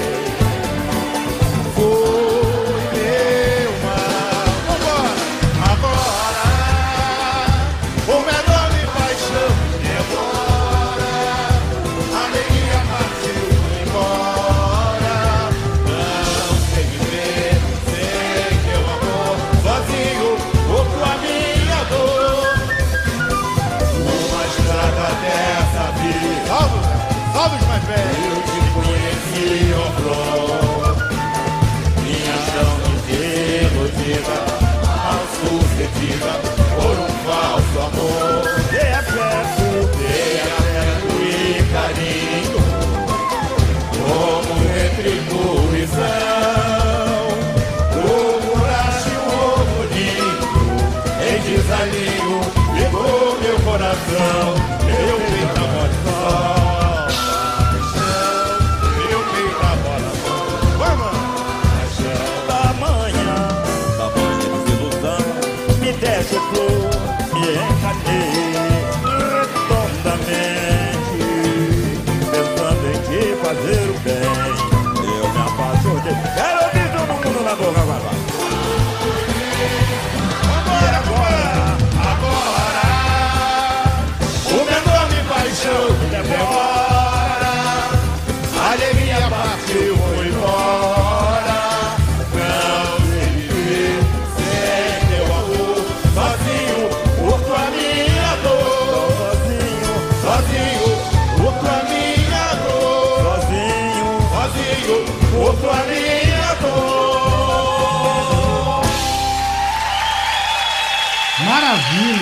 Coração. 54.14 54.83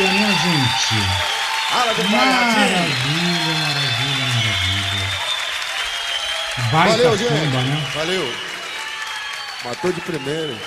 Maravilha, 0.02 0.28
né, 0.28 0.36
gente? 0.42 2.12
Maravilha, 2.12 3.54
maravilha, 3.60 4.26
maravilha. 4.34 5.06
Baita 6.72 6.98
Valeu, 6.98 7.18
samba, 7.18 7.30
gente. 7.30 7.70
né? 7.70 7.92
Valeu. 7.94 8.34
Matou 9.64 9.94
de 9.94 10.02
primeira. 10.02 10.58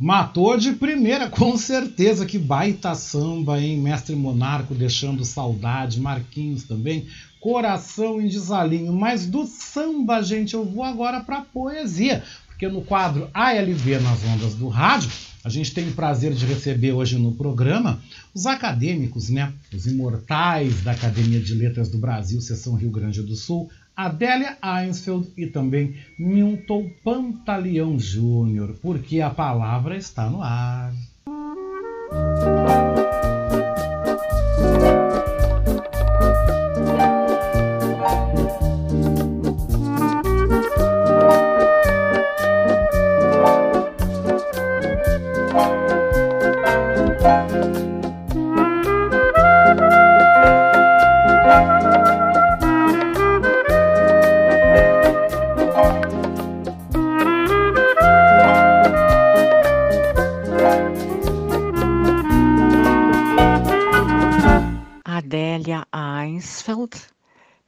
Matou 0.00 0.56
de 0.56 0.72
primeira, 0.72 1.30
com 1.30 1.56
certeza. 1.56 2.26
Que 2.26 2.36
baita 2.38 2.94
samba, 2.96 3.60
hein? 3.60 3.78
Mestre 3.78 4.16
Monarco 4.16 4.74
deixando 4.74 5.24
saudade, 5.24 6.00
Marquinhos 6.00 6.64
também. 6.64 7.06
Coração 7.38 8.20
em 8.20 8.26
desalinho. 8.26 8.92
Mas 8.92 9.26
do 9.26 9.46
samba, 9.46 10.22
gente, 10.22 10.54
eu 10.54 10.64
vou 10.64 10.82
agora 10.82 11.20
para 11.20 11.42
poesia. 11.42 12.24
Porque 12.48 12.66
no 12.68 12.82
quadro 12.82 13.30
ALV 13.32 14.00
nas 14.00 14.24
ondas 14.24 14.54
do 14.54 14.68
rádio, 14.68 15.10
a 15.44 15.50
gente 15.50 15.74
tem 15.74 15.88
o 15.88 15.92
prazer 15.92 16.32
de 16.32 16.46
receber 16.46 16.92
hoje 16.92 17.18
no 17.18 17.32
programa 17.32 18.00
os 18.34 18.46
acadêmicos, 18.46 19.28
né? 19.28 19.52
Os 19.72 19.86
imortais 19.86 20.82
da 20.82 20.92
Academia 20.92 21.38
de 21.38 21.54
Letras 21.54 21.90
do 21.90 21.98
Brasil, 21.98 22.40
seção 22.40 22.74
Rio 22.74 22.90
Grande 22.90 23.22
do 23.22 23.36
Sul, 23.36 23.68
Adélia 23.94 24.56
Einsfeld 24.64 25.30
e 25.36 25.46
também 25.46 25.96
Milton 26.18 26.90
Pantaleão 27.04 27.98
Júnior, 27.98 28.74
porque 28.80 29.20
a 29.20 29.30
palavra 29.30 29.96
está 29.96 30.28
no 30.28 30.42
ar. 30.42 30.92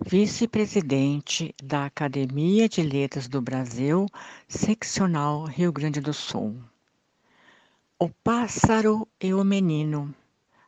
Vice-presidente 0.08 1.52
da 1.60 1.86
Academia 1.86 2.68
de 2.68 2.80
Letras 2.80 3.26
do 3.26 3.42
Brasil, 3.42 4.06
seccional 4.46 5.42
Rio 5.46 5.72
Grande 5.72 6.00
do 6.00 6.14
Sul. 6.14 6.62
O 7.98 8.08
pássaro 8.08 9.08
e 9.20 9.34
o 9.34 9.42
menino. 9.42 10.14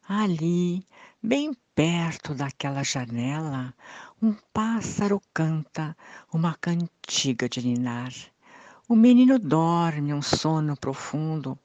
Ali, 0.08 0.84
bem 1.22 1.54
perto 1.72 2.34
daquela 2.34 2.82
janela, 2.82 3.72
um 4.20 4.34
pássaro 4.52 5.22
canta 5.32 5.96
uma 6.32 6.56
cantiga 6.56 7.48
de 7.48 7.64
ninar. 7.64 8.12
O 8.88 8.96
menino 8.96 9.38
dorme 9.38 10.12
um 10.12 10.22
sono 10.22 10.76
profundo, 10.76 11.56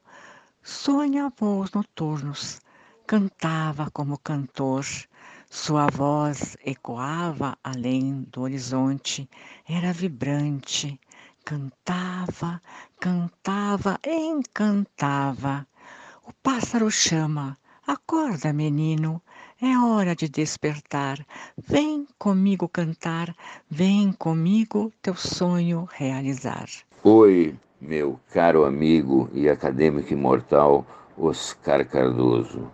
sonha 0.62 1.34
voos 1.36 1.72
noturnos, 1.72 2.62
cantava 3.08 3.90
como 3.90 4.20
cantor, 4.20 4.86
sua 5.54 5.86
voz 5.86 6.58
ecoava 6.66 7.56
além 7.64 8.26
do 8.32 8.42
horizonte, 8.42 9.30
era 9.70 9.94
vibrante, 9.94 11.00
cantava, 11.46 12.60
cantava, 13.00 14.00
encantava. 14.04 15.66
O 16.28 16.34
pássaro 16.42 16.90
chama, 16.90 17.56
acorda, 17.86 18.52
menino, 18.52 19.22
é 19.62 19.78
hora 19.78 20.16
de 20.16 20.28
despertar. 20.28 21.24
Vem 21.56 22.08
comigo 22.18 22.68
cantar, 22.68 23.34
vem 23.70 24.12
comigo 24.12 24.92
teu 25.04 25.16
sonho 25.16 25.88
realizar. 25.94 26.68
Oi, 27.04 27.56
meu 27.80 28.20
caro 28.34 28.66
amigo 28.66 29.30
e 29.32 29.48
acadêmico 29.48 30.12
imortal 30.12 30.84
Oscar 31.16 31.88
Cardoso. 31.88 32.72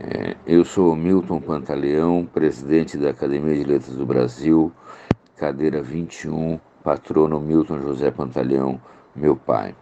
É, 0.00 0.36
eu 0.46 0.64
sou 0.64 0.94
Milton 0.94 1.40
Pantaleão, 1.40 2.24
presidente 2.24 2.96
da 2.96 3.10
Academia 3.10 3.56
de 3.56 3.64
Letras 3.64 3.96
do 3.96 4.06
Brasil, 4.06 4.72
cadeira 5.36 5.82
21, 5.82 6.60
patrono 6.84 7.40
Milton 7.40 7.80
José 7.80 8.08
Pantaleão, 8.12 8.80
meu 9.12 9.34
pai. 9.34 9.74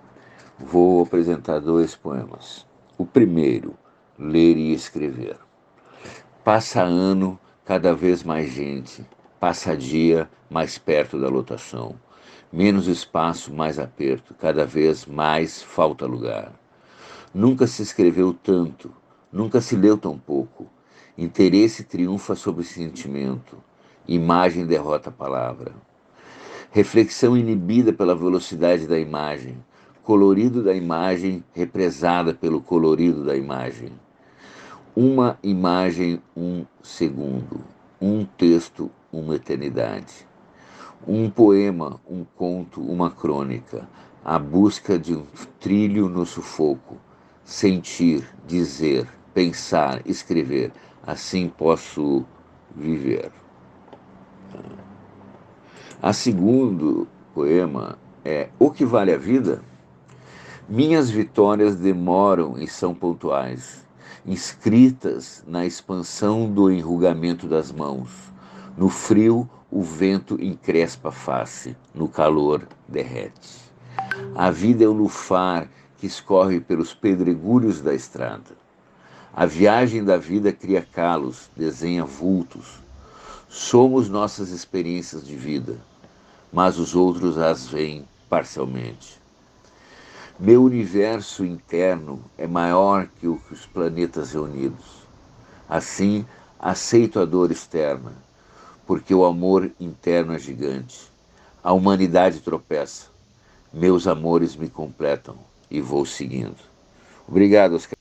Vou 0.58 1.02
apresentar 1.02 1.58
dois 1.58 1.94
poemas. 1.94 2.64
O 2.96 3.04
primeiro, 3.04 3.74
Ler 4.18 4.56
e 4.56 4.72
Escrever. 4.72 5.36
Passa 6.42 6.82
ano, 6.82 7.38
cada 7.62 7.94
vez 7.94 8.22
mais 8.22 8.50
gente. 8.50 9.04
Passa 9.38 9.76
dia, 9.76 10.30
mais 10.48 10.78
perto 10.78 11.20
da 11.20 11.28
lotação. 11.28 11.94
Menos 12.50 12.86
espaço, 12.86 13.52
mais 13.52 13.78
aperto. 13.78 14.32
Cada 14.32 14.64
vez 14.64 15.04
mais 15.04 15.62
falta 15.62 16.06
lugar. 16.06 16.52
Nunca 17.34 17.66
se 17.66 17.82
escreveu 17.82 18.32
tanto, 18.32 18.90
nunca 19.36 19.60
se 19.60 19.76
leu 19.76 19.98
tão 19.98 20.18
pouco. 20.18 20.66
Interesse 21.16 21.84
triunfa 21.84 22.34
sobre 22.34 22.64
sentimento. 22.64 23.58
Imagem 24.08 24.64
derrota 24.64 25.10
a 25.10 25.12
palavra. 25.12 25.72
Reflexão 26.70 27.36
inibida 27.36 27.92
pela 27.92 28.16
velocidade 28.16 28.86
da 28.86 28.98
imagem. 28.98 29.62
Colorido 30.02 30.62
da 30.62 30.74
imagem 30.74 31.44
represada 31.52 32.32
pelo 32.32 32.62
colorido 32.62 33.24
da 33.24 33.36
imagem. 33.36 33.92
Uma 34.94 35.38
imagem, 35.42 36.18
um 36.34 36.64
segundo. 36.82 37.60
Um 38.00 38.24
texto, 38.24 38.90
uma 39.12 39.36
eternidade. 39.36 40.26
Um 41.06 41.28
poema, 41.28 42.00
um 42.08 42.24
conto, 42.24 42.80
uma 42.80 43.10
crônica. 43.10 43.86
A 44.24 44.38
busca 44.38 44.98
de 44.98 45.14
um 45.14 45.26
trilho 45.60 46.08
no 46.08 46.24
sufoco. 46.24 46.96
Sentir, 47.44 48.26
dizer, 48.46 49.06
pensar, 49.36 50.00
escrever. 50.06 50.72
Assim 51.06 51.46
posso 51.46 52.24
viver. 52.74 53.30
A 56.00 56.10
segundo 56.14 57.06
poema 57.34 57.98
é 58.24 58.48
O 58.58 58.70
que 58.70 58.82
vale 58.86 59.12
a 59.12 59.18
vida? 59.18 59.62
Minhas 60.66 61.10
vitórias 61.10 61.76
demoram 61.76 62.56
e 62.56 62.66
são 62.66 62.94
pontuais, 62.94 63.86
inscritas 64.24 65.44
na 65.46 65.66
expansão 65.66 66.50
do 66.50 66.70
enrugamento 66.70 67.46
das 67.46 67.70
mãos. 67.70 68.32
No 68.74 68.88
frio, 68.88 69.46
o 69.70 69.82
vento 69.82 70.42
encrespa 70.42 71.10
a 71.10 71.12
face, 71.12 71.76
no 71.94 72.08
calor, 72.08 72.66
derrete. 72.88 73.70
A 74.34 74.50
vida 74.50 74.82
é 74.82 74.88
o 74.88 74.94
lufar 74.94 75.68
que 75.98 76.06
escorre 76.06 76.58
pelos 76.58 76.94
pedregulhos 76.94 77.82
da 77.82 77.94
estrada. 77.94 78.65
A 79.38 79.44
viagem 79.44 80.02
da 80.02 80.16
vida 80.16 80.50
cria 80.50 80.80
calos, 80.80 81.50
desenha 81.54 82.06
vultos. 82.06 82.80
Somos 83.50 84.08
nossas 84.08 84.48
experiências 84.48 85.26
de 85.26 85.36
vida, 85.36 85.76
mas 86.50 86.78
os 86.78 86.94
outros 86.94 87.36
as 87.36 87.66
veem 87.66 88.08
parcialmente. 88.30 89.20
Meu 90.40 90.64
universo 90.64 91.44
interno 91.44 92.24
é 92.38 92.46
maior 92.46 93.08
que 93.20 93.28
os 93.28 93.66
planetas 93.74 94.32
reunidos. 94.32 95.06
Assim, 95.68 96.24
aceito 96.58 97.20
a 97.20 97.26
dor 97.26 97.50
externa, 97.50 98.14
porque 98.86 99.14
o 99.14 99.26
amor 99.26 99.70
interno 99.78 100.32
é 100.32 100.38
gigante. 100.38 101.12
A 101.62 101.74
humanidade 101.74 102.40
tropeça. 102.40 103.08
Meus 103.70 104.06
amores 104.06 104.56
me 104.56 104.70
completam 104.70 105.36
e 105.70 105.82
vou 105.82 106.06
seguindo. 106.06 106.56
Obrigado, 107.28 107.74
Oscar. 107.74 107.95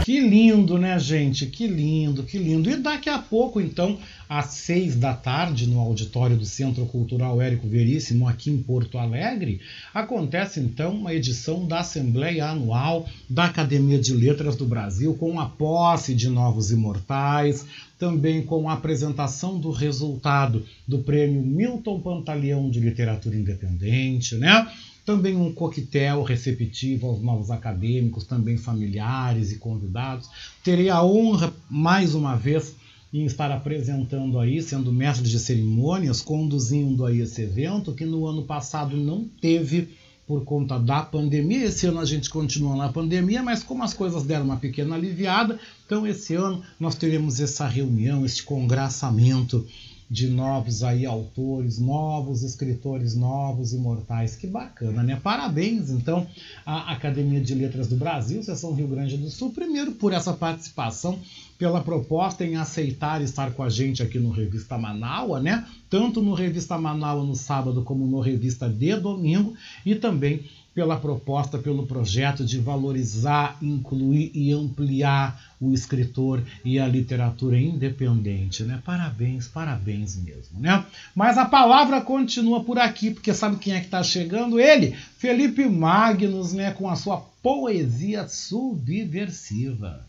Que 0.00 0.18
lindo, 0.18 0.78
né, 0.78 0.98
gente? 0.98 1.44
Que 1.44 1.66
lindo, 1.66 2.22
que 2.22 2.38
lindo. 2.38 2.70
E 2.70 2.76
daqui 2.76 3.10
a 3.10 3.18
pouco, 3.18 3.60
então, 3.60 3.98
às 4.26 4.46
seis 4.46 4.96
da 4.96 5.12
tarde, 5.12 5.66
no 5.66 5.78
auditório 5.78 6.38
do 6.38 6.46
Centro 6.46 6.86
Cultural 6.86 7.40
Érico 7.42 7.68
Veríssimo, 7.68 8.26
aqui 8.26 8.50
em 8.50 8.62
Porto 8.62 8.96
Alegre, 8.96 9.60
acontece 9.92 10.58
então 10.58 10.94
uma 10.94 11.12
edição 11.12 11.66
da 11.66 11.80
Assembleia 11.80 12.46
Anual 12.46 13.06
da 13.28 13.44
Academia 13.44 13.98
de 13.98 14.14
Letras 14.14 14.56
do 14.56 14.64
Brasil, 14.64 15.14
com 15.16 15.38
a 15.38 15.44
posse 15.44 16.14
de 16.14 16.30
novos 16.30 16.70
imortais, 16.70 17.66
também 17.98 18.42
com 18.42 18.70
a 18.70 18.72
apresentação 18.72 19.60
do 19.60 19.70
resultado 19.70 20.64
do 20.88 21.00
prêmio 21.00 21.42
Milton 21.42 22.00
Pantaleão 22.00 22.70
de 22.70 22.80
Literatura 22.80 23.36
Independente, 23.36 24.34
né? 24.36 24.66
Também 25.04 25.36
um 25.36 25.52
coquetel 25.52 26.22
receptivo 26.22 27.08
aos 27.08 27.22
novos 27.22 27.50
acadêmicos, 27.50 28.24
também 28.24 28.56
familiares 28.56 29.52
e 29.52 29.56
convidados. 29.56 30.28
Terei 30.62 30.88
a 30.88 31.02
honra, 31.02 31.52
mais 31.68 32.14
uma 32.14 32.36
vez, 32.36 32.74
em 33.12 33.24
estar 33.24 33.50
apresentando 33.50 34.38
aí, 34.38 34.62
sendo 34.62 34.92
mestre 34.92 35.28
de 35.28 35.38
cerimônias, 35.38 36.20
conduzindo 36.20 37.04
aí 37.04 37.20
esse 37.20 37.42
evento, 37.42 37.92
que 37.92 38.04
no 38.04 38.26
ano 38.26 38.44
passado 38.44 38.96
não 38.96 39.24
teve 39.40 39.88
por 40.30 40.44
conta 40.44 40.78
da 40.78 41.02
pandemia. 41.02 41.64
Esse 41.64 41.88
ano 41.88 41.98
a 41.98 42.04
gente 42.04 42.30
continua 42.30 42.76
na 42.76 42.88
pandemia, 42.88 43.42
mas 43.42 43.64
como 43.64 43.82
as 43.82 43.92
coisas 43.92 44.22
deram 44.22 44.44
uma 44.44 44.58
pequena 44.58 44.94
aliviada, 44.94 45.58
então 45.84 46.06
esse 46.06 46.36
ano 46.36 46.62
nós 46.78 46.94
teremos 46.94 47.40
essa 47.40 47.66
reunião, 47.66 48.24
este 48.24 48.44
congraçamento 48.44 49.66
de 50.10 50.28
novos 50.28 50.82
aí 50.82 51.06
autores, 51.06 51.78
novos 51.78 52.42
escritores, 52.42 53.14
novos 53.14 53.72
imortais. 53.72 54.34
Que 54.34 54.46
bacana, 54.46 55.04
né? 55.04 55.14
Parabéns, 55.22 55.88
então, 55.88 56.26
à 56.66 56.92
Academia 56.92 57.40
de 57.40 57.54
Letras 57.54 57.86
do 57.86 57.94
Brasil, 57.94 58.42
Seção 58.42 58.74
Rio 58.74 58.88
Grande 58.88 59.16
do 59.16 59.30
Sul, 59.30 59.52
primeiro 59.52 59.92
por 59.92 60.12
essa 60.12 60.32
participação, 60.32 61.16
pela 61.56 61.80
proposta 61.80 62.44
em 62.44 62.56
aceitar 62.56 63.22
estar 63.22 63.52
com 63.52 63.62
a 63.62 63.68
gente 63.68 64.02
aqui 64.02 64.18
no 64.18 64.30
Revista 64.30 64.76
Manaua, 64.76 65.38
né? 65.38 65.64
Tanto 65.88 66.20
no 66.20 66.34
Revista 66.34 66.76
Manaua 66.76 67.24
no 67.24 67.36
sábado 67.36 67.82
como 67.82 68.04
no 68.06 68.18
Revista 68.18 68.68
de 68.68 68.96
domingo 68.96 69.54
e 69.86 69.94
também 69.94 70.44
pela 70.74 70.96
proposta, 70.96 71.58
pelo 71.58 71.86
projeto 71.86 72.44
de 72.44 72.58
valorizar, 72.58 73.56
incluir 73.60 74.30
e 74.34 74.52
ampliar 74.52 75.40
o 75.60 75.74
escritor 75.74 76.42
e 76.64 76.78
a 76.78 76.86
literatura 76.86 77.58
independente, 77.58 78.62
né? 78.62 78.80
Parabéns, 78.84 79.48
parabéns 79.48 80.16
mesmo, 80.16 80.60
né? 80.60 80.84
Mas 81.14 81.36
a 81.36 81.44
palavra 81.44 82.00
continua 82.00 82.62
por 82.62 82.78
aqui, 82.78 83.10
porque 83.10 83.34
sabe 83.34 83.56
quem 83.56 83.74
é 83.74 83.80
que 83.80 83.86
está 83.86 84.02
chegando? 84.02 84.60
Ele, 84.60 84.96
Felipe 85.18 85.66
Magnus, 85.66 86.52
né? 86.52 86.70
Com 86.70 86.88
a 86.88 86.96
sua 86.96 87.18
poesia 87.42 88.28
subversiva. 88.28 90.06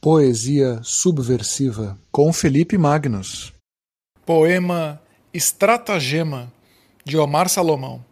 Poesia 0.00 0.80
subversiva 0.82 1.98
com 2.10 2.32
Felipe 2.32 2.78
Magnus. 2.78 3.52
Poema 4.24 5.00
Estratagema 5.34 6.50
de 7.04 7.16
Omar 7.18 7.48
Salomão 7.48 8.04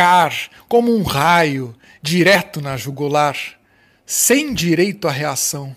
atacar 0.00 0.50
como 0.66 0.96
um 0.96 1.02
raio 1.02 1.76
direto 2.02 2.60
na 2.60 2.76
jugular, 2.76 3.36
sem 4.06 4.54
direito 4.54 5.06
à 5.06 5.10
reação. 5.10 5.76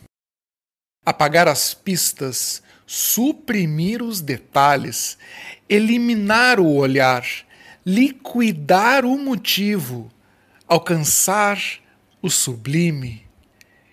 Apagar 1.05 1.47
as 1.49 1.73
pistas, 1.73 2.63
suprimir 2.87 4.01
os 4.01 4.21
detalhes, 4.21 5.17
eliminar 5.67 6.59
o 6.59 6.73
olhar, 6.73 7.25
liquidar 7.85 9.03
o 9.03 9.17
motivo, 9.17 10.09
alcançar 10.67 11.59
o 12.21 12.29
sublime 12.29 13.27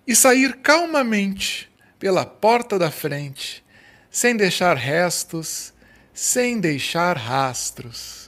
e 0.07 0.15
sair 0.15 0.59
calmamente 0.59 1.69
pela 1.99 2.25
porta 2.25 2.79
da 2.79 2.91
frente, 2.91 3.65
sem 4.11 4.37
deixar 4.37 4.77
restos, 4.77 5.73
sem 6.15 6.61
deixar 6.61 7.17
rastros. 7.17 8.20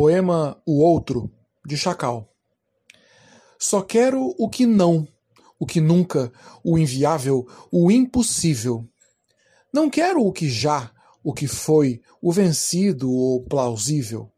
Poema 0.00 0.62
O 0.64 0.80
Outro, 0.80 1.28
de 1.66 1.76
Chacal. 1.76 2.32
Só 3.58 3.82
quero 3.82 4.32
o 4.38 4.48
que 4.48 4.64
não, 4.64 5.08
o 5.58 5.66
que 5.66 5.80
nunca, 5.80 6.32
o 6.62 6.78
inviável, 6.78 7.48
o 7.68 7.90
impossível. 7.90 8.88
Não 9.74 9.90
quero 9.90 10.24
o 10.24 10.32
que 10.32 10.48
já, 10.48 10.92
o 11.20 11.34
que 11.34 11.48
foi, 11.48 12.00
o 12.22 12.30
vencido 12.30 13.10
ou 13.10 13.42
plausível. 13.42 14.30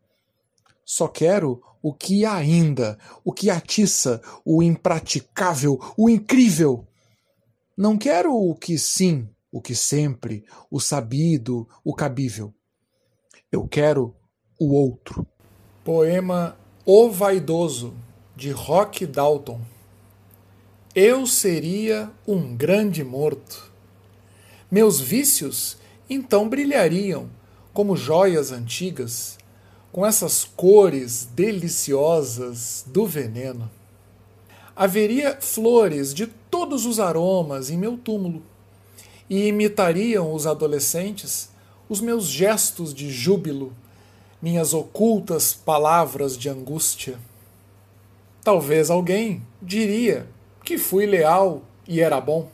Só 0.82 1.06
quero 1.06 1.62
o 1.82 1.92
que 1.92 2.24
ainda, 2.24 2.98
o 3.22 3.30
que 3.30 3.50
atiça, 3.50 4.22
o 4.42 4.62
impraticável, 4.62 5.78
o 5.94 6.08
incrível. 6.08 6.88
Não 7.76 7.98
quero 7.98 8.34
o 8.34 8.54
que 8.54 8.78
sim, 8.78 9.28
o 9.52 9.60
que 9.60 9.74
sempre, 9.74 10.42
o 10.70 10.80
sabido, 10.80 11.68
o 11.84 11.94
cabível. 11.94 12.50
Eu 13.52 13.68
quero 13.68 14.16
o 14.58 14.72
outro. 14.72 15.29
Poema 15.92 16.56
O 16.86 17.10
Vaidoso, 17.10 17.92
de 18.36 18.52
Rock 18.52 19.04
Dalton. 19.04 19.60
Eu 20.94 21.26
seria 21.26 22.12
um 22.24 22.54
grande 22.54 23.02
morto. 23.02 23.72
Meus 24.70 25.00
vícios 25.00 25.78
então 26.08 26.48
brilhariam 26.48 27.28
como 27.72 27.96
joias 27.96 28.52
antigas, 28.52 29.36
com 29.90 30.06
essas 30.06 30.44
cores 30.44 31.28
deliciosas 31.34 32.84
do 32.86 33.04
veneno. 33.04 33.68
Haveria 34.76 35.38
flores 35.40 36.14
de 36.14 36.28
todos 36.28 36.86
os 36.86 37.00
aromas 37.00 37.68
em 37.68 37.76
meu 37.76 37.98
túmulo, 37.98 38.44
e 39.28 39.48
imitariam 39.48 40.32
os 40.32 40.46
adolescentes 40.46 41.50
os 41.88 42.00
meus 42.00 42.26
gestos 42.26 42.94
de 42.94 43.10
júbilo 43.10 43.74
minhas 44.40 44.72
ocultas 44.72 45.52
palavras 45.52 46.36
de 46.36 46.48
angústia. 46.48 47.18
Talvez 48.42 48.90
alguém 48.90 49.42
diria 49.60 50.26
que 50.64 50.78
fui 50.78 51.04
leal 51.06 51.62
e 51.86 52.00
era 52.00 52.20
bom. 52.20 52.48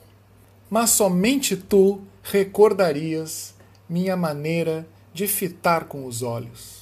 mas 0.69 0.89
somente 0.89 1.55
tu 1.55 2.01
recordarias 2.21 3.53
minha 3.87 4.17
maneira 4.17 4.85
de 5.13 5.27
fitar 5.27 5.85
com 5.85 6.05
os 6.05 6.21
olhos. 6.21 6.76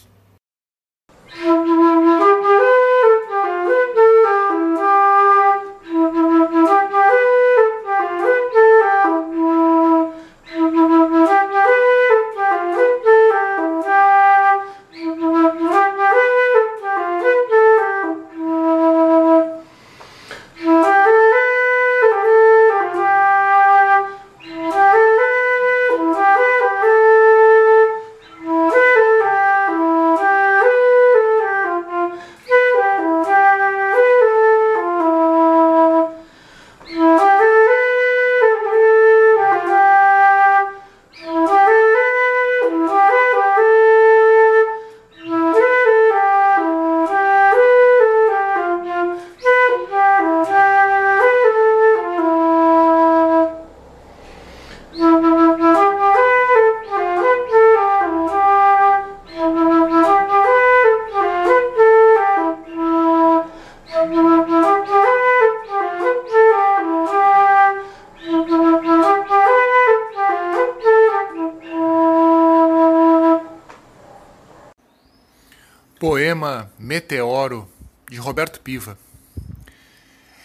Meteoro, 76.96 77.68
de 78.10 78.16
Roberto 78.16 78.62
Piva. 78.62 78.98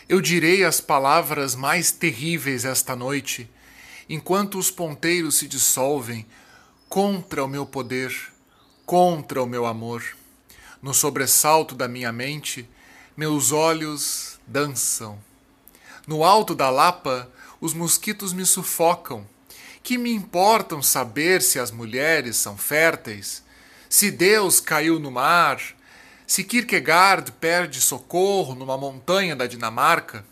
Eu 0.09 0.21
direi 0.21 0.65
as 0.65 0.81
palavras 0.81 1.55
mais 1.55 1.93
terríveis 1.93 2.65
esta 2.65 2.97
noite, 2.97 3.49
enquanto 4.09 4.59
os 4.59 4.69
ponteiros 4.69 5.37
se 5.37 5.47
dissolvem 5.47 6.27
contra 6.89 7.45
o 7.45 7.49
meu 7.49 7.65
poder, 7.65 8.13
contra 8.85 9.41
o 9.41 9.47
meu 9.47 9.65
amor. 9.65 10.03
No 10.83 10.93
sobressalto 10.93 11.77
da 11.77 11.87
minha 11.87 12.11
mente, 12.11 12.69
meus 13.17 13.53
olhos 13.53 14.41
dançam. 14.45 15.21
No 16.05 16.25
alto 16.25 16.53
da 16.53 16.69
lapa, 16.69 17.31
os 17.61 17.73
mosquitos 17.73 18.33
me 18.33 18.45
sufocam. 18.45 19.25
Que 19.85 19.97
me 19.97 20.13
importam 20.13 20.83
saber 20.83 21.43
se 21.43 21.61
as 21.61 21.71
mulheres 21.71 22.35
são 22.37 22.57
férteis? 22.57 23.41
Se 23.89 24.11
Deus 24.11 24.59
caiu 24.59 24.99
no 24.99 25.13
mar? 25.13 25.79
Se 26.31 26.45
Kierkegaard 26.45 27.33
perde 27.41 27.81
socorro 27.81 28.55
numa 28.55 28.79
montanha 28.79 29.35
da 29.35 29.49
Dinamarca? 29.49 30.25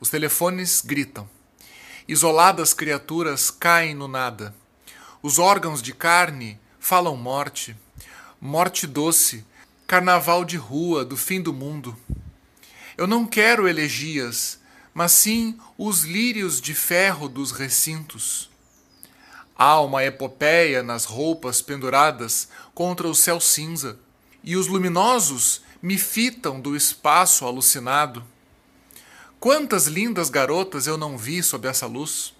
Os 0.00 0.10
telefones 0.10 0.80
gritam. 0.80 1.30
Isoladas 2.08 2.74
criaturas 2.74 3.48
caem 3.48 3.94
no 3.94 4.08
nada. 4.08 4.52
Os 5.22 5.38
órgãos 5.38 5.80
de 5.80 5.94
carne 5.94 6.58
falam 6.80 7.16
morte. 7.16 7.76
Morte 8.40 8.88
doce, 8.88 9.44
carnaval 9.86 10.44
de 10.44 10.56
rua 10.56 11.04
do 11.04 11.16
fim 11.16 11.40
do 11.40 11.52
mundo. 11.52 11.96
Eu 12.98 13.06
não 13.06 13.24
quero 13.24 13.68
elegias, 13.68 14.58
mas 14.92 15.12
sim 15.12 15.56
os 15.78 16.02
lírios 16.02 16.60
de 16.60 16.74
ferro 16.74 17.28
dos 17.28 17.52
recintos. 17.52 18.50
Há 19.56 19.80
uma 19.80 20.04
epopeia 20.04 20.82
nas 20.82 21.04
roupas 21.04 21.62
penduradas 21.62 22.48
contra 22.74 23.06
o 23.06 23.14
céu 23.14 23.38
cinza, 23.38 23.96
e 24.42 24.56
os 24.56 24.66
luminosos 24.66 25.62
me 25.80 25.98
fitam 25.98 26.60
do 26.60 26.76
espaço 26.76 27.44
alucinado. 27.44 28.24
Quantas 29.40 29.86
lindas 29.86 30.30
garotas 30.30 30.86
eu 30.86 30.96
não 30.96 31.18
vi 31.18 31.42
sob 31.42 31.66
essa 31.66 31.86
luz? 31.86 32.32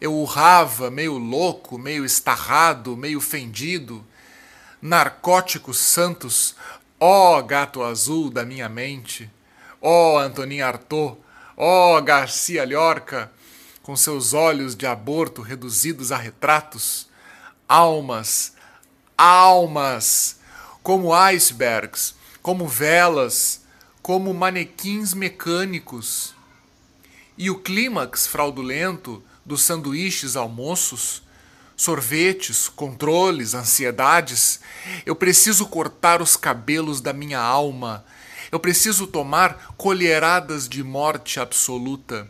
Eu 0.00 0.14
urrava, 0.14 0.90
meio 0.90 1.16
louco, 1.16 1.78
meio 1.78 2.04
estarrado, 2.04 2.96
meio 2.96 3.20
fendido. 3.20 4.04
Narcóticos 4.80 5.78
santos, 5.78 6.56
ó 6.98 7.40
gato 7.40 7.82
azul 7.82 8.28
da 8.28 8.44
minha 8.44 8.68
mente, 8.68 9.30
ó 9.80 10.18
Antonin 10.18 10.60
Artaud, 10.60 11.18
ó 11.56 12.00
Garcia 12.00 12.66
Lorca, 12.66 13.32
com 13.82 13.96
seus 13.96 14.32
olhos 14.34 14.74
de 14.74 14.86
aborto 14.86 15.40
reduzidos 15.40 16.12
a 16.12 16.16
retratos, 16.16 17.08
almas, 17.68 18.54
almas, 19.16 20.40
como 20.82 21.14
icebergs, 21.14 22.14
como 22.42 22.66
velas, 22.66 23.62
como 24.02 24.34
manequins 24.34 25.14
mecânicos. 25.14 26.34
E 27.38 27.50
o 27.50 27.60
clímax 27.60 28.26
fraudulento 28.26 29.22
dos 29.44 29.62
sanduíches 29.62 30.36
almoços, 30.36 31.22
sorvetes, 31.76 32.68
controles, 32.68 33.54
ansiedades, 33.54 34.60
eu 35.06 35.16
preciso 35.16 35.66
cortar 35.66 36.20
os 36.20 36.36
cabelos 36.36 37.00
da 37.00 37.12
minha 37.12 37.40
alma. 37.40 38.04
Eu 38.50 38.60
preciso 38.60 39.06
tomar 39.06 39.74
colheradas 39.76 40.68
de 40.68 40.82
morte 40.82 41.40
absoluta. 41.40 42.28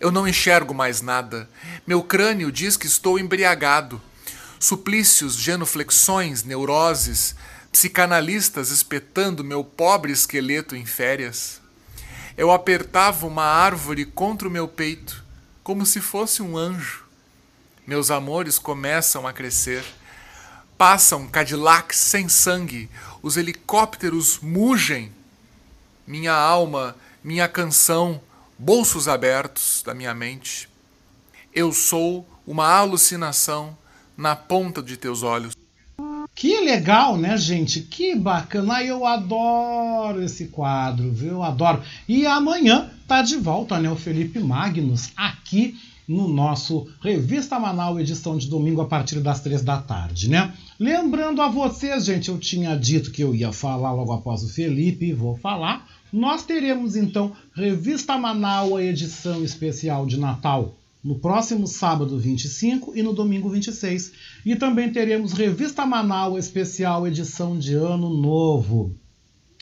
Eu 0.00 0.10
não 0.10 0.26
enxergo 0.26 0.74
mais 0.74 1.00
nada. 1.00 1.48
Meu 1.86 2.02
crânio 2.02 2.50
diz 2.50 2.76
que 2.76 2.86
estou 2.86 3.18
embriagado. 3.18 4.00
Suplícios, 4.58 5.34
genuflexões, 5.34 6.42
neuroses, 6.42 7.36
psicanalistas 7.74 8.70
espetando 8.70 9.42
meu 9.42 9.64
pobre 9.64 10.12
esqueleto 10.12 10.76
em 10.76 10.86
férias. 10.86 11.60
Eu 12.36 12.52
apertava 12.52 13.26
uma 13.26 13.42
árvore 13.42 14.04
contra 14.04 14.46
o 14.46 14.50
meu 14.50 14.68
peito, 14.68 15.24
como 15.64 15.84
se 15.84 16.00
fosse 16.00 16.40
um 16.40 16.56
anjo. 16.56 17.04
Meus 17.84 18.12
amores 18.12 18.60
começam 18.60 19.26
a 19.26 19.32
crescer. 19.32 19.84
Passam 20.78 21.26
Cadillacs 21.26 21.98
sem 21.98 22.28
sangue, 22.28 22.88
os 23.20 23.36
helicópteros 23.36 24.38
mugem. 24.38 25.10
Minha 26.06 26.32
alma, 26.32 26.94
minha 27.24 27.48
canção, 27.48 28.22
bolsos 28.56 29.08
abertos 29.08 29.82
da 29.84 29.92
minha 29.92 30.14
mente. 30.14 30.68
Eu 31.52 31.72
sou 31.72 32.24
uma 32.46 32.68
alucinação 32.68 33.76
na 34.16 34.36
ponta 34.36 34.80
de 34.80 34.96
teus 34.96 35.24
olhos. 35.24 35.63
Que 36.34 36.60
legal, 36.60 37.16
né, 37.16 37.36
gente? 37.36 37.80
Que 37.80 38.14
bacana. 38.16 38.82
Eu 38.82 39.06
adoro 39.06 40.22
esse 40.22 40.46
quadro, 40.46 41.12
viu? 41.12 41.32
Eu 41.32 41.42
adoro. 41.42 41.82
E 42.08 42.26
amanhã 42.26 42.90
tá 43.06 43.22
de 43.22 43.36
volta, 43.36 43.78
né, 43.78 43.90
o 43.90 43.96
Felipe 43.96 44.40
Magnus 44.40 45.12
aqui 45.16 45.78
no 46.08 46.28
nosso 46.28 46.86
Revista 47.00 47.58
Manaus, 47.58 47.98
edição 47.98 48.36
de 48.36 48.48
domingo, 48.48 48.80
a 48.80 48.86
partir 48.86 49.20
das 49.20 49.40
três 49.40 49.62
da 49.62 49.80
tarde, 49.80 50.28
né? 50.28 50.52
Lembrando 50.78 51.40
a 51.40 51.48
vocês, 51.48 52.04
gente, 52.04 52.28
eu 52.28 52.38
tinha 52.38 52.76
dito 52.76 53.10
que 53.10 53.22
eu 53.22 53.34
ia 53.34 53.52
falar 53.52 53.92
logo 53.92 54.12
após 54.12 54.42
o 54.42 54.48
Felipe, 54.48 55.12
vou 55.12 55.36
falar. 55.36 55.88
Nós 56.12 56.44
teremos 56.44 56.94
então 56.94 57.32
Revista 57.54 58.18
Manaus, 58.18 58.80
edição 58.80 59.42
especial 59.42 60.04
de 60.04 60.18
Natal, 60.18 60.74
no 61.04 61.18
próximo 61.18 61.66
sábado 61.66 62.18
25 62.18 62.96
e 62.96 63.02
no 63.02 63.12
domingo 63.12 63.50
26. 63.50 64.12
E 64.46 64.56
também 64.56 64.90
teremos 64.90 65.34
Revista 65.34 65.84
Manaus, 65.84 66.42
especial 66.42 67.06
edição 67.06 67.58
de 67.58 67.74
Ano 67.74 68.08
Novo, 68.08 68.90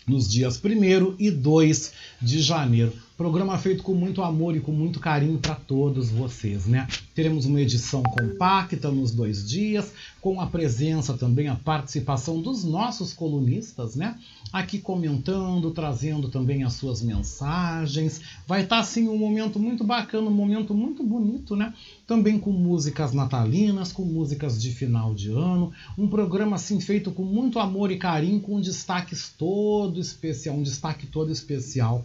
nos 0.06 0.30
dias 0.30 0.62
1 0.62 1.16
e 1.18 1.30
2 1.32 1.92
de 2.22 2.40
janeiro. 2.40 2.92
Programa 3.22 3.56
feito 3.56 3.84
com 3.84 3.94
muito 3.94 4.20
amor 4.20 4.56
e 4.56 4.60
com 4.60 4.72
muito 4.72 4.98
carinho 4.98 5.38
para 5.38 5.54
todos 5.54 6.10
vocês, 6.10 6.66
né? 6.66 6.88
Teremos 7.14 7.46
uma 7.46 7.60
edição 7.60 8.02
compacta 8.02 8.90
nos 8.90 9.12
dois 9.12 9.48
dias, 9.48 9.92
com 10.20 10.40
a 10.40 10.46
presença 10.48 11.14
também, 11.16 11.46
a 11.46 11.54
participação 11.54 12.42
dos 12.42 12.64
nossos 12.64 13.12
colunistas, 13.12 13.94
né? 13.94 14.18
Aqui 14.52 14.80
comentando, 14.80 15.70
trazendo 15.70 16.28
também 16.30 16.64
as 16.64 16.72
suas 16.72 17.00
mensagens. 17.00 18.20
Vai 18.44 18.64
estar 18.64 18.80
assim 18.80 19.08
um 19.08 19.16
momento 19.16 19.56
muito 19.56 19.84
bacana, 19.84 20.26
um 20.26 20.34
momento 20.34 20.74
muito 20.74 21.04
bonito, 21.04 21.54
né? 21.54 21.72
Também 22.08 22.40
com 22.40 22.50
músicas 22.50 23.12
natalinas, 23.12 23.92
com 23.92 24.04
músicas 24.04 24.60
de 24.60 24.72
final 24.72 25.14
de 25.14 25.30
ano, 25.30 25.70
um 25.96 26.08
programa 26.08 26.56
assim 26.56 26.80
feito 26.80 27.12
com 27.12 27.22
muito 27.22 27.60
amor 27.60 27.92
e 27.92 27.98
carinho, 27.98 28.40
com 28.40 28.60
destaques 28.60 29.32
todo 29.38 30.00
especial, 30.00 30.56
um 30.56 30.62
destaque 30.64 31.06
todo 31.06 31.30
especial 31.30 32.04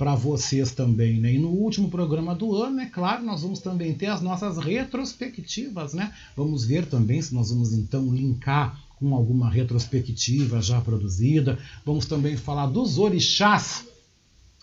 para 0.00 0.14
vocês 0.14 0.72
também, 0.72 1.20
né? 1.20 1.34
E 1.34 1.38
no 1.38 1.50
último 1.50 1.90
programa 1.90 2.34
do 2.34 2.56
ano, 2.56 2.80
é 2.80 2.86
claro, 2.86 3.22
nós 3.22 3.42
vamos 3.42 3.60
também 3.60 3.92
ter 3.92 4.06
as 4.06 4.22
nossas 4.22 4.56
retrospectivas, 4.56 5.92
né? 5.92 6.14
Vamos 6.34 6.64
ver 6.64 6.86
também 6.86 7.20
se 7.20 7.34
nós 7.34 7.50
vamos 7.50 7.74
então 7.74 8.10
linkar 8.10 8.80
com 8.98 9.14
alguma 9.14 9.50
retrospectiva 9.50 10.62
já 10.62 10.80
produzida. 10.80 11.58
Vamos 11.84 12.06
também 12.06 12.34
falar 12.34 12.68
dos 12.68 12.96
orixás 12.96 13.84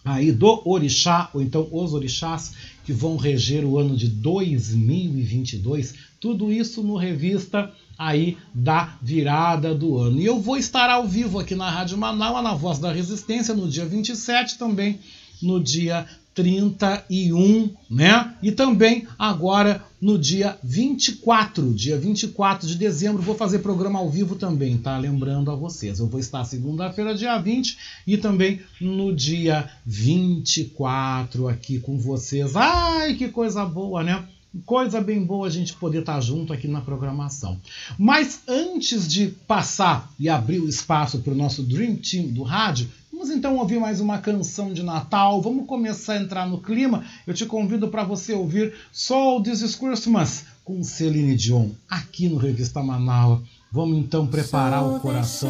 aí 0.03 0.31
do 0.31 0.61
orixá, 0.65 1.29
ou 1.31 1.41
então 1.41 1.67
os 1.71 1.93
orixás 1.93 2.53
que 2.83 2.91
vão 2.91 3.15
reger 3.15 3.63
o 3.63 3.77
ano 3.77 3.95
de 3.95 4.07
2022. 4.07 5.93
Tudo 6.19 6.51
isso 6.51 6.81
no 6.81 6.97
revista 6.97 7.71
aí 7.95 8.37
da 8.55 8.97
virada 9.03 9.75
do 9.75 9.97
ano. 9.99 10.19
E 10.19 10.25
eu 10.25 10.39
vou 10.39 10.57
estar 10.57 10.89
ao 10.89 11.07
vivo 11.07 11.37
aqui 11.37 11.53
na 11.53 11.69
Rádio 11.69 11.95
Manaus, 11.95 12.43
na 12.43 12.55
Voz 12.55 12.79
da 12.79 12.91
Resistência, 12.91 13.53
no 13.53 13.69
dia 13.69 13.85
27 13.85 14.57
também, 14.57 14.99
no 15.41 15.61
dia 15.61 16.05
31, 16.37 17.71
né? 17.89 18.35
E 18.43 18.51
também 18.51 19.07
agora 19.17 19.83
no 19.99 20.19
dia 20.19 20.55
24, 20.63 21.73
dia 21.73 21.97
24 21.97 22.67
de 22.67 22.75
dezembro, 22.75 23.23
vou 23.23 23.33
fazer 23.33 23.59
programa 23.59 23.97
ao 23.97 24.07
vivo 24.07 24.35
também, 24.35 24.77
tá? 24.77 24.95
Lembrando 24.99 25.49
a 25.49 25.55
vocês, 25.55 25.97
eu 25.97 26.05
vou 26.05 26.19
estar 26.19 26.43
segunda-feira, 26.45 27.15
dia 27.15 27.35
20, 27.39 27.77
e 28.05 28.17
também 28.17 28.61
no 28.79 29.15
dia 29.15 29.67
24 29.83 31.47
aqui 31.47 31.79
com 31.79 31.97
vocês. 31.97 32.55
Ai, 32.55 33.15
que 33.15 33.29
coisa 33.29 33.65
boa, 33.65 34.03
né? 34.03 34.23
Coisa 34.63 35.01
bem 35.01 35.23
boa 35.23 35.47
a 35.47 35.51
gente 35.51 35.73
poder 35.73 35.99
estar 35.99 36.21
junto 36.21 36.53
aqui 36.53 36.67
na 36.67 36.81
programação. 36.81 37.59
Mas 37.97 38.41
antes 38.47 39.07
de 39.07 39.27
passar 39.47 40.11
e 40.19 40.29
abrir 40.29 40.59
o 40.59 40.69
espaço 40.69 41.19
para 41.19 41.33
o 41.33 41.37
nosso 41.37 41.63
Dream 41.63 41.95
Team 41.95 42.27
do 42.27 42.43
rádio, 42.43 42.87
vamos 43.17 43.31
então 43.31 43.57
ouvir 43.57 43.79
mais 43.79 43.99
uma 43.99 44.19
canção 44.19 44.71
de 44.71 44.83
Natal. 44.83 45.41
Vamos 45.41 45.65
começar 45.65 46.13
a 46.13 46.21
entrar 46.21 46.47
no 46.47 46.61
clima. 46.61 47.03
Eu 47.25 47.33
te 47.33 47.47
convido 47.47 47.87
para 47.87 48.03
você 48.03 48.31
ouvir 48.31 48.75
Soul 48.91 49.41
This 49.41 49.61
is 49.61 49.75
Christmas 49.75 50.45
com 50.63 50.83
Celine 50.83 51.35
Dion 51.35 51.71
aqui 51.89 52.29
no 52.29 52.37
Revista 52.37 52.83
Manaus. 52.83 53.41
Vamos 53.71 53.97
então 53.97 54.27
preparar 54.27 54.85
o 54.87 54.99
coração 54.99 55.49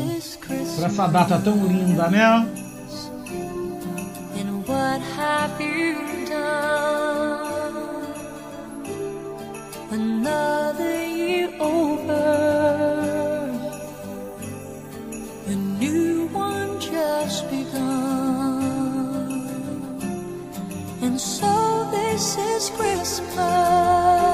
para 0.78 0.86
essa 0.88 1.08
data 1.08 1.38
tão 1.40 1.68
linda, 1.68 2.10
né? 2.10 2.48
Another 9.90 10.97
so 21.20 21.88
this 21.92 22.38
is 22.38 22.70
Christmas. 22.70 24.27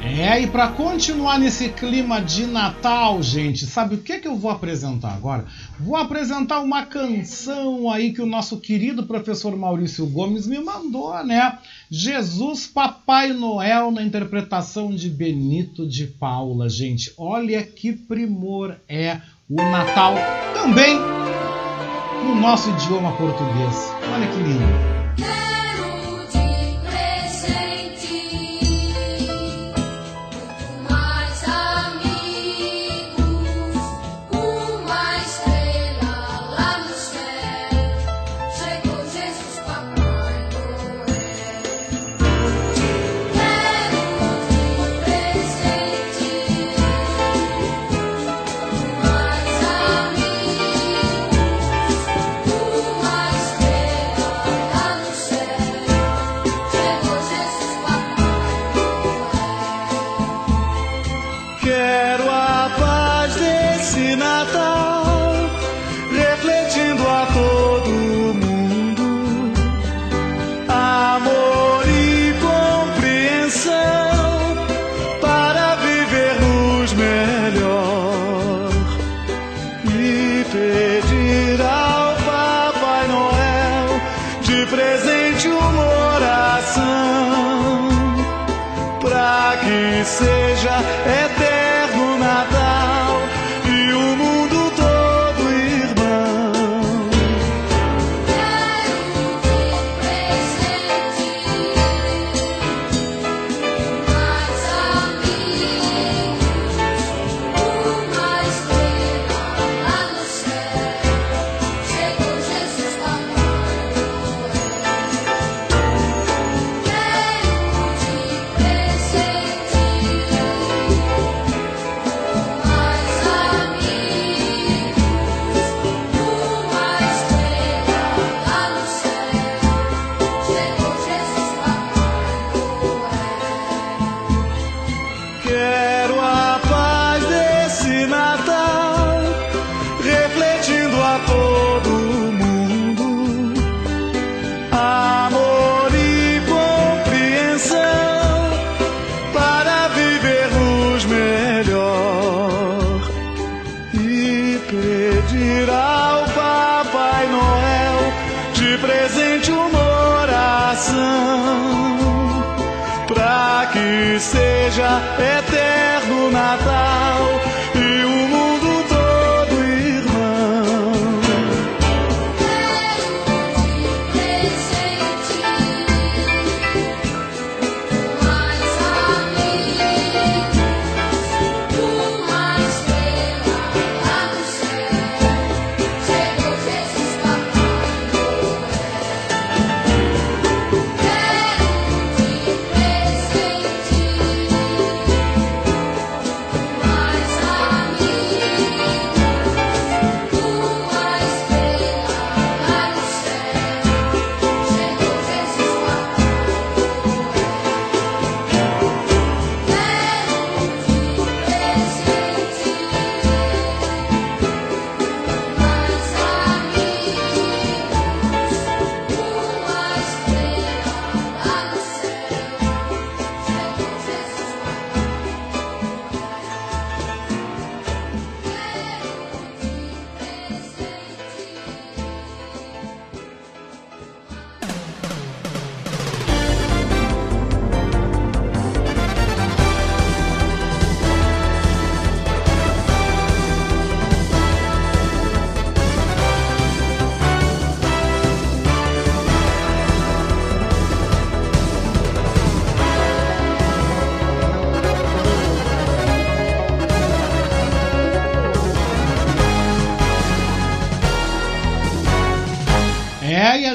É, 0.00 0.40
e 0.40 0.46
para 0.46 0.68
continuar 0.68 1.38
nesse 1.38 1.70
clima 1.70 2.20
de 2.20 2.46
Natal, 2.46 3.20
gente, 3.20 3.66
sabe 3.66 3.96
o 3.96 3.98
que, 3.98 4.18
que 4.18 4.28
eu 4.28 4.36
vou 4.36 4.50
apresentar 4.50 5.12
agora? 5.12 5.44
Vou 5.78 5.96
apresentar 5.96 6.60
uma 6.60 6.86
canção 6.86 7.90
aí 7.90 8.12
que 8.12 8.22
o 8.22 8.26
nosso 8.26 8.60
querido 8.60 9.06
professor 9.06 9.56
Maurício 9.56 10.06
Gomes 10.06 10.46
me 10.46 10.60
mandou, 10.60 11.12
né? 11.24 11.58
Jesus 11.90 12.66
Papai 12.66 13.32
Noel 13.32 13.90
na 13.90 14.02
interpretação 14.02 14.94
de 14.94 15.10
Benito 15.10 15.86
de 15.86 16.06
Paula, 16.06 16.68
gente. 16.68 17.12
Olha 17.18 17.62
que 17.62 17.92
primor 17.92 18.76
é 18.88 19.20
o 19.50 19.56
Natal 19.56 20.14
também 20.54 20.96
no 22.24 22.34
nosso 22.36 22.70
idioma 22.70 23.12
português. 23.16 23.92
Olha 24.14 24.28
que 24.28 24.42
lindo. 24.42 24.97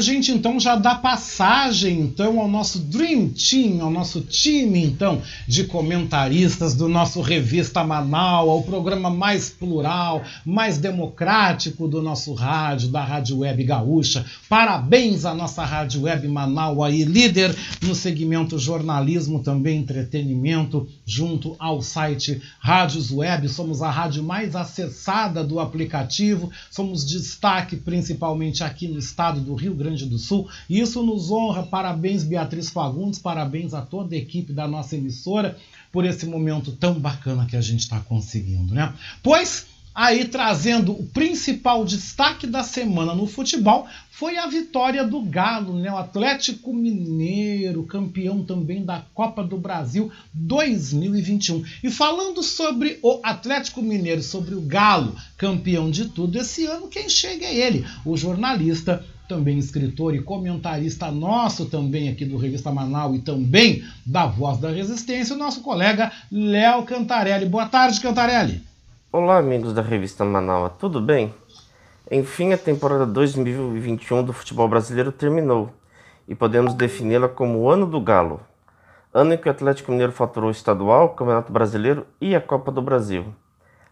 Gente 0.04 0.32
então 0.32 0.60
já 0.60 0.76
dá 0.76 0.96
passagem 0.96 2.02
então 2.02 2.40
ao 2.40 2.48
nosso 2.48 2.78
Dream 2.80 3.30
Team, 3.30 3.82
ao 3.82 3.90
nosso 3.90 4.22
time 4.22 4.84
então 4.84 5.22
de 5.48 5.64
comentaristas 5.64 6.76
do 6.76 6.90
nosso 6.90 7.22
Revista 7.22 7.84
Manaus, 7.84 8.50
ao 8.50 8.62
programa 8.62 9.10
mais 9.10 9.50
plural, 9.50 10.22
mais 10.46 10.78
democrático 10.78 11.88
do 11.88 12.02
nosso 12.02 12.34
rádio, 12.34 12.90
da 12.90 13.04
Rádio 13.04 13.40
Web 13.40 13.64
Gaúcha. 13.64 14.26
Parabéns 14.50 15.26
à 15.26 15.34
nossa 15.34 15.64
Rádio 15.64 16.04
Web 16.04 16.28
Manaus 16.28 16.84
aí, 16.84 17.04
líder 17.06 17.56
no 17.82 17.96
segmento 17.96 18.60
jornalismo, 18.60 19.42
também 19.42 19.80
entretenimento, 19.80 20.88
junto 21.06 21.56
ao 21.58 21.82
site 21.82 22.42
Rádios 22.60 23.10
Web. 23.10 23.48
Somos 23.48 23.82
a 23.82 23.90
rádio 23.90 24.22
mais 24.22 24.56
acessada 24.56 25.44
do 25.44 25.60
aplicativo, 25.60 26.52
somos 26.70 27.06
destaque 27.06 27.78
principalmente 27.78 28.64
aqui 28.64 28.88
no 28.88 29.00
estado 29.00 29.40
do 29.40 29.56
Rio 29.56 29.74
Grande 29.74 29.93
do 30.02 30.18
Sul. 30.18 30.50
Isso 30.70 31.04
nos 31.04 31.30
honra. 31.30 31.64
Parabéns, 31.64 32.24
Beatriz 32.24 32.70
Fagundes, 32.70 33.20
parabéns 33.20 33.74
a 33.74 33.82
toda 33.82 34.16
a 34.16 34.18
equipe 34.18 34.52
da 34.52 34.68
nossa 34.68 34.96
emissora. 34.96 35.58
por 35.92 36.06
esse 36.06 36.26
momento 36.26 36.72
tão 36.72 36.96
bacana 36.96 37.46
que 37.46 37.56
a 37.56 37.62
gente 37.62 37.82
está 37.82 38.00
conseguindo, 38.00 38.74
né? 38.74 38.92
Pois 39.22 39.68
aí 39.94 40.26
trazendo 40.26 40.92
o 40.92 41.06
principal 41.06 41.86
destaque 41.86 42.48
da 42.48 42.64
semana 42.64 43.14
no 43.14 43.28
futebol 43.28 43.86
foi 44.10 44.38
a 44.38 44.48
vitória 44.48 45.04
do 45.04 45.22
Galo, 45.22 45.78
né? 45.78 45.92
O 45.92 45.98
Atlético 45.98 46.74
Mineiro, 46.74 47.84
campeão 47.84 48.44
também 48.44 48.84
da 48.84 49.04
Copa 49.14 49.44
do 49.44 49.58
Brasil 49.58 50.12
2021. 50.34 51.64
E 51.84 51.92
falando 51.92 52.42
sobre 52.42 52.98
o 53.04 53.20
Atlético 53.24 53.82
Mineiro, 53.82 54.24
sobre 54.24 54.56
o 54.56 54.62
Galo, 54.62 55.16
campeão 55.38 55.92
de 55.92 56.06
tudo 56.06 56.40
esse 56.40 56.66
ano, 56.66 56.88
quem 56.88 57.08
chega 57.08 57.46
é 57.46 57.56
ele, 57.56 57.86
o 58.06 58.18
jornalista 58.18 59.06
também 59.28 59.58
escritor 59.58 60.14
e 60.14 60.22
comentarista 60.22 61.12
nosso 61.12 61.66
também 61.66 62.10
aqui 62.10 62.26
do 62.26 62.38
Revista 62.38 62.72
Manaus 62.72 63.18
e 63.18 63.20
também 63.22 63.84
da 64.06 64.26
Voz 64.26 64.58
da 64.58 64.70
Resistência, 64.70 65.36
o 65.36 65.40
nosso 65.40 65.62
colega 65.62 66.12
Léo 66.32 66.84
Cantarelli. 66.84 67.46
Boa 67.46 67.66
tarde, 67.68 68.00
Cantarelli. 68.02 68.62
Olá, 69.12 69.38
amigos 69.38 69.74
da 69.74 69.82
revista 69.82 70.26
Manaus, 70.26 70.74
tudo 70.80 71.00
bem? 71.00 71.34
Enfim, 72.12 72.52
a 72.52 72.58
temporada 72.58 73.06
2021 73.06 74.24
do 74.24 74.34
futebol 74.34 74.68
brasileiro 74.68 75.12
terminou 75.12 75.72
e 76.28 76.36
podemos 76.36 76.74
defini-la 76.74 77.30
como 77.30 77.60
o 77.60 77.70
ano 77.70 77.86
do 77.86 78.02
Galo. 78.02 78.42
Ano 79.14 79.34
em 79.34 79.38
que 79.38 79.48
o 79.48 79.52
Atlético 79.52 79.92
Mineiro 79.92 80.12
faturou 80.12 80.50
o 80.50 80.52
estadual, 80.52 81.06
o 81.06 81.10
Campeonato 81.10 81.52
Brasileiro 81.52 82.06
e 82.20 82.36
a 82.36 82.42
Copa 82.42 82.72
do 82.72 82.82
Brasil. 82.82 83.26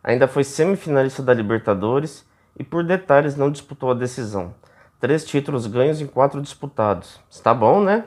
Ainda 0.04 0.28
foi 0.28 0.44
semifinalista 0.44 1.22
da 1.22 1.34
Libertadores 1.34 2.26
e, 2.58 2.64
por 2.64 2.84
detalhes, 2.84 3.36
não 3.36 3.52
disputou 3.52 3.92
a 3.92 3.94
decisão. 3.94 4.54
Três 5.02 5.26
títulos 5.26 5.68
ganhos 5.68 6.00
em 6.00 6.08
quatro 6.08 6.42
disputados. 6.42 7.20
Está 7.30 7.54
bom, 7.54 7.84
né? 7.84 8.06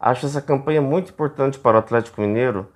Acho 0.00 0.26
essa 0.26 0.42
campanha 0.42 0.82
muito 0.82 1.12
importante 1.12 1.56
para 1.60 1.76
o 1.76 1.78
Atlético 1.78 2.20
Mineiro 2.20 2.66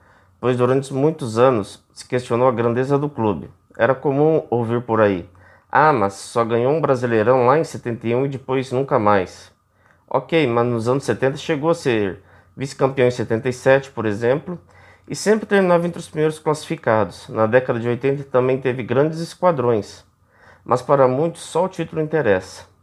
pois 0.41 0.57
durante 0.57 0.93
muitos 0.93 1.39
anos 1.39 1.83
se 1.93 2.07
questionou 2.07 2.49
a 2.49 2.53
grandeza 2.53 2.99
do 2.99 3.09
clube. 3.09 3.51
Era 3.77 3.95
comum 3.95 4.47
ouvir 4.51 4.83
por 4.83 5.01
aí: 5.01 5.29
ah, 5.71 5.93
mas 5.93 6.15
só 6.15 6.45
ganhou 6.45 6.73
um 6.73 6.81
Brasileirão 6.81 7.47
lá 7.47 7.59
em 7.59 7.65
71 7.65 8.27
e 8.27 8.29
depois 8.29 8.73
nunca 8.73 8.99
mais. 8.99 9.53
Ok, 10.09 10.47
mas 10.47 10.67
nos 10.67 10.89
anos 10.89 11.05
70 11.05 11.37
chegou 11.37 11.71
a 11.71 11.75
ser 11.75 12.23
vice-campeão 12.57 13.09
em 13.09 13.11
77, 13.11 13.91
por 13.91 14.07
exemplo, 14.07 14.59
e 15.09 15.17
sempre 15.17 15.47
terminava 15.47 15.87
entre 15.87 15.99
os 15.99 16.09
primeiros 16.09 16.39
classificados. 16.39 17.29
Na 17.29 17.47
década 17.47 17.81
de 17.81 17.89
80 17.89 18.25
também 18.25 18.61
teve 18.61 18.83
grandes 18.83 19.19
esquadrões, 19.19 20.05
mas 20.65 20.81
para 20.81 21.09
muitos 21.09 21.43
só 21.43 21.65
o 21.65 21.69
título 21.69 22.01
interessa. 22.01 22.76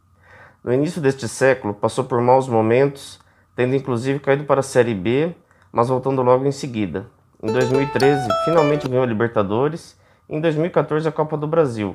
No 0.64 0.72
início 0.72 0.98
deste 0.98 1.28
século 1.28 1.74
passou 1.74 2.04
por 2.04 2.22
maus 2.22 2.48
momentos, 2.48 3.20
tendo 3.54 3.76
inclusive 3.76 4.18
caído 4.18 4.44
para 4.44 4.60
a 4.60 4.62
Série 4.62 4.94
B, 4.94 5.34
mas 5.70 5.88
voltando 5.88 6.22
logo 6.22 6.46
em 6.46 6.52
seguida. 6.52 7.04
Em 7.42 7.52
2013, 7.52 8.26
finalmente 8.46 8.88
ganhou 8.88 9.04
a 9.04 9.06
Libertadores 9.06 9.94
e 10.26 10.34
em 10.34 10.40
2014 10.40 11.06
a 11.06 11.12
Copa 11.12 11.36
do 11.36 11.46
Brasil. 11.46 11.94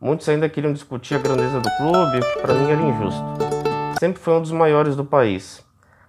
Muitos 0.00 0.26
ainda 0.26 0.48
queriam 0.48 0.72
discutir 0.72 1.16
a 1.16 1.18
grandeza 1.18 1.60
do 1.60 1.68
clube, 1.76 2.16
o 2.16 2.32
que 2.32 2.40
para 2.40 2.54
mim 2.54 2.70
era 2.70 2.80
injusto. 2.80 3.22
Sempre 4.00 4.22
foi 4.22 4.32
um 4.32 4.40
dos 4.40 4.52
maiores 4.52 4.96
do 4.96 5.04
país. 5.04 5.62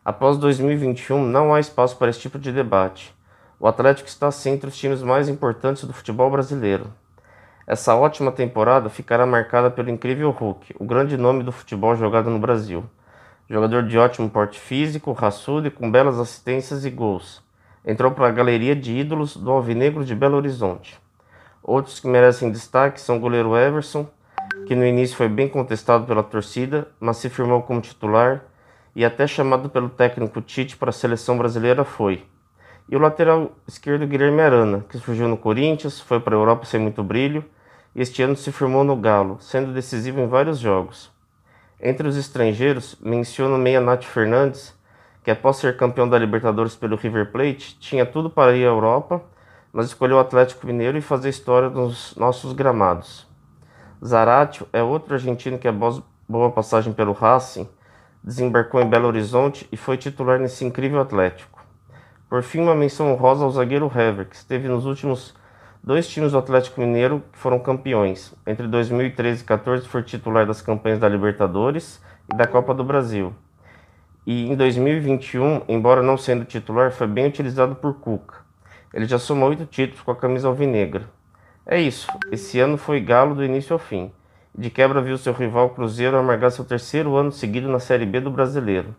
Após 0.06 0.38
2021, 0.38 1.22
não 1.22 1.54
há 1.54 1.60
espaço 1.60 1.98
para 1.98 2.10
esse 2.10 2.22
tipo 2.22 2.40
de 2.40 2.54
debate. 2.54 3.14
O 3.60 3.68
Atlético 3.68 4.08
está 4.08 4.32
sim 4.32 4.52
entre 4.52 4.70
os 4.70 4.78
times 4.78 5.02
mais 5.02 5.28
importantes 5.28 5.84
do 5.84 5.92
futebol 5.92 6.32
brasileiro. 6.32 6.94
Essa 7.70 7.94
ótima 7.94 8.32
temporada 8.32 8.90
ficará 8.90 9.28
marcada 9.28 9.70
pelo 9.70 9.92
incrível 9.92 10.32
Hulk, 10.32 10.76
o 10.80 10.84
grande 10.84 11.16
nome 11.16 11.44
do 11.44 11.52
futebol 11.52 11.96
jogado 11.96 12.28
no 12.28 12.40
Brasil. 12.40 12.84
Jogador 13.48 13.84
de 13.84 13.96
ótimo 13.96 14.28
porte 14.28 14.60
físico, 14.60 15.12
raçudo 15.12 15.68
e 15.68 15.70
com 15.70 15.92
belas 15.92 16.18
assistências 16.18 16.84
e 16.84 16.90
gols 16.90 17.44
entrou 17.86 18.10
para 18.10 18.28
a 18.28 18.32
galeria 18.32 18.76
de 18.76 18.98
ídolos 18.98 19.38
do 19.38 19.52
Alvinegro 19.52 20.04
de 20.04 20.16
Belo 20.16 20.38
Horizonte. 20.38 21.00
Outros 21.62 22.00
que 22.00 22.08
merecem 22.08 22.52
destaque 22.52 23.00
são 23.00 23.18
o 23.18 23.20
goleiro 23.20 23.56
Everson, 23.56 24.08
que 24.66 24.74
no 24.74 24.84
início 24.84 25.16
foi 25.16 25.30
bem 25.30 25.48
contestado 25.48 26.08
pela 26.08 26.24
torcida, 26.24 26.88
mas 27.00 27.18
se 27.18 27.30
firmou 27.30 27.62
como 27.62 27.82
titular 27.82 28.46
e 28.96 29.06
até 29.06 29.28
chamado 29.28 29.70
pelo 29.70 29.90
técnico 29.90 30.42
Tite 30.42 30.76
para 30.76 30.90
a 30.90 30.92
seleção 30.92 31.38
brasileira 31.38 31.86
foi. 31.86 32.26
E 32.90 32.96
o 32.96 33.00
lateral 33.00 33.52
esquerdo 33.68 34.08
Guilherme 34.08 34.42
Arana, 34.42 34.84
que 34.90 34.98
surgiu 34.98 35.28
no 35.28 35.38
Corinthians, 35.38 36.00
foi 36.00 36.20
para 36.20 36.36
a 36.36 36.40
Europa 36.40 36.66
sem 36.66 36.80
muito 36.80 37.04
brilho 37.04 37.46
este 37.96 38.22
ano 38.22 38.36
se 38.36 38.52
firmou 38.52 38.84
no 38.84 38.96
Galo, 38.96 39.38
sendo 39.40 39.74
decisivo 39.74 40.20
em 40.20 40.28
vários 40.28 40.60
jogos. 40.60 41.12
Entre 41.82 42.08
os 42.08 42.18
estrangeiros, 42.18 42.96
menciono 43.02 43.58
meia 43.58 43.82
Nath 43.82 44.04
Fernandes, 44.04 44.74
que 45.24 45.32
após 45.32 45.58
ser 45.58 45.78
campeão 45.78 46.08
da 46.08 46.18
Libertadores 46.18 46.76
pelo 46.76 46.96
River 46.96 47.32
Plate, 47.32 47.78
tinha 47.80 48.06
tudo 48.06 48.30
para 48.30 48.56
ir 48.56 48.64
à 48.64 48.68
Europa, 48.68 49.22
mas 49.72 49.88
escolheu 49.88 50.18
o 50.18 50.20
Atlético 50.20 50.68
Mineiro 50.68 50.98
e 50.98 51.02
fazer 51.02 51.30
história 51.30 51.70
nos 51.70 52.16
nossos 52.16 52.54
gramados. 52.54 53.28
Zaratio 54.06 54.68
é 54.72 54.82
outro 54.82 55.14
argentino 55.14 55.58
que 55.58 55.68
após 55.68 56.02
boa 56.28 56.52
passagem 56.52 56.94
pelo 56.94 57.12
Racing, 57.12 57.68
desembarcou 58.24 58.80
em 58.82 58.88
Belo 58.88 59.08
Horizonte 59.08 59.68
e 59.72 59.78
foi 59.78 59.98
titular 59.98 60.40
nesse 60.40 60.64
incrível 60.64 61.02
Atlético. 61.02 61.66
Por 62.30 62.44
fim, 62.44 62.60
uma 62.60 62.76
menção 62.76 63.12
honrosa 63.12 63.44
ao 63.44 63.52
zagueiro 63.52 63.92
Hever, 63.94 64.28
que 64.28 64.36
esteve 64.36 64.68
nos 64.68 64.86
últimos 64.86 65.34
dois 65.84 66.08
times 66.08 66.32
do 66.32 66.38
Atlético 66.38 66.82
Mineiro 66.82 67.24
foram 67.34 67.60
campeões. 67.60 68.34
Entre 68.46 68.68
2013 68.68 69.44
e 69.44 69.46
2014 69.46 69.88
foi 69.88 70.04
titular 70.04 70.46
das 70.46 70.62
campanhas 70.62 71.00
da 71.00 71.08
Libertadores 71.10 72.02
e 72.32 72.36
da 72.36 72.46
Copa 72.46 72.74
do 72.74 72.84
Brasil 72.84 73.34
e 74.30 74.48
em 74.48 74.56
2021, 74.56 75.64
embora 75.68 76.04
não 76.04 76.16
sendo 76.16 76.46
titular, 76.46 76.92
foi 76.92 77.08
bem 77.08 77.26
utilizado 77.26 77.74
por 77.74 77.96
Cuca. 77.96 78.36
Ele 78.94 79.06
já 79.06 79.18
somou 79.18 79.50
oito 79.50 79.66
títulos 79.66 80.04
com 80.04 80.12
a 80.12 80.16
camisa 80.16 80.48
alvinegra. 80.48 81.10
É 81.66 81.82
isso, 81.82 82.08
esse 82.32 82.60
ano 82.60 82.78
foi 82.78 83.00
galo 83.00 83.34
do 83.34 83.44
início 83.44 83.74
ao 83.74 83.80
fim. 83.80 84.12
De 84.56 84.70
quebra 84.70 85.02
viu 85.02 85.18
seu 85.18 85.34
rival 85.34 85.72
Cruzeiro 85.72 86.16
amargar 86.16 86.52
seu 86.52 86.64
terceiro 86.64 87.16
ano 87.16 87.32
seguido 87.32 87.68
na 87.70 87.80
Série 87.80 88.06
B 88.06 88.20
do 88.20 88.30
Brasileiro. 88.30 88.96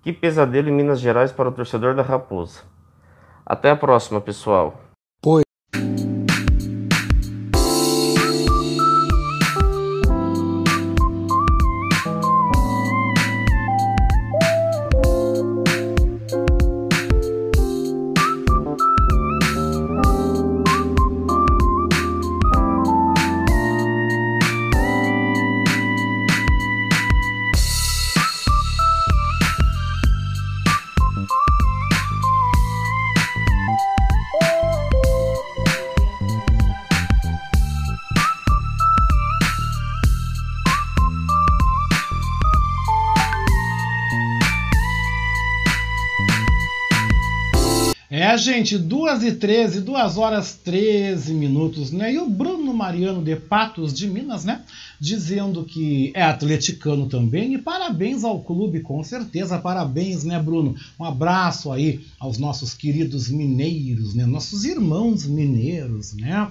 Que 0.00 0.12
pesadelo 0.12 0.68
em 0.68 0.72
Minas 0.72 1.00
Gerais 1.00 1.32
para 1.32 1.48
o 1.48 1.52
torcedor 1.52 1.96
da 1.96 2.02
Raposa. 2.02 2.62
Até 3.44 3.70
a 3.70 3.76
próxima, 3.76 4.20
pessoal. 4.20 4.87
2 49.08 49.24
e 49.24 49.32
13, 49.32 49.80
2 49.80 50.18
horas 50.18 50.60
13 50.62 51.32
minutos, 51.32 51.90
né? 51.90 52.12
E 52.12 52.18
o 52.18 52.28
Bruno 52.28 52.74
Mariano 52.74 53.22
de 53.22 53.34
Patos 53.36 53.94
de 53.94 54.06
Minas, 54.06 54.44
né? 54.44 54.62
Dizendo 55.00 55.64
que 55.64 56.12
é 56.14 56.22
atleticano 56.22 57.08
também. 57.08 57.54
E 57.54 57.58
parabéns 57.58 58.22
ao 58.22 58.40
clube, 58.40 58.80
com 58.80 59.02
certeza. 59.02 59.58
Parabéns, 59.58 60.24
né, 60.24 60.38
Bruno? 60.38 60.76
Um 61.00 61.04
abraço 61.06 61.72
aí 61.72 62.04
aos 62.20 62.36
nossos 62.36 62.74
queridos 62.74 63.30
mineiros, 63.30 64.14
né? 64.14 64.26
Nossos 64.26 64.66
irmãos 64.66 65.26
mineiros, 65.26 66.12
né? 66.12 66.46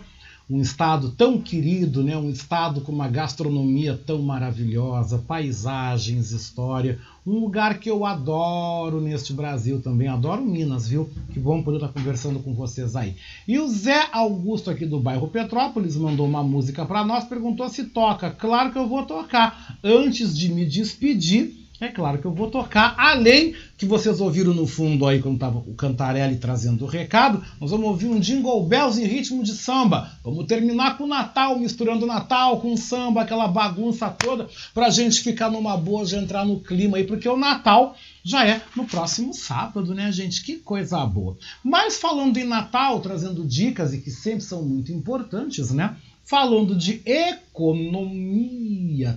Um 0.49 0.61
estado 0.61 1.11
tão 1.11 1.41
querido, 1.41 2.01
né? 2.03 2.15
um 2.15 2.29
estado 2.29 2.79
com 2.81 2.91
uma 2.91 3.09
gastronomia 3.09 3.99
tão 4.05 4.21
maravilhosa, 4.21 5.17
paisagens, 5.17 6.31
história, 6.31 6.99
um 7.25 7.39
lugar 7.39 7.79
que 7.79 7.89
eu 7.89 8.05
adoro 8.05 9.01
neste 9.01 9.33
Brasil 9.33 9.81
também, 9.81 10.07
adoro 10.07 10.45
Minas, 10.45 10.87
viu? 10.87 11.09
Que 11.33 11.39
bom 11.39 11.61
poder 11.61 11.77
estar 11.77 11.89
conversando 11.89 12.39
com 12.39 12.53
vocês 12.53 12.95
aí. 12.95 13.15
E 13.45 13.59
o 13.59 13.67
Zé 13.67 14.07
Augusto 14.13 14.69
aqui 14.69 14.85
do 14.85 15.01
bairro 15.01 15.27
Petrópolis 15.27 15.97
mandou 15.97 16.25
uma 16.25 16.41
música 16.41 16.85
para 16.85 17.03
nós, 17.03 17.25
perguntou 17.25 17.67
se 17.67 17.83
toca. 17.83 18.31
Claro 18.31 18.71
que 18.71 18.77
eu 18.77 18.87
vou 18.87 19.03
tocar. 19.03 19.77
Antes 19.83 20.37
de 20.37 20.47
me 20.47 20.65
despedir, 20.65 21.56
é 21.79 21.89
claro 21.89 22.17
que 22.17 22.25
eu 22.25 22.33
vou 22.33 22.49
tocar, 22.49 22.95
além 22.97 23.53
que 23.77 23.85
vocês 23.85 24.19
ouviram 24.19 24.51
no 24.53 24.65
fundo 24.65 25.05
aí 25.05 25.21
quando 25.21 25.35
estava 25.35 25.59
o 25.59 25.75
Cantarelli 25.75 26.37
trazendo 26.37 26.85
o 26.85 26.87
recado, 26.87 27.43
nós 27.61 27.69
vamos 27.69 27.85
ouvir 27.85 28.07
um 28.07 28.19
Jingle 28.19 28.65
Bells 28.65 28.99
em 28.99 29.05
ritmo 29.05 29.43
de 29.43 29.53
samba. 29.53 30.11
Vamos 30.23 30.47
terminar 30.47 30.97
com 30.97 31.03
o 31.03 31.07
Natal, 31.07 31.59
misturando 31.59 32.07
Natal 32.07 32.59
com 32.59 32.75
samba, 32.75 33.21
aquela 33.21 33.47
bagunça 33.47 34.09
toda, 34.09 34.49
pra 34.73 34.89
gente 34.89 35.21
ficar 35.21 35.51
numa 35.51 35.77
boa 35.77 36.03
de 36.03 36.15
entrar 36.15 36.43
no 36.45 36.59
clima 36.59 36.97
aí, 36.97 37.03
porque 37.03 37.29
o 37.29 37.37
Natal 37.37 37.95
já 38.23 38.43
é 38.45 38.59
no 38.75 38.85
próximo 38.85 39.33
sábado, 39.33 39.93
né, 39.93 40.11
gente? 40.11 40.43
Que 40.43 40.55
coisa 40.55 41.05
boa. 41.05 41.37
Mas 41.63 41.97
falando 41.97 42.37
em 42.37 42.43
Natal, 42.43 42.99
trazendo 42.99 43.45
dicas 43.45 43.93
e 43.93 44.01
que 44.01 44.09
sempre 44.09 44.41
são 44.41 44.63
muito 44.63 44.91
importantes, 44.91 45.69
né? 45.71 45.95
Falando 46.25 46.75
de 46.75 47.01
economia 47.05 48.17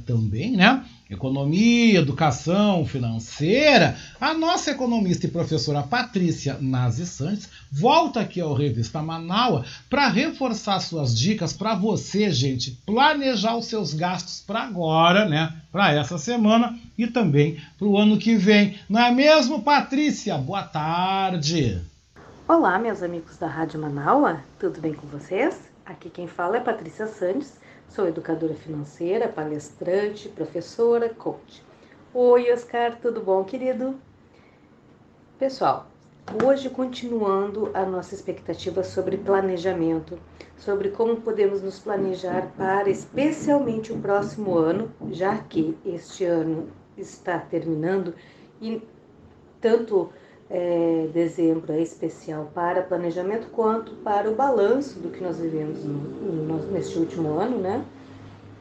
também, 0.06 0.52
né? 0.52 0.84
Economia, 1.10 1.98
educação 1.98 2.86
financeira, 2.86 3.96
a 4.20 4.32
nossa 4.32 4.70
economista 4.70 5.26
e 5.26 5.30
professora 5.30 5.82
Patrícia 5.82 6.56
Nazi 6.60 7.04
Santos 7.04 7.48
volta 7.68 8.20
aqui 8.20 8.40
ao 8.40 8.54
Revista 8.54 9.02
Manaua 9.02 9.64
para 9.90 10.06
reforçar 10.06 10.78
suas 10.78 11.18
dicas 11.18 11.52
para 11.52 11.74
você, 11.74 12.30
gente, 12.30 12.80
planejar 12.86 13.56
os 13.56 13.66
seus 13.66 13.92
gastos 13.92 14.40
para 14.40 14.62
agora, 14.62 15.28
né? 15.28 15.52
Para 15.72 15.92
essa 15.92 16.16
semana 16.16 16.78
e 16.96 17.08
também 17.08 17.60
para 17.76 17.88
o 17.88 17.98
ano 17.98 18.16
que 18.16 18.36
vem. 18.36 18.78
Não 18.88 19.00
é 19.00 19.10
mesmo, 19.10 19.64
Patrícia? 19.64 20.38
Boa 20.38 20.62
tarde. 20.62 21.82
Olá, 22.46 22.78
meus 22.78 23.02
amigos 23.02 23.36
da 23.36 23.48
Rádio 23.48 23.80
Manaua, 23.80 24.44
tudo 24.60 24.80
bem 24.80 24.92
com 24.92 25.08
vocês? 25.08 25.58
Aqui 25.84 26.08
quem 26.08 26.28
fala 26.28 26.58
é 26.58 26.60
Patrícia 26.60 27.08
Santos, 27.08 27.54
sou 27.90 28.06
educadora 28.06 28.54
financeira, 28.54 29.26
palestrante, 29.26 30.28
professora, 30.28 31.08
coach. 31.08 31.60
Oi, 32.14 32.52
Oscar, 32.52 32.96
tudo 33.00 33.20
bom, 33.20 33.42
querido? 33.42 33.96
Pessoal, 35.40 35.88
hoje 36.44 36.70
continuando 36.70 37.68
a 37.74 37.84
nossa 37.84 38.14
expectativa 38.14 38.84
sobre 38.84 39.16
planejamento, 39.16 40.20
sobre 40.56 40.90
como 40.90 41.20
podemos 41.20 41.62
nos 41.62 41.80
planejar 41.80 42.52
para 42.56 42.88
especialmente 42.88 43.92
o 43.92 43.98
próximo 43.98 44.56
ano, 44.56 44.92
já 45.10 45.38
que 45.38 45.76
este 45.84 46.24
ano 46.24 46.68
está 46.96 47.40
terminando 47.40 48.14
e 48.62 48.80
tanto 49.60 50.12
é, 50.50 51.08
dezembro 51.14 51.72
é 51.72 51.80
especial 51.80 52.50
para 52.52 52.82
planejamento 52.82 53.48
quanto 53.50 53.92
para 53.96 54.28
o 54.28 54.34
balanço 54.34 54.98
do 54.98 55.08
que 55.08 55.22
nós 55.22 55.38
vivemos 55.38 55.84
no, 55.84 55.92
no, 55.92 56.72
neste 56.72 56.98
último 56.98 57.38
ano, 57.38 57.58
né? 57.58 57.84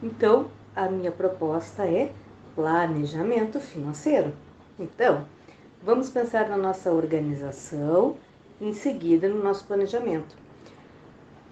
Então, 0.00 0.46
a 0.74 0.88
minha 0.88 1.10
proposta 1.10 1.84
é 1.84 2.12
planejamento 2.54 3.58
financeiro. 3.58 4.32
Então, 4.78 5.26
vamos 5.82 6.08
pensar 6.08 6.48
na 6.48 6.56
nossa 6.56 6.92
organização, 6.92 8.16
em 8.60 8.72
seguida 8.72 9.28
no 9.28 9.42
nosso 9.42 9.66
planejamento. 9.66 10.36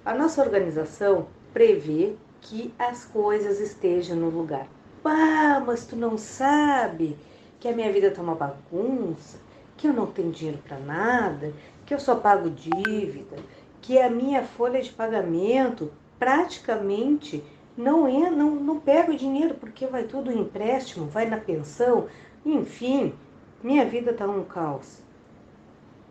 A 0.05 0.15
nossa 0.15 0.41
organização 0.41 1.27
prevê 1.53 2.15
que 2.41 2.73
as 2.79 3.05
coisas 3.05 3.59
estejam 3.61 4.17
no 4.17 4.31
lugar. 4.31 4.69
Ah, 5.05 5.61
mas 5.67 5.85
tu 5.85 5.97
não 5.97 6.17
sabe 6.17 7.17
que 7.59 7.67
a 7.67 7.75
minha 7.75 7.93
vida 7.93 8.11
tá 8.11 8.23
uma 8.23 8.35
bagunça, 8.35 9.39
que 9.79 9.87
eu 9.87 9.95
não 9.95 10.07
tenho 10.07 10.31
dinheiro 10.31 10.59
para 10.67 10.79
nada, 10.79 11.55
que 11.87 11.95
eu 11.95 12.01
só 12.01 12.17
pago 12.17 12.51
dívida, 12.51 13.37
que 13.81 13.99
a 13.99 14.11
minha 14.11 14.43
folha 14.43 14.83
de 14.83 14.93
pagamento 14.93 15.91
praticamente 16.19 17.43
não 17.77 18.07
é, 18.09 18.29
não, 18.29 18.57
não 18.57 18.81
pego 18.81 19.17
dinheiro 19.17 19.55
porque 19.55 19.87
vai 19.87 20.03
tudo 20.03 20.33
em 20.33 20.41
empréstimo, 20.41 21.07
vai 21.07 21.27
na 21.27 21.39
pensão, 21.39 22.09
enfim, 22.45 23.15
minha 23.63 23.87
vida 23.87 24.11
está 24.11 24.27
um 24.27 24.43
caos. 24.45 25.01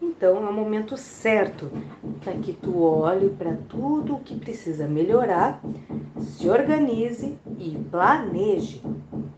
Então 0.01 0.37
é 0.37 0.49
o 0.49 0.53
momento 0.53 0.95
certo 0.95 1.69
para 2.23 2.33
que 2.33 2.53
tu 2.53 2.81
olhe 2.81 3.29
para 3.31 3.57
tudo 3.67 4.15
o 4.15 4.19
que 4.19 4.39
precisa 4.39 4.87
melhorar, 4.87 5.59
se 6.21 6.49
organize 6.49 7.37
e 7.59 7.77
planeje. 7.91 8.81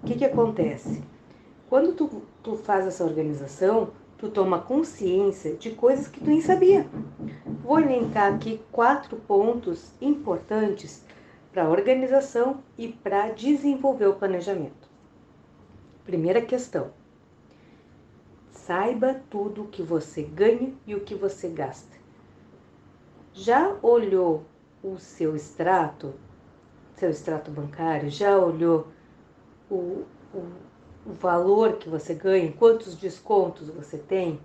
O 0.03 0.05
que, 0.05 0.15
que 0.15 0.25
acontece? 0.25 1.01
Quando 1.69 1.93
tu, 1.93 2.23
tu 2.43 2.55
faz 2.55 2.85
essa 2.85 3.03
organização, 3.03 3.89
tu 4.19 4.29
toma 4.29 4.59
consciência 4.59 5.55
de 5.55 5.71
coisas 5.71 6.07
que 6.07 6.19
tu 6.19 6.29
nem 6.29 6.41
sabia. 6.41 6.85
Vou 7.63 7.79
elencar 7.79 8.33
aqui 8.33 8.61
quatro 8.71 9.15
pontos 9.15 9.93
importantes 10.01 11.05
para 11.53 11.63
a 11.63 11.69
organização 11.69 12.61
e 12.77 12.89
para 12.89 13.29
desenvolver 13.29 14.07
o 14.07 14.15
planejamento. 14.15 14.89
Primeira 16.03 16.41
questão: 16.41 16.91
saiba 18.51 19.21
tudo 19.29 19.63
o 19.63 19.67
que 19.67 19.81
você 19.81 20.21
ganha 20.21 20.73
e 20.85 20.93
o 20.93 21.01
que 21.01 21.15
você 21.15 21.47
gasta. 21.47 21.97
Já 23.33 23.73
olhou 23.81 24.43
o 24.83 24.97
seu 24.97 25.33
extrato, 25.33 26.13
seu 26.95 27.09
extrato 27.09 27.51
bancário? 27.51 28.09
Já 28.09 28.37
olhou 28.37 28.87
o, 29.69 30.03
o 30.33 30.68
o 31.05 31.13
valor 31.13 31.73
que 31.73 31.89
você 31.89 32.13
ganha, 32.13 32.51
quantos 32.51 32.95
descontos 32.95 33.69
você 33.69 33.97
tem? 33.97 34.39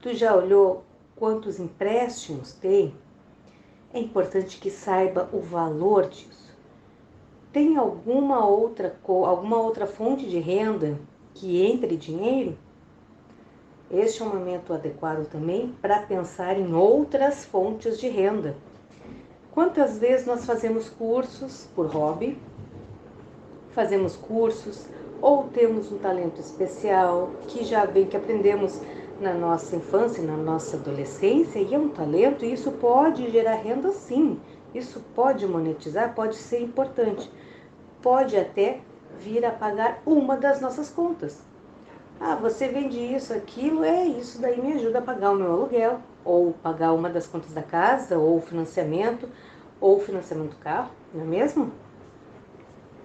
Tu 0.00 0.14
já 0.14 0.34
olhou 0.34 0.84
quantos 1.16 1.58
empréstimos 1.58 2.52
tem? 2.52 2.94
É 3.92 3.98
importante 3.98 4.58
que 4.58 4.70
saiba 4.70 5.28
o 5.32 5.40
valor 5.40 6.08
disso. 6.08 6.52
Tem 7.52 7.76
alguma 7.76 8.46
outra 8.46 8.98
alguma 9.06 9.58
outra 9.58 9.86
fonte 9.86 10.28
de 10.28 10.38
renda 10.38 10.98
que 11.34 11.64
entre 11.64 11.96
dinheiro? 11.96 12.56
Este 13.90 14.22
é 14.22 14.24
um 14.24 14.30
momento 14.30 14.72
adequado 14.72 15.28
também 15.28 15.74
para 15.82 16.00
pensar 16.00 16.58
em 16.58 16.74
outras 16.74 17.44
fontes 17.44 18.00
de 18.00 18.08
renda. 18.08 18.56
Quantas 19.52 19.98
vezes 19.98 20.26
nós 20.26 20.46
fazemos 20.46 20.88
cursos 20.88 21.68
por 21.74 21.86
hobby? 21.86 22.38
Fazemos 23.72 24.16
cursos 24.16 24.86
ou 25.22 25.44
temos 25.44 25.92
um 25.92 25.98
talento 25.98 26.40
especial 26.40 27.30
que 27.46 27.64
já 27.64 27.84
vem 27.84 28.06
que 28.06 28.16
aprendemos 28.16 28.80
na 29.20 29.32
nossa 29.32 29.76
infância, 29.76 30.20
na 30.20 30.36
nossa 30.36 30.76
adolescência, 30.76 31.60
e 31.60 31.72
é 31.72 31.78
um 31.78 31.88
talento, 31.88 32.44
e 32.44 32.52
isso 32.52 32.72
pode 32.72 33.30
gerar 33.30 33.54
renda 33.54 33.92
sim. 33.92 34.40
Isso 34.74 35.00
pode 35.14 35.46
monetizar, 35.46 36.12
pode 36.12 36.34
ser 36.34 36.60
importante. 36.60 37.30
Pode 38.02 38.36
até 38.36 38.80
vir 39.20 39.44
a 39.44 39.52
pagar 39.52 40.02
uma 40.04 40.36
das 40.36 40.60
nossas 40.60 40.90
contas. 40.90 41.40
Ah, 42.18 42.34
você 42.34 42.66
vende 42.66 42.98
isso, 42.98 43.32
aquilo, 43.32 43.84
é 43.84 44.04
isso 44.04 44.40
daí 44.40 44.60
me 44.60 44.72
ajuda 44.72 44.98
a 44.98 45.02
pagar 45.02 45.30
o 45.30 45.36
meu 45.36 45.52
aluguel, 45.52 46.00
ou 46.24 46.52
pagar 46.52 46.92
uma 46.92 47.08
das 47.08 47.28
contas 47.28 47.52
da 47.52 47.62
casa, 47.62 48.18
ou 48.18 48.40
financiamento, 48.40 49.28
ou 49.80 50.00
financiamento 50.00 50.50
do 50.50 50.56
carro, 50.56 50.90
não 51.14 51.22
é 51.22 51.26
mesmo? 51.26 51.70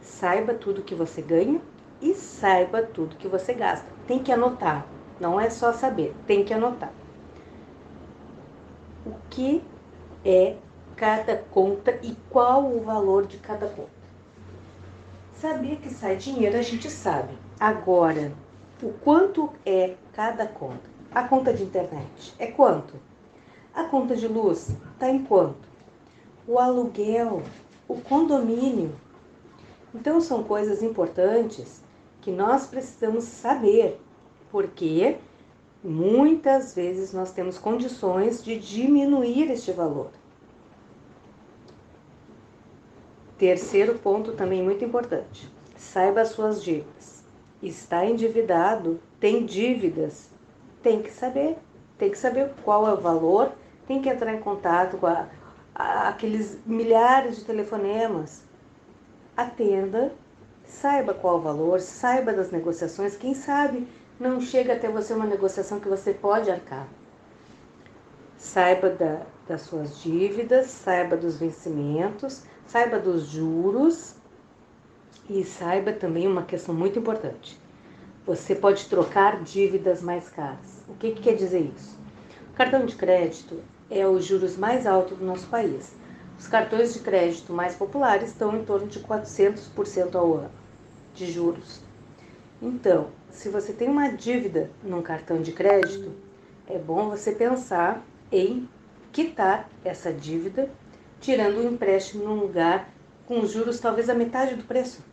Saiba 0.02 0.56
tudo 0.56 0.82
que 0.82 0.96
você 0.96 1.22
ganha 1.22 1.62
e 2.02 2.14
saiba 2.14 2.82
tudo 2.82 3.16
que 3.16 3.28
você 3.28 3.54
gasta. 3.54 3.88
Tem 4.06 4.20
que 4.20 4.32
anotar, 4.32 4.86
não 5.20 5.40
é 5.40 5.50
só 5.50 5.74
saber, 5.74 6.16
tem 6.26 6.44
que 6.44 6.54
anotar. 6.54 6.92
O 9.06 9.12
que 9.30 9.64
é 10.24 10.56
cada 10.96 11.38
conta 11.38 11.98
e 12.04 12.16
qual 12.30 12.66
o 12.66 12.82
valor 12.82 13.26
de 13.26 13.38
cada 13.38 13.68
conta? 13.68 13.98
Saber 15.34 15.78
que 15.78 15.90
sai 15.90 16.16
dinheiro 16.16 16.58
a 16.58 16.62
gente 16.62 16.90
sabe. 16.90 17.38
Agora, 17.60 18.32
o 18.82 18.92
quanto 18.92 19.52
é 19.66 19.96
cada 20.14 20.48
conta? 20.48 20.90
A 21.14 21.24
conta 21.24 21.54
de 21.54 21.64
internet 21.64 22.34
é 22.38 22.48
quanto? 22.48 22.96
A 23.74 23.84
conta 23.84 24.16
de 24.16 24.28
luz 24.28 24.76
está 24.94 25.10
em 25.10 25.24
quanto? 25.24 25.68
O 26.48 26.60
aluguel, 26.60 27.44
o 27.88 28.02
condomínio. 28.02 28.96
Então 29.94 30.20
são 30.20 30.44
coisas 30.44 30.82
importantes 30.84 31.84
que 32.28 32.32
nós 32.34 32.68
precisamos 32.68 33.24
saber, 33.24 34.02
porque 34.52 35.16
muitas 35.82 36.76
vezes 36.76 37.14
nós 37.14 37.32
temos 37.32 37.58
condições 37.58 38.44
de 38.44 38.60
diminuir 38.60 39.50
este 39.50 39.72
valor. 39.72 40.12
Terceiro 43.38 43.98
ponto 44.00 44.34
também 44.34 44.62
muito 44.62 44.84
importante: 44.84 45.50
saiba 45.78 46.20
as 46.20 46.32
suas 46.32 46.62
dívidas. 46.62 47.24
Está 47.64 48.06
endividado, 48.06 49.00
tem 49.22 49.46
dívidas, 49.46 50.30
tem 50.84 51.02
que 51.02 51.12
saber, 51.12 51.58
tem 51.98 52.12
que 52.12 52.18
saber 52.18 52.52
qual 52.62 52.90
é 52.90 52.94
o 52.94 53.00
valor, 53.00 53.54
tem 53.88 54.02
que 54.02 54.10
entrar 54.10 54.34
em 54.34 54.42
contato 54.42 54.98
com 54.98 55.08
a, 55.08 55.30
a, 55.74 56.10
aqueles 56.10 56.60
milhares 56.66 57.38
de 57.38 57.46
telefonemas. 57.46 58.44
Atenda 59.38 60.12
Saiba 60.68 61.14
qual 61.14 61.38
o 61.38 61.42
valor, 61.42 61.80
saiba 61.80 62.34
das 62.34 62.52
negociações, 62.52 63.16
quem 63.16 63.34
sabe 63.34 63.88
não 64.20 64.42
chega 64.42 64.74
até 64.74 64.90
você 64.90 65.14
uma 65.14 65.26
negociação 65.26 65.80
que 65.80 65.88
você 65.88 66.14
pode 66.14 66.52
arcar. 66.52 66.88
Saiba 68.38 68.90
da, 68.90 69.22
das 69.48 69.62
suas 69.62 70.00
dívidas, 70.02 70.68
saiba 70.68 71.16
dos 71.16 71.38
vencimentos, 71.38 72.44
saiba 72.68 73.00
dos 73.00 73.28
juros 73.28 74.16
e 75.30 75.44
saiba 75.44 75.94
também 75.94 76.28
uma 76.28 76.44
questão 76.44 76.76
muito 76.76 77.00
importante. 77.00 77.60
Você 78.26 78.54
pode 78.54 78.88
trocar 78.88 79.42
dívidas 79.42 80.02
mais 80.02 80.30
caras. 80.30 80.84
O 80.88 80.96
que, 80.96 81.12
que 81.12 81.22
quer 81.22 81.36
dizer 81.36 81.72
isso? 81.76 81.98
O 82.52 82.54
cartão 82.58 82.86
de 82.86 82.96
crédito 82.96 83.62
é 83.90 84.06
os 84.06 84.26
juros 84.26 84.58
mais 84.58 84.86
altos 84.86 85.18
do 85.18 85.26
nosso 85.26 85.48
país. 85.48 85.96
Os 86.38 86.48
cartões 86.48 86.94
de 86.94 87.00
crédito 87.00 87.52
mais 87.52 87.76
populares 87.76 88.30
estão 88.30 88.56
em 88.56 88.64
torno 88.64 88.88
de 88.88 89.00
400% 89.00 90.16
ao 90.16 90.34
ano 90.36 90.52
de 91.16 91.32
juros. 91.32 91.82
Então, 92.62 93.08
se 93.32 93.50
você 93.50 93.74
tem 93.74 93.90
uma 93.90 94.10
dívida 94.10 94.70
num 94.84 95.02
cartão 95.02 95.42
de 95.42 95.52
crédito, 95.52 96.12
é 96.68 96.78
bom 96.78 97.10
você 97.10 97.32
pensar 97.32 98.04
em 98.32 98.70
quitar 99.12 99.68
essa 99.84 100.14
dívida, 100.14 100.70
tirando 101.20 101.60
um 101.60 101.72
empréstimo 101.72 102.24
num 102.24 102.40
lugar 102.40 102.88
com 103.26 103.46
juros 103.46 103.80
talvez 103.80 104.10
a 104.10 104.14
metade 104.14 104.56
do 104.56 104.64
preço. 104.64 105.04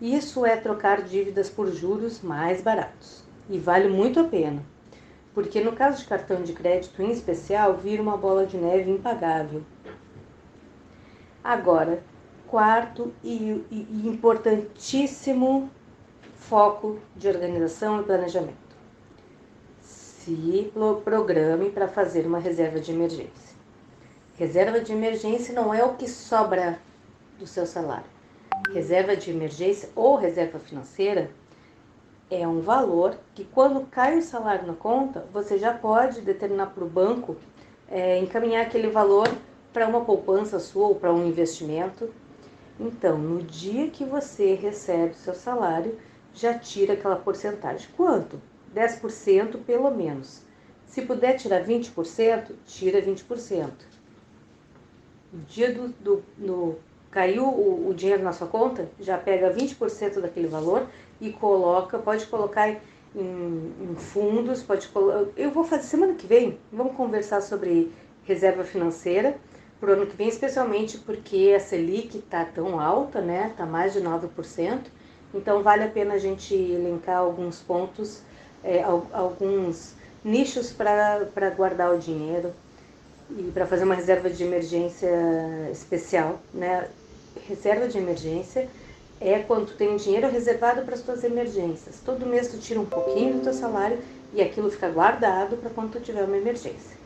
Isso 0.00 0.44
é 0.44 0.56
trocar 0.56 1.02
dívidas 1.02 1.48
por 1.48 1.68
juros 1.72 2.20
mais 2.20 2.60
baratos 2.60 3.22
e 3.48 3.58
vale 3.58 3.86
muito 3.88 4.18
a 4.18 4.24
pena, 4.24 4.62
porque 5.32 5.60
no 5.60 5.72
caso 5.72 6.02
de 6.02 6.08
cartão 6.08 6.42
de 6.42 6.52
crédito 6.52 7.00
em 7.00 7.12
especial, 7.12 7.76
vira 7.76 8.02
uma 8.02 8.16
bola 8.16 8.44
de 8.44 8.56
neve 8.56 8.90
impagável. 8.90 9.62
Agora, 11.42 12.02
quarto 12.48 13.12
e, 13.24 13.64
e- 13.70 14.06
importantíssimo 14.06 15.70
foco 16.36 16.98
de 17.16 17.28
organização 17.28 18.00
e 18.00 18.04
planejamento. 18.04 18.56
Se 19.80 20.70
pro- 20.72 21.00
programe 21.00 21.70
para 21.70 21.88
fazer 21.88 22.26
uma 22.26 22.38
reserva 22.38 22.78
de 22.78 22.92
emergência. 22.92 23.56
Reserva 24.38 24.80
de 24.80 24.92
emergência 24.92 25.54
não 25.54 25.72
é 25.74 25.84
o 25.84 25.94
que 25.94 26.08
sobra 26.08 26.78
do 27.38 27.46
seu 27.46 27.66
salário. 27.66 28.04
Reserva 28.72 29.16
de 29.16 29.30
emergência 29.30 29.88
ou 29.96 30.16
reserva 30.16 30.58
financeira 30.58 31.30
é 32.30 32.46
um 32.46 32.60
valor 32.60 33.16
que, 33.34 33.44
quando 33.44 33.86
cai 33.90 34.18
o 34.18 34.22
salário 34.22 34.66
na 34.66 34.74
conta, 34.74 35.26
você 35.32 35.58
já 35.58 35.74
pode 35.74 36.20
determinar 36.20 36.66
para 36.66 36.84
o 36.84 36.88
banco 36.88 37.36
é, 37.90 38.18
encaminhar 38.18 38.62
aquele 38.64 38.88
valor 38.88 39.28
para 39.72 39.88
uma 39.88 40.04
poupança 40.04 40.58
sua 40.58 40.88
ou 40.88 40.94
para 40.94 41.12
um 41.12 41.26
investimento. 41.26 42.10
Então, 42.78 43.18
no 43.18 43.42
dia 43.42 43.88
que 43.88 44.04
você 44.04 44.54
recebe 44.54 45.12
o 45.12 45.16
seu 45.16 45.34
salário, 45.34 45.98
já 46.34 46.58
tira 46.58 46.94
aquela 46.94 47.16
porcentagem. 47.16 47.88
Quanto? 47.96 48.40
10% 48.74 49.58
pelo 49.66 49.90
menos. 49.90 50.42
Se 50.86 51.02
puder 51.02 51.36
tirar 51.36 51.64
20%, 51.64 52.52
tira 52.66 53.00
20%. 53.00 53.70
No 55.32 55.40
dia 55.46 55.72
do, 55.72 55.88
do, 55.88 56.22
do- 56.36 56.76
caiu 57.10 57.44
o, 57.44 57.88
o 57.88 57.94
dinheiro 57.94 58.22
na 58.22 58.32
sua 58.32 58.46
conta, 58.46 58.88
já 59.00 59.18
pega 59.18 59.50
20% 59.52 60.20
daquele 60.20 60.48
valor 60.48 60.86
e 61.20 61.30
coloca, 61.30 61.98
pode 61.98 62.26
colocar 62.26 62.68
em, 62.70 62.80
em 63.14 63.94
fundos, 63.96 64.62
pode 64.62 64.88
colo- 64.88 65.28
Eu 65.36 65.50
vou 65.50 65.64
fazer 65.64 65.84
semana 65.84 66.14
que 66.14 66.26
vem, 66.26 66.58
vamos 66.72 66.96
conversar 66.96 67.42
sobre 67.42 67.92
reserva 68.24 68.64
financeira 68.64 69.36
para 69.82 69.90
o 69.90 69.94
ano 69.94 70.06
que 70.06 70.16
vem, 70.16 70.28
especialmente 70.28 70.98
porque 70.98 71.54
a 71.56 71.60
Selic 71.60 72.18
está 72.18 72.46
tão 72.46 72.80
alta, 72.80 73.20
né? 73.20 73.48
Está 73.50 73.66
mais 73.66 73.92
de 73.94 74.00
9%. 74.00 74.90
Então 75.34 75.62
vale 75.64 75.84
a 75.84 75.88
pena 75.88 76.14
a 76.14 76.18
gente 76.18 76.54
elencar 76.54 77.18
alguns 77.18 77.60
pontos, 77.60 78.22
é, 78.64 78.82
al- 78.84 79.08
alguns 79.12 79.96
nichos 80.24 80.72
para 80.72 81.50
guardar 81.56 81.94
o 81.94 81.98
dinheiro 81.98 82.54
e 83.30 83.50
para 83.52 83.66
fazer 83.66 83.84
uma 83.84 83.94
reserva 83.94 84.30
de 84.30 84.44
emergência 84.44 85.10
especial, 85.72 86.40
né? 86.54 86.90
Reserva 87.48 87.88
de 87.88 87.98
emergência 87.98 88.70
é 89.20 89.40
quando 89.40 89.68
tu 89.68 89.76
tem 89.76 89.96
dinheiro 89.96 90.28
reservado 90.30 90.82
para 90.84 90.94
as 90.94 91.02
tuas 91.02 91.24
emergências. 91.24 92.00
Todo 92.04 92.26
mês 92.26 92.48
tu 92.48 92.58
tira 92.58 92.80
um 92.80 92.86
pouquinho 92.86 93.34
do 93.34 93.40
teu 93.42 93.52
salário 93.54 93.98
e 94.32 94.42
aquilo 94.42 94.70
fica 94.70 94.90
guardado 94.90 95.56
para 95.58 95.70
quando 95.70 95.92
tu 95.92 96.00
tiver 96.00 96.24
uma 96.24 96.36
emergência. 96.38 97.01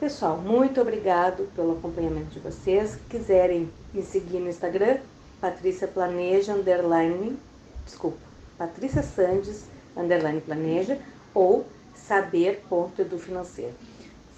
Pessoal, 0.00 0.38
muito 0.38 0.80
obrigado 0.80 1.46
pelo 1.54 1.72
acompanhamento 1.72 2.30
de 2.30 2.38
vocês. 2.38 2.98
Quiserem 3.10 3.70
me 3.92 4.00
seguir 4.00 4.38
no 4.38 4.48
Instagram, 4.48 4.96
Patrícia 5.38 5.86
Planeja, 5.86 6.54
underline, 6.54 7.38
desculpa, 7.84 8.16
Patrícia 8.56 9.02
Sandes, 9.02 9.66
underline 9.94 10.40
planeja, 10.40 10.98
ou 11.34 11.66
saber.edu 11.94 13.18
financeiro. 13.18 13.74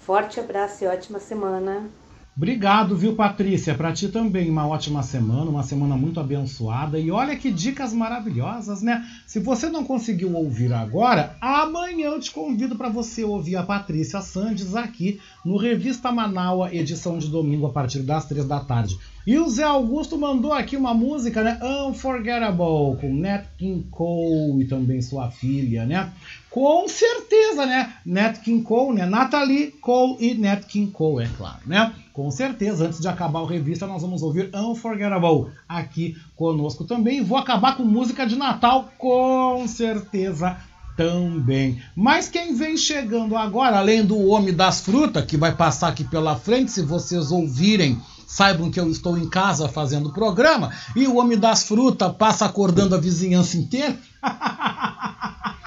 Forte 0.01 0.37
abraço 0.37 0.83
e 0.83 0.87
ótima 0.87 1.21
semana. 1.21 1.89
Obrigado, 2.35 2.95
viu, 2.95 3.15
Patrícia? 3.15 3.75
Para 3.75 3.93
ti 3.93 4.09
também 4.09 4.49
uma 4.49 4.67
ótima 4.67 5.03
semana, 5.03 5.51
uma 5.51 5.61
semana 5.61 5.95
muito 5.95 6.19
abençoada. 6.19 6.97
E 6.97 7.11
olha 7.11 7.35
que 7.35 7.51
dicas 7.51 7.93
maravilhosas, 7.93 8.81
né? 8.81 9.05
Se 9.27 9.39
você 9.39 9.69
não 9.69 9.83
conseguiu 9.83 10.33
ouvir 10.33 10.73
agora, 10.73 11.37
amanhã 11.39 12.07
eu 12.07 12.19
te 12.19 12.31
convido 12.31 12.75
para 12.75 12.89
você 12.89 13.23
ouvir 13.23 13.55
a 13.55 13.61
Patrícia 13.61 14.19
Sandes 14.19 14.75
aqui 14.75 15.21
no 15.45 15.57
Revista 15.57 16.11
Manaua, 16.11 16.73
edição 16.73 17.19
de 17.19 17.29
domingo, 17.29 17.67
a 17.67 17.71
partir 17.71 17.99
das 17.99 18.25
três 18.25 18.47
da 18.47 18.59
tarde. 18.59 18.97
E 19.27 19.37
o 19.37 19.47
Zé 19.47 19.63
Augusto 19.63 20.17
mandou 20.17 20.51
aqui 20.51 20.75
uma 20.75 20.93
música, 20.93 21.43
né? 21.43 21.59
Unforgettable, 21.61 22.97
com 22.99 23.13
Nat 23.13 23.45
King 23.59 23.85
Cole 23.91 24.63
e 24.63 24.65
também 24.65 25.01
sua 25.03 25.29
filha, 25.29 25.85
né? 25.85 26.11
Com 26.53 26.87
certeza, 26.87 27.65
né? 27.65 27.95
Nat 28.05 28.37
King 28.41 28.63
Cole, 28.63 28.99
né? 28.99 29.07
Natalie 29.07 29.71
Cole 29.81 30.17
e 30.19 30.35
Nat 30.35 30.65
King 30.65 30.91
Cole, 30.91 31.25
é 31.25 31.29
claro, 31.35 31.57
né? 31.65 31.91
Com 32.13 32.29
certeza, 32.29 32.85
antes 32.85 32.99
de 32.99 33.07
acabar 33.07 33.39
o 33.39 33.47
revista, 33.47 33.87
nós 33.87 34.03
vamos 34.03 34.21
ouvir 34.21 34.51
Unforgettable 34.53 35.47
aqui 35.67 36.15
conosco 36.35 36.83
também. 36.83 37.23
Vou 37.23 37.39
acabar 37.39 37.75
com 37.75 37.83
música 37.83 38.23
de 38.27 38.35
Natal, 38.35 38.93
com 38.99 39.67
certeza 39.67 40.55
também. 40.95 41.81
Mas 41.95 42.29
quem 42.29 42.53
vem 42.53 42.77
chegando 42.77 43.35
agora, 43.35 43.79
além 43.79 44.05
do 44.05 44.27
Homem 44.27 44.53
das 44.53 44.81
Frutas, 44.81 45.25
que 45.25 45.35
vai 45.35 45.55
passar 45.55 45.87
aqui 45.87 46.03
pela 46.03 46.35
frente, 46.35 46.71
se 46.71 46.83
vocês 46.83 47.31
ouvirem, 47.31 47.99
saibam 48.27 48.69
que 48.69 48.79
eu 48.79 48.91
estou 48.91 49.17
em 49.17 49.27
casa 49.27 49.67
fazendo 49.67 50.09
o 50.09 50.13
programa, 50.13 50.69
e 50.95 51.07
o 51.07 51.17
Homem 51.17 51.39
das 51.39 51.63
Frutas 51.63 52.13
passa 52.15 52.45
acordando 52.45 52.93
a 52.93 52.99
vizinhança 52.99 53.57
inteira. 53.57 53.97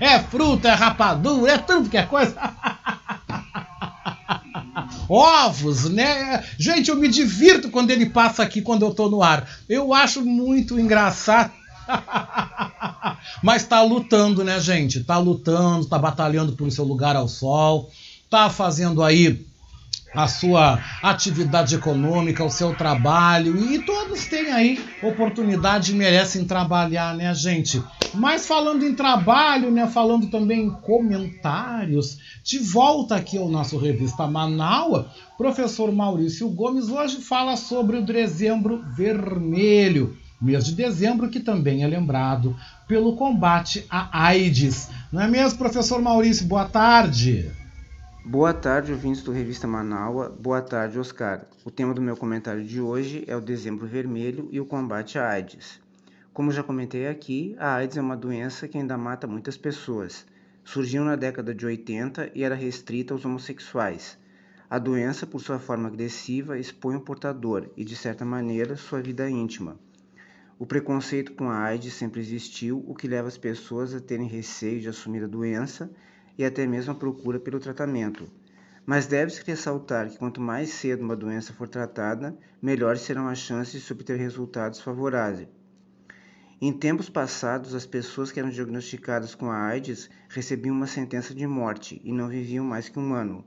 É 0.00 0.18
fruta, 0.18 0.68
é 0.68 0.74
rapadura, 0.74 1.52
é 1.52 1.58
tudo 1.58 1.90
que 1.90 1.96
é 1.96 2.04
coisa. 2.04 2.36
Ovos, 5.08 5.88
né? 5.90 6.44
Gente, 6.58 6.90
eu 6.90 6.96
me 6.96 7.08
divirto 7.08 7.70
quando 7.70 7.90
ele 7.90 8.06
passa 8.06 8.42
aqui 8.42 8.60
quando 8.60 8.84
eu 8.84 8.94
tô 8.94 9.08
no 9.08 9.22
ar. 9.22 9.48
Eu 9.68 9.94
acho 9.94 10.24
muito 10.24 10.78
engraçado. 10.78 11.52
Mas 13.42 13.64
tá 13.64 13.82
lutando, 13.82 14.44
né, 14.44 14.60
gente? 14.60 15.02
Tá 15.02 15.18
lutando, 15.18 15.86
tá 15.86 15.98
batalhando 15.98 16.52
por 16.52 16.70
seu 16.70 16.84
lugar 16.84 17.16
ao 17.16 17.28
sol, 17.28 17.90
tá 18.28 18.50
fazendo 18.50 19.02
aí 19.02 19.46
a 20.14 20.26
sua 20.26 20.80
atividade 21.02 21.74
econômica, 21.74 22.44
o 22.44 22.50
seu 22.50 22.74
trabalho, 22.74 23.56
e 23.72 23.78
todos 23.80 24.26
têm 24.26 24.50
aí 24.50 24.80
oportunidade 25.02 25.92
e 25.92 25.94
merecem 25.94 26.44
trabalhar, 26.44 27.14
né, 27.14 27.32
gente? 27.34 27.82
Mas 28.14 28.46
falando 28.46 28.84
em 28.84 28.94
trabalho, 28.94 29.70
né, 29.70 29.86
falando 29.86 30.28
também 30.28 30.66
em 30.66 30.70
comentários, 30.70 32.18
de 32.42 32.58
volta 32.58 33.16
aqui 33.16 33.36
ao 33.36 33.48
nosso 33.48 33.76
revista 33.76 34.26
Manaua, 34.26 35.10
professor 35.36 35.92
Maurício 35.92 36.48
Gomes 36.48 36.88
hoje 36.88 37.18
fala 37.18 37.56
sobre 37.56 37.98
o 37.98 38.04
dezembro 38.04 38.82
vermelho, 38.96 40.16
mês 40.40 40.64
de 40.64 40.74
dezembro 40.74 41.28
que 41.28 41.40
também 41.40 41.82
é 41.82 41.86
lembrado 41.86 42.56
pelo 42.86 43.14
combate 43.14 43.84
à 43.90 44.26
AIDS. 44.26 44.88
Não 45.12 45.20
é 45.20 45.28
mesmo, 45.28 45.58
professor 45.58 46.00
Maurício? 46.00 46.46
Boa 46.46 46.64
tarde. 46.64 47.50
Boa 48.30 48.52
tarde, 48.52 48.92
ouvintes 48.92 49.22
do 49.22 49.32
Revista 49.32 49.66
Manaua. 49.66 50.28
Boa 50.28 50.60
tarde, 50.60 50.98
Oscar. 50.98 51.46
O 51.64 51.70
tema 51.70 51.94
do 51.94 52.02
meu 52.02 52.14
comentário 52.14 52.62
de 52.62 52.78
hoje 52.78 53.24
é 53.26 53.34
o 53.34 53.40
Dezembro 53.40 53.86
Vermelho 53.86 54.50
e 54.52 54.60
o 54.60 54.66
combate 54.66 55.18
à 55.18 55.30
AIDS. 55.30 55.80
Como 56.30 56.52
já 56.52 56.62
comentei 56.62 57.08
aqui, 57.08 57.56
a 57.58 57.76
AIDS 57.76 57.96
é 57.96 58.02
uma 58.02 58.14
doença 58.14 58.68
que 58.68 58.76
ainda 58.76 58.98
mata 58.98 59.26
muitas 59.26 59.56
pessoas. 59.56 60.26
Surgiu 60.62 61.04
na 61.04 61.16
década 61.16 61.54
de 61.54 61.64
80 61.64 62.30
e 62.34 62.44
era 62.44 62.54
restrita 62.54 63.14
aos 63.14 63.24
homossexuais. 63.24 64.18
A 64.68 64.78
doença, 64.78 65.26
por 65.26 65.40
sua 65.40 65.58
forma 65.58 65.88
agressiva, 65.88 66.58
expõe 66.58 66.96
o 66.96 67.00
portador 67.00 67.70
e, 67.78 67.82
de 67.82 67.96
certa 67.96 68.26
maneira, 68.26 68.76
sua 68.76 69.00
vida 69.00 69.26
íntima. 69.30 69.80
O 70.58 70.66
preconceito 70.66 71.32
com 71.32 71.48
a 71.48 71.60
AIDS 71.60 71.94
sempre 71.94 72.20
existiu, 72.20 72.84
o 72.86 72.94
que 72.94 73.08
leva 73.08 73.26
as 73.28 73.38
pessoas 73.38 73.94
a 73.94 74.00
terem 74.02 74.28
receio 74.28 74.82
de 74.82 74.88
assumir 74.90 75.24
a 75.24 75.26
doença 75.26 75.90
e 76.38 76.44
até 76.44 76.64
mesmo 76.66 76.92
a 76.92 76.94
procura 76.94 77.40
pelo 77.40 77.58
tratamento. 77.58 78.30
Mas 78.86 79.06
deve-se 79.06 79.42
ressaltar 79.44 80.08
que 80.08 80.16
quanto 80.16 80.40
mais 80.40 80.70
cedo 80.70 81.02
uma 81.02 81.16
doença 81.16 81.52
for 81.52 81.68
tratada, 81.68 82.38
melhores 82.62 83.02
serão 83.02 83.28
as 83.28 83.38
chances 83.38 83.82
de 83.82 83.92
obter 83.92 84.16
resultados 84.16 84.80
favoráveis. 84.80 85.48
Em 86.60 86.72
tempos 86.72 87.08
passados, 87.08 87.74
as 87.74 87.84
pessoas 87.84 88.32
que 88.32 88.40
eram 88.40 88.50
diagnosticadas 88.50 89.34
com 89.34 89.50
a 89.50 89.56
AIDS 89.56 90.08
recebiam 90.28 90.74
uma 90.74 90.86
sentença 90.86 91.34
de 91.34 91.46
morte 91.46 92.00
e 92.02 92.12
não 92.12 92.28
viviam 92.28 92.64
mais 92.64 92.88
que 92.88 92.98
um 92.98 93.14
ano. 93.14 93.44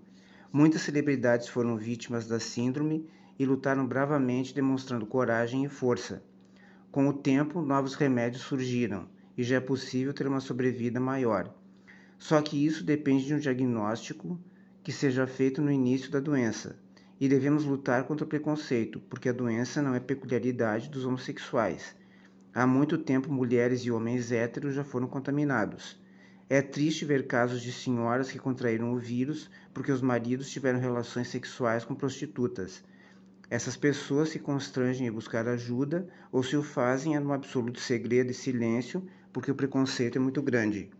Muitas 0.54 0.82
celebridades 0.82 1.48
foram 1.48 1.78
vítimas 1.78 2.28
da 2.28 2.40
síndrome 2.40 3.10
e 3.40 3.46
lutaram 3.46 3.88
bravamente, 3.88 4.54
demonstrando 4.54 5.06
coragem 5.06 5.66
e 5.66 5.70
força. 5.70 6.24
Com 6.92 7.08
o 7.08 7.14
tempo, 7.14 7.62
novos 7.62 7.96
remédios 7.96 8.44
surgiram 8.44 9.10
e 9.38 9.44
já 9.44 9.56
é 9.56 9.62
possível 9.62 10.14
ter 10.14 10.28
uma 10.28 10.40
sobrevida 10.40 11.00
maior. 11.00 11.54
Só 12.22 12.40
que 12.40 12.64
isso 12.64 12.84
depende 12.84 13.26
de 13.26 13.34
um 13.34 13.40
diagnóstico 13.40 14.40
que 14.84 14.92
seja 14.92 15.26
feito 15.26 15.60
no 15.60 15.72
início 15.72 16.12
da 16.12 16.20
doença. 16.20 16.78
E 17.20 17.28
devemos 17.28 17.66
lutar 17.66 18.04
contra 18.04 18.24
o 18.24 18.30
preconceito, 18.30 19.00
porque 19.10 19.28
a 19.28 19.34
doença 19.34 19.82
não 19.82 19.96
é 19.96 20.00
peculiaridade 20.00 20.88
dos 20.88 21.04
homossexuais. 21.04 21.96
Há 22.54 22.68
muito 22.68 22.96
tempo, 23.00 23.34
mulheres 23.34 23.82
e 23.82 23.90
homens 23.90 24.32
héteros 24.32 24.76
já 24.76 24.84
foram 24.84 25.08
contaminados. 25.08 26.00
É 26.48 26.62
triste 26.62 27.06
ver 27.06 27.26
casos 27.26 27.60
de 27.60 27.74
senhoras 27.74 28.32
que 28.32 28.38
contraíram 28.38 28.94
o 28.94 29.00
vírus 29.00 29.50
porque 29.74 29.92
os 29.92 30.00
maridos 30.00 30.52
tiveram 30.52 30.80
relações 30.80 31.28
sexuais 31.28 31.84
com 31.84 31.96
prostitutas. 31.96 32.84
Essas 33.50 33.76
pessoas 33.76 34.30
se 34.30 34.38
constrangem 34.38 35.08
em 35.08 35.12
buscar 35.12 35.48
ajuda 35.48 36.08
ou 36.32 36.44
se 36.44 36.56
o 36.56 36.62
fazem 36.62 37.16
é 37.16 37.20
no 37.20 37.34
absoluto 37.34 37.80
segredo 37.80 38.30
e 38.30 38.36
silêncio 38.36 39.04
porque 39.34 39.50
o 39.50 39.56
preconceito 39.56 40.18
é 40.18 40.22
muito 40.22 40.42
grande. 40.44 40.92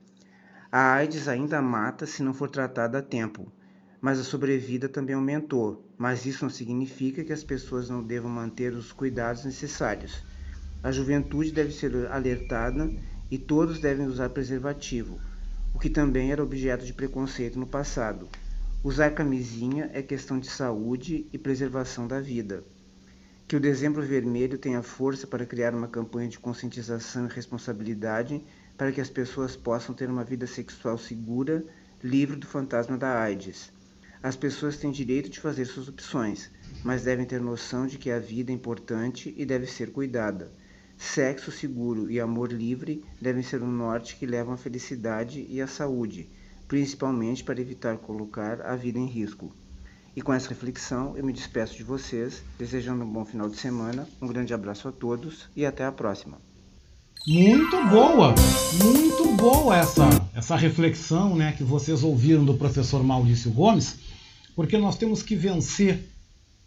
A 0.72 0.94
AIDS 0.94 1.28
ainda 1.28 1.62
mata 1.62 2.06
se 2.06 2.24
não 2.24 2.34
for 2.34 2.50
tratada 2.50 3.00
a 3.00 3.02
tempo, 3.02 3.52
mas 4.00 4.18
a 4.18 4.24
sobrevida 4.24 4.88
também 4.88 5.14
aumentou. 5.14 5.86
Mas 5.98 6.26
isso 6.26 6.46
não 6.46 6.50
significa 6.50 7.26
que 7.26 7.34
as 7.34 7.44
pessoas 7.44 7.90
não 7.90 8.02
devam 8.02 8.32
manter 8.32 8.72
os 8.72 8.94
cuidados 8.94 9.44
necessários. 9.44 10.24
A 10.82 10.90
juventude 10.90 11.52
deve 11.52 11.74
ser 11.74 12.08
alertada 12.08 12.90
e 13.30 13.38
todos 13.38 13.80
devem 13.80 14.08
usar 14.08 14.30
preservativo, 14.30 15.20
o 15.76 15.80
que 15.80 15.90
também 15.90 16.32
era 16.32 16.42
objeto 16.42 16.86
de 16.86 16.94
preconceito 16.94 17.60
no 17.60 17.68
passado. 17.68 18.30
Usar 18.82 19.12
camisinha 19.12 19.92
é 19.94 20.02
questão 20.02 20.40
de 20.40 20.50
saúde 20.50 21.28
e 21.34 21.38
preservação 21.38 22.08
da 22.08 22.22
vida. 22.22 22.64
Que 23.46 23.58
o 23.58 23.60
Dezembro 23.60 24.02
Vermelho 24.02 24.58
tenha 24.58 24.82
força 24.82 25.28
para 25.28 25.46
criar 25.46 25.76
uma 25.76 25.90
campanha 25.90 26.30
de 26.30 26.40
conscientização 26.40 27.26
e 27.26 27.30
responsabilidade 27.30 28.42
para 28.82 28.92
que 28.92 29.00
as 29.00 29.12
pessoas 29.12 29.56
possam 29.56 29.94
ter 29.94 30.10
uma 30.10 30.24
vida 30.24 30.48
sexual 30.48 30.98
segura, 30.98 31.64
livre 32.04 32.36
do 32.36 32.48
fantasma 32.48 32.98
da 32.98 33.22
AIDS. 33.22 33.72
As 34.24 34.36
pessoas 34.36 34.76
têm 34.76 34.90
direito 34.90 35.30
de 35.30 35.40
fazer 35.40 35.66
suas 35.66 35.88
opções, 35.88 36.50
mas 36.84 37.04
devem 37.04 37.28
ter 37.28 37.40
noção 37.40 37.86
de 37.86 38.00
que 38.00 38.10
a 38.10 38.18
vida 38.18 38.52
é 38.52 38.56
importante 38.56 39.36
e 39.38 39.46
deve 39.46 39.68
ser 39.68 39.92
cuidada. 39.92 40.52
Sexo 40.98 41.52
seguro 41.52 42.10
e 42.10 42.20
amor 42.20 42.52
livre 42.52 43.06
devem 43.22 43.44
ser 43.44 43.62
um 43.62 43.72
norte 43.72 44.16
que 44.16 44.26
levam 44.26 44.56
à 44.56 44.58
felicidade 44.58 45.46
e 45.48 45.62
à 45.62 45.68
saúde, 45.68 46.28
principalmente 46.68 47.44
para 47.44 47.62
evitar 47.62 48.00
colocar 48.00 48.62
a 48.62 48.76
vida 48.76 48.98
em 48.98 49.06
risco. 49.06 49.54
E 50.16 50.24
com 50.24 50.34
essa 50.34 50.50
reflexão, 50.50 51.16
eu 51.16 51.24
me 51.24 51.32
despeço 51.32 51.78
de 51.78 51.84
vocês, 51.84 52.42
desejando 52.58 53.04
um 53.04 53.14
bom 53.14 53.26
final 53.26 53.48
de 53.48 53.58
semana, 53.58 54.10
um 54.20 54.26
grande 54.28 54.56
abraço 54.56 54.88
a 54.88 54.92
todos 54.92 55.52
e 55.56 55.68
até 55.68 55.86
a 55.86 55.92
próxima. 55.92 56.42
Muito 57.28 57.78
boa, 57.88 58.34
muito 58.84 59.36
boa 59.36 59.78
essa, 59.78 60.10
essa 60.34 60.56
reflexão 60.56 61.36
né, 61.36 61.52
que 61.52 61.64
vocês 61.64 62.04
ouviram 62.04 62.44
do 62.44 62.56
professor 62.56 63.04
Maurício 63.04 63.52
Gomes, 63.52 64.00
porque 64.56 64.76
nós 64.76 64.98
temos 64.98 65.22
que 65.22 65.36
vencer 65.36 66.10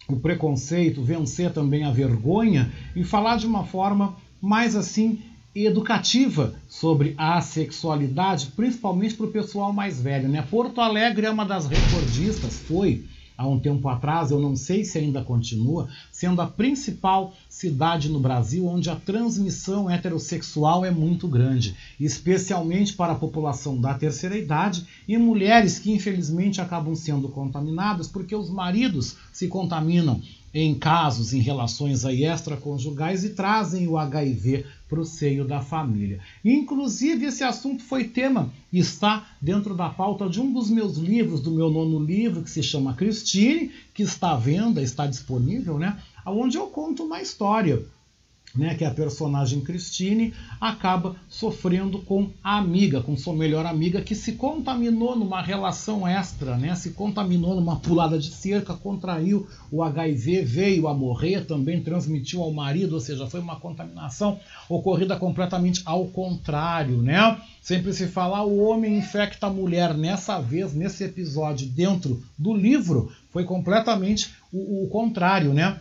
o 0.06 0.14
preconceito, 0.14 1.02
vencer 1.02 1.52
também 1.52 1.82
a 1.82 1.90
vergonha 1.90 2.72
e 2.94 3.02
falar 3.02 3.36
de 3.36 3.48
uma 3.48 3.64
forma 3.64 4.14
mais 4.40 4.76
assim 4.76 5.18
educativa 5.52 6.55
sobre 6.68 7.14
a 7.18 7.40
sexualidade, 7.40 8.52
principalmente 8.55 9.14
para 9.14 9.26
o 9.26 9.32
pessoal 9.32 9.72
mais 9.72 10.01
velho. 10.01 10.28
Né? 10.28 10.40
Porto 10.48 10.81
Alegre 10.81 11.26
é 11.26 11.31
uma 11.31 11.44
das 11.44 11.66
recordistas, 11.66 12.60
foi 12.60 13.05
há 13.36 13.47
um 13.47 13.59
tempo 13.59 13.89
atrás, 13.89 14.31
eu 14.31 14.39
não 14.39 14.55
sei 14.55 14.85
se 14.85 14.98
ainda 14.98 15.23
continua, 15.23 15.89
sendo 16.12 16.40
a 16.40 16.47
principal 16.47 17.35
cidade 17.48 18.09
no 18.09 18.20
Brasil 18.20 18.66
onde 18.66 18.89
a 18.90 18.97
transmissão 18.97 19.90
heterossexual 19.90 20.85
é 20.85 20.90
muito 20.90 21.27
grande, 21.27 21.74
especialmente 21.98 22.93
para 22.94 23.12
a 23.12 23.16
população 23.16 23.81
da 23.81 23.94
terceira 23.94 24.36
idade 24.36 24.86
e 25.06 25.19
mulheres 25.19 25.78
que 25.78 25.93
infelizmente 25.93 26.61
acabam 26.61 26.94
sendo 26.94 27.28
contaminadas 27.28 28.09
porque 28.09 28.35
os 28.35 28.51
maridos 28.51 29.16
se 29.32 29.48
contaminam 29.48 30.20
em 30.55 30.73
casos, 30.73 31.32
em 31.35 31.40
relações 31.40 32.05
aí 32.05 32.24
extraconjugais 32.24 33.24
e 33.24 33.31
trazem 33.31 33.89
o 33.89 33.98
HIV 33.98 34.65
para 34.95 35.01
o 35.01 35.05
seio 35.05 35.45
da 35.45 35.61
família. 35.61 36.21
Inclusive, 36.45 37.27
esse 37.27 37.43
assunto 37.43 37.83
foi 37.83 38.05
tema 38.05 38.53
e 38.73 38.79
está 38.79 39.27
dentro 39.41 39.75
da 39.75 39.89
pauta 39.91 40.29
de 40.29 40.41
um 40.41 40.53
dos 40.53 40.71
meus 40.71 40.97
livros, 40.97 41.41
do 41.41 41.51
meu 41.51 41.69
nono 41.69 41.99
livro, 41.99 42.43
que 42.43 42.51
se 42.51 42.62
chama 42.62 42.95
Christine, 42.95 43.73
que 43.93 44.05
está 44.05 44.31
à 44.33 44.37
venda, 44.37 44.81
está 44.81 45.05
disponível, 45.09 45.81
né? 45.81 46.01
Onde 46.25 46.57
eu 46.57 46.69
conto 46.69 47.03
uma 47.03 47.21
história 47.21 47.85
né, 48.55 48.74
que 48.74 48.85
é 48.85 48.86
a 48.86 48.94
personagem 48.94 49.60
Christine, 49.60 50.32
acaba 50.60 51.16
sofrendo 51.28 51.98
com 51.98 52.31
a 52.43 52.59
amiga, 52.59 53.01
com 53.01 53.16
sua 53.16 53.35
melhor 53.35 53.66
amiga, 53.66 54.01
que 54.01 54.14
se 54.14 54.32
contaminou 54.32 55.16
numa 55.16 55.43
relação 55.43 56.06
extra, 56.06 56.56
né, 56.56 56.74
se 56.74 56.90
contaminou 56.90 57.55
numa 57.55 57.76
pulada 57.76 58.18
de 58.18 58.31
cerca, 58.31 58.74
contraiu 58.74 59.47
o 59.70 59.82
HIV, 59.82 60.43
veio 60.43 60.89
a 60.89 60.94
morrer, 60.94 61.47
também 61.47 61.82
transmitiu 61.82 62.43
ao 62.43 62.52
marido, 62.52 62.94
ou 62.94 63.01
seja, 63.01 63.26
foi 63.26 63.40
uma 63.40 63.56
contaminação 63.56 64.39
ocorrida 64.68 65.16
completamente 65.16 65.82
ao 65.85 66.06
contrário, 66.06 67.02
né? 67.02 67.40
Sempre 67.60 67.93
se 67.93 68.06
fala 68.06 68.43
o 68.43 68.62
homem 68.62 68.98
infecta 68.98 69.47
a 69.47 69.51
mulher. 69.51 69.94
Nessa 69.94 70.39
vez, 70.39 70.74
nesse 70.74 71.02
episódio, 71.02 71.66
dentro 71.66 72.22
do 72.36 72.55
livro, 72.55 73.10
foi 73.31 73.44
completamente 73.44 74.35
o, 74.52 74.85
o 74.85 74.89
contrário, 74.89 75.55
né? 75.55 75.81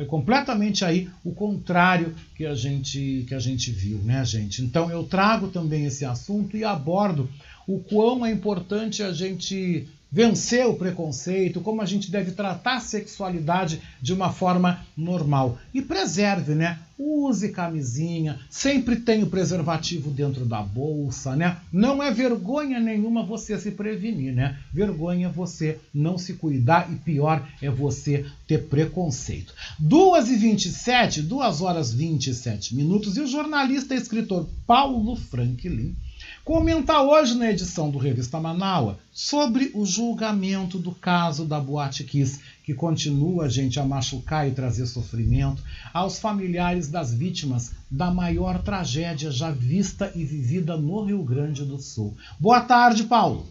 Foi 0.00 0.06
completamente 0.06 0.82
aí 0.82 1.10
o 1.22 1.30
contrário 1.30 2.14
que 2.34 2.46
a 2.46 2.54
gente 2.54 3.26
que 3.28 3.34
a 3.34 3.38
gente 3.38 3.70
viu, 3.70 3.98
né, 3.98 4.24
gente? 4.24 4.62
Então 4.62 4.90
eu 4.90 5.04
trago 5.04 5.48
também 5.48 5.84
esse 5.84 6.06
assunto 6.06 6.56
e 6.56 6.64
abordo 6.64 7.28
o 7.68 7.80
quão 7.80 8.24
é 8.24 8.32
importante 8.32 9.02
a 9.02 9.12
gente 9.12 9.86
vencer 10.10 10.66
o 10.66 10.74
preconceito, 10.74 11.60
como 11.60 11.80
a 11.80 11.86
gente 11.86 12.10
deve 12.10 12.32
tratar 12.32 12.76
a 12.76 12.80
sexualidade 12.80 13.80
de 14.02 14.12
uma 14.12 14.32
forma 14.32 14.84
normal. 14.96 15.58
E 15.72 15.80
preserve, 15.80 16.54
né? 16.54 16.78
Use 16.98 17.48
camisinha, 17.50 18.38
sempre 18.50 18.96
tenha 18.96 19.24
o 19.24 19.30
preservativo 19.30 20.10
dentro 20.10 20.44
da 20.44 20.60
bolsa, 20.60 21.34
né? 21.34 21.56
Não 21.72 22.02
é 22.02 22.10
vergonha 22.10 22.78
nenhuma 22.78 23.24
você 23.24 23.58
se 23.58 23.70
prevenir, 23.70 24.34
né? 24.34 24.58
Vergonha 24.72 25.28
é 25.28 25.30
você 25.30 25.78
não 25.94 26.18
se 26.18 26.34
cuidar 26.34 26.92
e 26.92 26.96
pior 26.96 27.48
é 27.62 27.70
você 27.70 28.26
ter 28.46 28.66
preconceito. 28.66 29.54
2h27, 29.82 31.22
2 31.22 31.60
horas 31.62 31.92
27 31.94 32.74
minutos, 32.74 33.16
e 33.16 33.20
o 33.22 33.26
jornalista 33.26 33.94
e 33.94 33.98
escritor 33.98 34.46
Paulo 34.66 35.16
Franklin 35.16 35.96
comenta 36.44 37.00
hoje 37.02 37.36
na 37.36 37.50
edição 37.50 37.90
do 37.90 37.98
Revista 37.98 38.40
Manaua 38.40 38.98
sobre 39.12 39.70
o 39.74 39.84
julgamento 39.84 40.78
do 40.78 40.92
caso 40.92 41.44
da 41.44 41.60
Boate 41.60 42.04
Kiss, 42.04 42.40
que 42.64 42.74
continua, 42.74 43.48
gente, 43.48 43.78
a 43.78 43.84
machucar 43.84 44.48
e 44.48 44.52
trazer 44.52 44.86
sofrimento 44.86 45.62
aos 45.92 46.18
familiares 46.18 46.88
das 46.88 47.12
vítimas 47.12 47.72
da 47.90 48.10
maior 48.10 48.62
tragédia 48.62 49.30
já 49.30 49.50
vista 49.50 50.10
e 50.14 50.24
vivida 50.24 50.76
no 50.76 51.04
Rio 51.04 51.22
Grande 51.22 51.64
do 51.64 51.78
Sul. 51.78 52.16
Boa 52.38 52.60
tarde, 52.60 53.04
Paulo. 53.04 53.46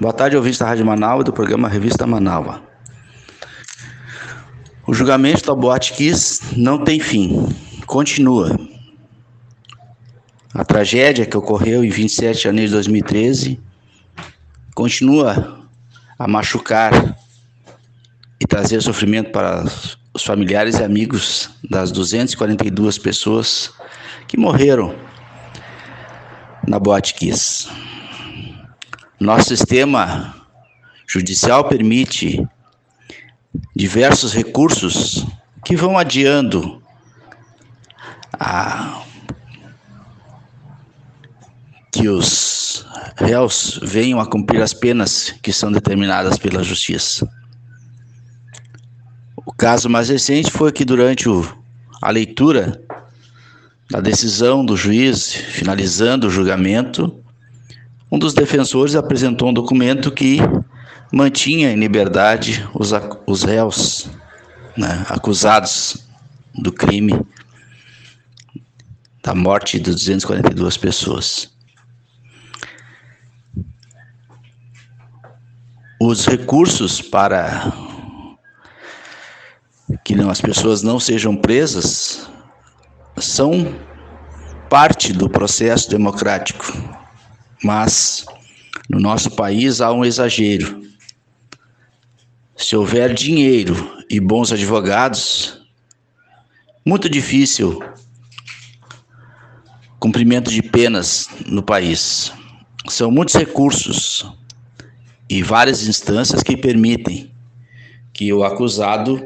Boa 0.00 0.12
tarde, 0.12 0.36
ouvintes 0.36 0.58
da 0.58 0.66
Rádio 0.66 0.84
Manaus 0.84 1.22
e 1.22 1.24
do 1.24 1.32
programa 1.32 1.68
Revista 1.68 2.06
Manaus. 2.06 2.60
O 4.86 4.92
julgamento 4.92 5.46
da 5.46 5.54
Boate 5.54 5.92
Kiss 5.92 6.58
não 6.58 6.82
tem 6.82 6.98
fim, 6.98 7.48
continua. 7.86 8.58
A 10.52 10.64
tragédia 10.64 11.24
que 11.24 11.36
ocorreu 11.36 11.84
em 11.84 11.90
27 11.90 12.36
de 12.36 12.42
janeiro 12.42 12.68
de 12.68 12.74
2013 12.74 13.60
continua 14.74 15.64
a 16.18 16.26
machucar 16.26 17.16
e 18.40 18.46
trazer 18.46 18.82
sofrimento 18.82 19.30
para 19.30 19.64
os 20.12 20.24
familiares 20.24 20.80
e 20.80 20.82
amigos 20.82 21.50
das 21.70 21.92
242 21.92 22.98
pessoas 22.98 23.72
que 24.26 24.36
morreram 24.36 24.94
na 26.66 26.80
Boate 26.80 27.14
Kiss. 27.14 27.68
Nosso 29.20 29.56
sistema 29.56 30.34
judicial 31.06 31.68
permite 31.68 32.44
diversos 33.76 34.32
recursos 34.32 35.24
que 35.64 35.76
vão 35.76 35.96
adiando 35.96 36.82
a 38.32 39.04
que 41.92 42.08
os 42.08 42.86
réus 43.16 43.80
venham 43.82 44.20
a 44.20 44.26
cumprir 44.26 44.62
as 44.62 44.72
penas 44.72 45.34
que 45.42 45.52
são 45.52 45.72
determinadas 45.72 46.38
pela 46.38 46.62
justiça. 46.62 47.28
O 49.36 49.52
caso 49.52 49.88
mais 49.88 50.08
recente 50.08 50.50
foi 50.50 50.70
que 50.70 50.84
durante 50.84 51.28
o, 51.28 51.46
a 52.00 52.10
leitura 52.10 52.80
da 53.90 54.00
decisão 54.00 54.64
do 54.64 54.76
juiz 54.76 55.32
finalizando 55.32 56.28
o 56.28 56.30
julgamento, 56.30 57.20
um 58.10 58.18
dos 58.18 58.34
defensores 58.34 58.94
apresentou 58.94 59.48
um 59.48 59.54
documento 59.54 60.12
que 60.12 60.38
mantinha 61.12 61.72
em 61.72 61.76
liberdade 61.76 62.66
os, 62.74 62.92
os 63.26 63.42
réus 63.42 64.08
né, 64.76 65.04
acusados 65.08 66.08
do 66.54 66.72
crime 66.72 67.20
da 69.22 69.34
morte 69.34 69.78
de 69.78 69.90
242 69.90 70.76
pessoas. 70.76 71.50
Os 76.02 76.24
recursos 76.24 77.02
para 77.02 77.70
que 80.02 80.14
as 80.14 80.40
pessoas 80.40 80.82
não 80.82 80.98
sejam 80.98 81.36
presas 81.36 82.26
são 83.18 83.78
parte 84.70 85.12
do 85.12 85.28
processo 85.28 85.90
democrático, 85.90 86.64
mas 87.62 88.24
no 88.88 88.98
nosso 88.98 89.30
país 89.32 89.82
há 89.82 89.92
um 89.92 90.02
exagero. 90.02 90.82
Se 92.56 92.74
houver 92.74 93.12
dinheiro 93.12 94.02
e 94.08 94.18
bons 94.18 94.50
advogados, 94.52 95.60
muito 96.82 97.10
difícil 97.10 97.78
cumprimento 99.98 100.50
de 100.50 100.62
penas 100.62 101.28
no 101.44 101.62
país. 101.62 102.32
São 102.88 103.10
muitos 103.10 103.34
recursos 103.34 104.39
e 105.30 105.44
várias 105.44 105.86
instâncias 105.86 106.42
que 106.42 106.56
permitem 106.56 107.30
que 108.12 108.32
o 108.32 108.42
acusado 108.42 109.24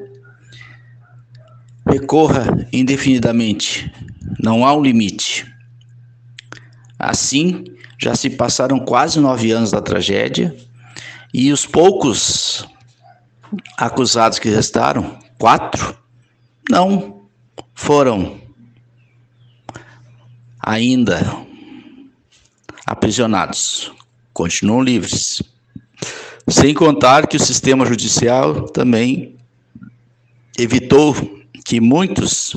recorra 1.89 2.69
indefinidamente. 2.71 3.91
Não 4.39 4.67
há 4.67 4.77
um 4.77 4.83
limite. 4.83 5.51
Assim, 6.99 7.65
já 7.99 8.15
se 8.15 8.29
passaram 8.29 8.81
quase 8.81 9.19
nove 9.19 9.51
anos 9.51 9.71
da 9.71 9.81
tragédia 9.81 10.55
e 11.33 11.51
os 11.51 11.65
poucos 11.65 12.69
acusados 13.79 14.39
que 14.39 14.51
restaram, 14.51 15.19
quatro, 15.39 15.97
não 16.69 17.23
foram 17.75 18.39
ainda 20.61 21.19
aprisionados, 22.87 23.91
continuam 24.35 24.83
livres. 24.83 25.43
Sem 26.49 26.75
contar 26.75 27.27
que 27.27 27.37
o 27.37 27.41
sistema 27.41 27.87
judicial 27.87 28.69
também 28.69 29.37
evitou 30.59 31.15
que 31.65 31.81
muitos 31.81 32.57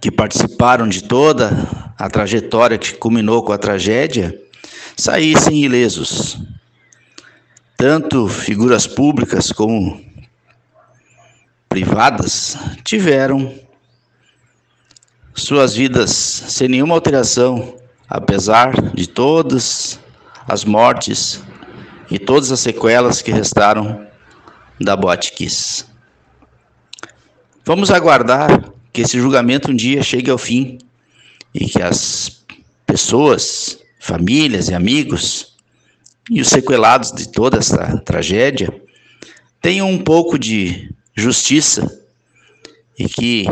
que 0.00 0.10
participaram 0.10 0.86
de 0.86 1.04
toda 1.04 1.50
a 1.96 2.10
trajetória 2.10 2.76
que 2.76 2.92
culminou 2.94 3.42
com 3.42 3.52
a 3.52 3.58
tragédia 3.58 4.38
saíssem 4.94 5.64
ilesos. 5.64 6.38
Tanto 7.76 8.28
figuras 8.28 8.86
públicas 8.86 9.50
como 9.50 10.04
privadas 11.68 12.58
tiveram 12.84 13.54
suas 15.34 15.74
vidas 15.74 16.10
sem 16.10 16.68
nenhuma 16.68 16.94
alteração, 16.94 17.76
apesar 18.08 18.72
de 18.94 19.06
todas 19.06 19.98
as 20.48 20.64
mortes 20.64 21.42
e 22.10 22.18
todas 22.18 22.52
as 22.52 22.60
sequelas 22.60 23.22
que 23.22 23.32
restaram 23.32 24.06
da 24.80 24.96
Boate 24.96 25.32
Kiss. 25.32 25.84
Vamos 27.64 27.90
aguardar 27.90 28.72
que 28.92 29.02
esse 29.02 29.18
julgamento 29.18 29.70
um 29.70 29.74
dia 29.74 30.02
chegue 30.02 30.30
ao 30.30 30.38
fim 30.38 30.78
e 31.54 31.66
que 31.66 31.82
as 31.82 32.42
pessoas, 32.86 33.78
famílias 33.98 34.68
e 34.68 34.74
amigos 34.74 35.56
e 36.30 36.40
os 36.40 36.48
sequelados 36.48 37.12
de 37.12 37.28
toda 37.28 37.58
essa 37.58 37.98
tragédia 37.98 38.72
tenham 39.60 39.90
um 39.90 39.98
pouco 39.98 40.38
de 40.38 40.94
justiça 41.14 42.00
e 42.98 43.08
que 43.08 43.46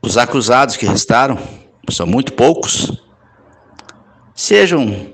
os 0.00 0.16
acusados 0.16 0.76
que 0.76 0.86
restaram, 0.86 1.38
são 1.90 2.06
muito 2.06 2.32
poucos, 2.32 3.02
sejam 4.34 5.12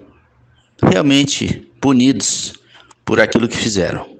realmente 0.90 1.68
punidos 1.80 2.54
por 3.04 3.20
aquilo 3.20 3.48
que 3.48 3.56
fizeram. 3.56 4.18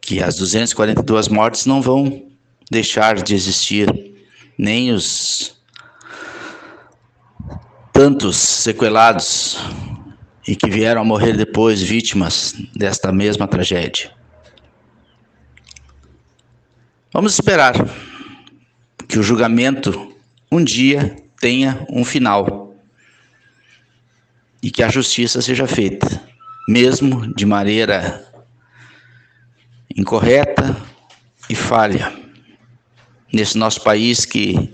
Que 0.00 0.22
as 0.22 0.36
242 0.36 1.28
mortes 1.28 1.66
não 1.66 1.80
vão 1.80 2.26
deixar 2.70 3.22
de 3.22 3.34
existir, 3.34 3.88
nem 4.58 4.92
os 4.92 5.56
tantos 7.92 8.36
sequelados 8.36 9.58
e 10.46 10.56
que 10.56 10.68
vieram 10.68 11.02
a 11.02 11.04
morrer 11.04 11.36
depois 11.36 11.80
vítimas 11.80 12.54
desta 12.74 13.12
mesma 13.12 13.46
tragédia. 13.46 14.10
Vamos 17.12 17.34
esperar 17.34 17.74
que 19.06 19.18
o 19.18 19.22
julgamento 19.22 20.14
um 20.50 20.64
dia 20.64 21.14
tenha 21.38 21.86
um 21.90 22.04
final 22.04 22.61
e 24.62 24.70
que 24.70 24.82
a 24.82 24.88
justiça 24.88 25.42
seja 25.42 25.66
feita, 25.66 26.22
mesmo 26.68 27.34
de 27.34 27.44
maneira 27.44 28.24
incorreta 29.96 30.76
e 31.48 31.54
falha. 31.54 32.12
Nesse 33.32 33.58
nosso 33.58 33.80
país 33.80 34.24
que 34.24 34.72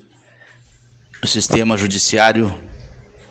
o 1.23 1.27
sistema 1.27 1.77
judiciário 1.77 2.53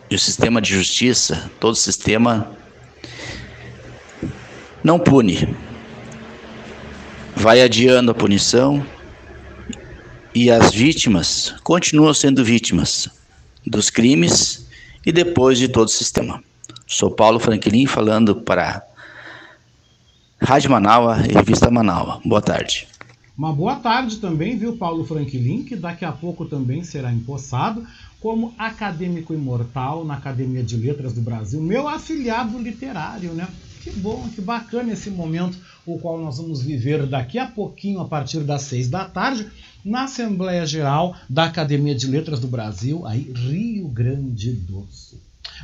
e 0.09 0.15
o 0.15 0.19
sistema 0.19 0.61
de 0.61 0.73
justiça, 0.73 1.49
todo 1.59 1.75
sistema 1.75 2.57
não 4.83 4.97
pune. 4.97 5.55
Vai 7.35 7.61
adiando 7.61 8.11
a 8.11 8.15
punição 8.15 8.85
e 10.33 10.49
as 10.49 10.73
vítimas 10.73 11.53
continuam 11.63 12.13
sendo 12.13 12.43
vítimas 12.43 13.09
dos 13.65 13.89
crimes 13.89 14.67
e 15.05 15.11
depois 15.11 15.57
de 15.57 15.67
todo 15.67 15.87
o 15.87 15.91
sistema. 15.91 16.46
Sou 16.89 17.11
Paulo 17.11 17.37
Franklin 17.37 17.85
falando 17.85 18.33
para 18.33 18.81
Rádio 20.41 20.71
Manaua 20.71 21.17
e 21.27 21.33
Revista 21.33 21.69
Manaua. 21.69 22.21
Boa 22.23 22.41
tarde. 22.41 22.87
Uma 23.37 23.51
boa 23.51 23.75
tarde 23.75 24.15
também, 24.19 24.57
viu, 24.57 24.77
Paulo 24.77 25.03
Franklin, 25.03 25.63
que 25.63 25.75
daqui 25.75 26.05
a 26.05 26.13
pouco 26.13 26.45
também 26.45 26.85
será 26.85 27.11
empossado 27.11 27.85
como 28.21 28.53
acadêmico 28.57 29.33
imortal 29.33 30.05
na 30.05 30.13
Academia 30.13 30.63
de 30.63 30.77
Letras 30.77 31.11
do 31.11 31.19
Brasil, 31.19 31.61
meu 31.61 31.89
afiliado 31.89 32.57
literário, 32.57 33.33
né? 33.33 33.49
Que 33.83 33.91
bom, 33.91 34.25
que 34.33 34.39
bacana 34.39 34.93
esse 34.93 35.09
momento, 35.09 35.57
o 35.85 35.99
qual 35.99 36.17
nós 36.17 36.37
vamos 36.37 36.61
viver 36.61 37.05
daqui 37.05 37.37
a 37.37 37.47
pouquinho, 37.47 37.99
a 37.99 38.05
partir 38.05 38.39
das 38.39 38.61
seis 38.61 38.87
da 38.87 39.03
tarde, 39.03 39.45
na 39.83 40.05
Assembleia 40.05 40.65
Geral 40.65 41.17
da 41.29 41.43
Academia 41.43 41.93
de 41.93 42.07
Letras 42.07 42.39
do 42.39 42.47
Brasil, 42.47 43.05
aí 43.05 43.29
Rio 43.35 43.89
Grande 43.89 44.53
do 44.53 44.87
Sul. 44.89 45.19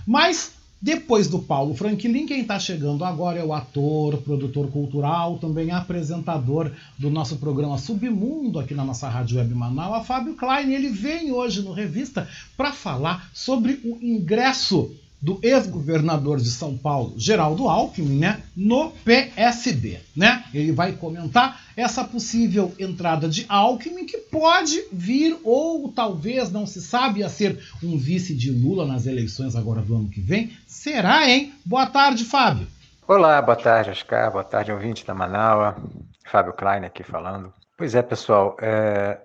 Mas 0.06 0.52
depois 0.84 1.30
do 1.30 1.40
Paulo 1.40 1.74
Franklin, 1.74 2.26
quem 2.26 2.42
está 2.42 2.60
chegando 2.60 3.06
agora 3.06 3.40
é 3.40 3.44
o 3.44 3.54
ator, 3.54 4.18
produtor 4.18 4.70
cultural, 4.70 5.38
também 5.38 5.72
apresentador 5.72 6.70
do 6.98 7.10
nosso 7.10 7.38
programa 7.38 7.78
Submundo 7.78 8.60
aqui 8.60 8.74
na 8.74 8.84
nossa 8.84 9.08
Rádio 9.08 9.38
Web 9.38 9.56
Manaus, 9.56 10.06
Fábio 10.06 10.34
Klein. 10.34 10.74
Ele 10.74 10.90
vem 10.90 11.32
hoje 11.32 11.62
no 11.62 11.72
Revista 11.72 12.28
para 12.58 12.74
falar 12.74 13.30
sobre 13.34 13.80
o 13.86 13.98
ingresso 14.02 14.94
do 15.24 15.40
ex-governador 15.42 16.38
de 16.38 16.52
São 16.52 16.78
Paulo, 16.78 17.14
Geraldo 17.18 17.70
Alckmin, 17.70 18.20
né, 18.20 18.44
no 18.54 18.92
PSB, 19.06 20.02
né? 20.14 20.44
Ele 20.54 20.74
vai 20.74 20.92
comentar 20.92 21.62
essa 21.78 22.04
possível 22.04 22.76
entrada 22.78 23.30
de 23.30 23.46
Alckmin 23.48 24.06
que 24.06 24.18
pode 24.18 24.84
vir 24.92 25.40
ou 25.46 25.90
talvez 25.94 26.52
não 26.52 26.68
se 26.68 26.82
sabe 26.82 27.24
a 27.24 27.30
ser 27.30 27.58
um 27.82 27.98
vice 27.98 28.36
de 28.36 28.52
Lula 28.52 28.86
nas 28.86 29.06
eleições 29.06 29.56
agora 29.56 29.82
do 29.82 29.96
ano 29.96 30.10
que 30.10 30.20
vem. 30.20 30.52
Será, 30.68 31.30
hein? 31.30 31.54
Boa 31.64 31.86
tarde, 31.86 32.26
Fábio. 32.26 32.68
Olá, 33.08 33.42
boa 33.42 33.56
tarde, 33.56 33.92
Oscar. 33.92 34.30
Boa 34.30 34.44
tarde, 34.44 34.74
ouvinte 34.74 35.06
da 35.06 35.14
Manaua. 35.14 35.78
Fábio 36.26 36.52
Klein 36.52 36.84
aqui 36.84 37.02
falando. 37.02 37.54
Pois 37.78 37.96
é, 37.96 38.02
pessoal, 38.02 38.58
é, 38.62 39.22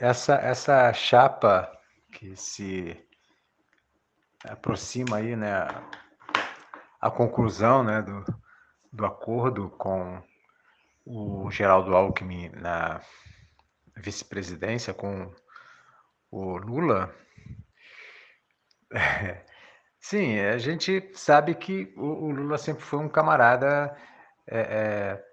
essa, 0.00 0.34
essa 0.34 0.92
chapa 0.92 1.66
que 2.12 2.36
se 2.36 2.94
aproxima 4.44 5.16
aí, 5.16 5.36
né, 5.36 5.66
a 7.00 7.10
conclusão, 7.10 7.82
né, 7.82 8.02
do, 8.02 8.24
do 8.92 9.06
acordo 9.06 9.70
com 9.70 10.22
o 11.04 11.50
Geraldo 11.50 11.94
Alckmin 11.94 12.50
na 12.50 13.00
vice-presidência 13.96 14.94
com 14.94 15.32
o 16.30 16.56
Lula. 16.56 17.14
Sim, 20.00 20.38
a 20.38 20.58
gente 20.58 21.10
sabe 21.14 21.54
que 21.54 21.92
o, 21.96 22.26
o 22.26 22.30
Lula 22.30 22.56
sempre 22.58 22.82
foi 22.82 22.98
um 22.98 23.08
camarada 23.08 23.94
é, 24.46 24.60
é, 24.60 25.24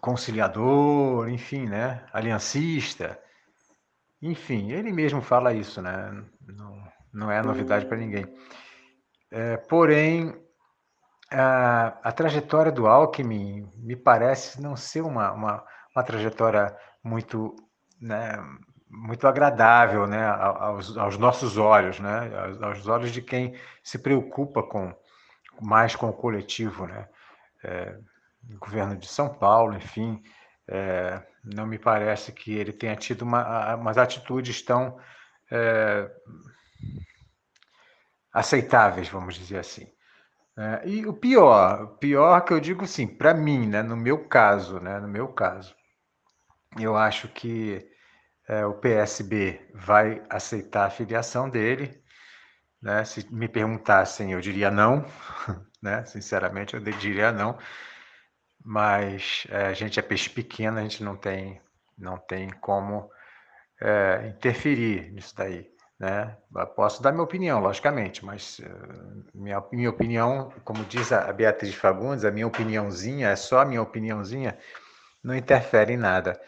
conciliador, 0.00 1.28
enfim, 1.28 1.66
né, 1.66 2.06
aliancista. 2.12 3.20
Enfim, 4.20 4.72
ele 4.72 4.92
mesmo 4.92 5.20
fala 5.22 5.52
isso, 5.52 5.80
né? 5.80 6.24
Não, 6.40 6.92
não 7.12 7.30
é 7.30 7.42
novidade 7.42 7.86
para 7.86 7.96
ninguém. 7.96 8.26
É, 9.30 9.56
porém, 9.56 10.34
a, 11.30 11.98
a, 12.02 12.12
trajetória 12.12 12.72
do 12.72 12.86
Alckmin 12.86 13.70
me 13.76 13.94
parece 13.94 14.60
não 14.60 14.74
ser 14.76 15.02
uma, 15.02 15.32
uma, 15.32 15.64
uma 15.94 16.02
trajetória 16.02 16.74
muito, 17.02 17.54
né, 18.00 18.32
muito 18.88 19.26
agradável 19.26 20.06
né, 20.06 20.26
aos, 20.26 20.96
aos, 20.96 21.18
nossos 21.18 21.58
olhos, 21.58 22.00
né, 22.00 22.30
aos, 22.38 22.62
aos, 22.62 22.88
olhos 22.88 23.12
de 23.12 23.20
quem 23.20 23.54
se 23.82 23.98
preocupa 23.98 24.62
com 24.62 24.94
mais 25.60 25.94
com 25.94 26.08
o 26.08 26.14
coletivo. 26.14 26.86
Né, 26.86 27.06
é, 27.62 27.98
governo 28.58 28.96
de 28.96 29.06
São 29.06 29.28
Paulo, 29.28 29.74
enfim, 29.74 30.22
É, 30.70 31.22
não 31.42 31.66
me 31.66 31.78
parece 31.78 32.30
que 32.30 32.52
ele 32.52 32.74
tenha 32.74 32.94
tido 32.94 33.22
uma, 33.22 33.74
umas 33.74 33.96
atitudes 33.96 34.60
tão 34.60 34.98
é, 35.50 36.10
aceitáveis, 38.32 39.08
vamos 39.08 39.34
dizer 39.34 39.58
assim. 39.58 39.90
É, 40.56 40.88
e 40.88 41.06
o 41.06 41.12
pior, 41.14 41.98
pior 41.98 42.40
que 42.40 42.52
eu 42.52 42.60
digo 42.60 42.84
assim, 42.84 43.06
para 43.06 43.32
mim, 43.32 43.66
né, 43.66 43.82
no 43.82 43.96
meu 43.96 44.26
caso, 44.28 44.80
né, 44.80 44.98
no 44.98 45.08
meu 45.08 45.28
caso, 45.28 45.74
eu 46.78 46.96
acho 46.96 47.28
que 47.28 47.88
é, 48.48 48.64
o 48.64 48.74
PSB 48.74 49.60
vai 49.74 50.22
aceitar 50.30 50.86
a 50.86 50.90
filiação 50.90 51.48
dele. 51.48 52.02
Né? 52.82 53.04
Se 53.04 53.32
me 53.32 53.48
perguntassem, 53.48 54.32
eu 54.32 54.40
diria 54.40 54.70
não, 54.70 55.04
né? 55.82 56.04
sinceramente, 56.06 56.74
eu 56.74 56.80
diria 56.80 57.30
não. 57.32 57.58
Mas 58.64 59.46
é, 59.50 59.66
a 59.66 59.74
gente 59.74 59.98
é 59.98 60.02
peixe 60.02 60.30
pequeno, 60.30 60.78
a 60.78 60.82
gente 60.82 61.02
não 61.02 61.16
tem, 61.16 61.60
não 61.96 62.18
tem 62.18 62.50
como 62.50 63.10
é, 63.80 64.28
interferir 64.28 65.12
nisso 65.12 65.34
daí. 65.36 65.70
Né? 65.98 66.36
Posso 66.76 67.02
dar 67.02 67.10
minha 67.10 67.24
opinião, 67.24 67.58
logicamente, 67.60 68.24
mas 68.24 68.60
uh, 68.60 69.24
minha, 69.34 69.62
minha 69.72 69.90
opinião, 69.90 70.52
como 70.64 70.84
diz 70.84 71.10
a 71.10 71.32
Beatriz 71.32 71.74
Fagundes, 71.74 72.24
a 72.24 72.30
minha 72.30 72.46
opiniãozinha, 72.46 73.30
é 73.30 73.36
só 73.36 73.60
a 73.60 73.64
minha 73.64 73.82
opiniãozinha, 73.82 74.56
não 75.22 75.34
interfere 75.34 75.94
em 75.94 75.96
nada. 75.96 76.40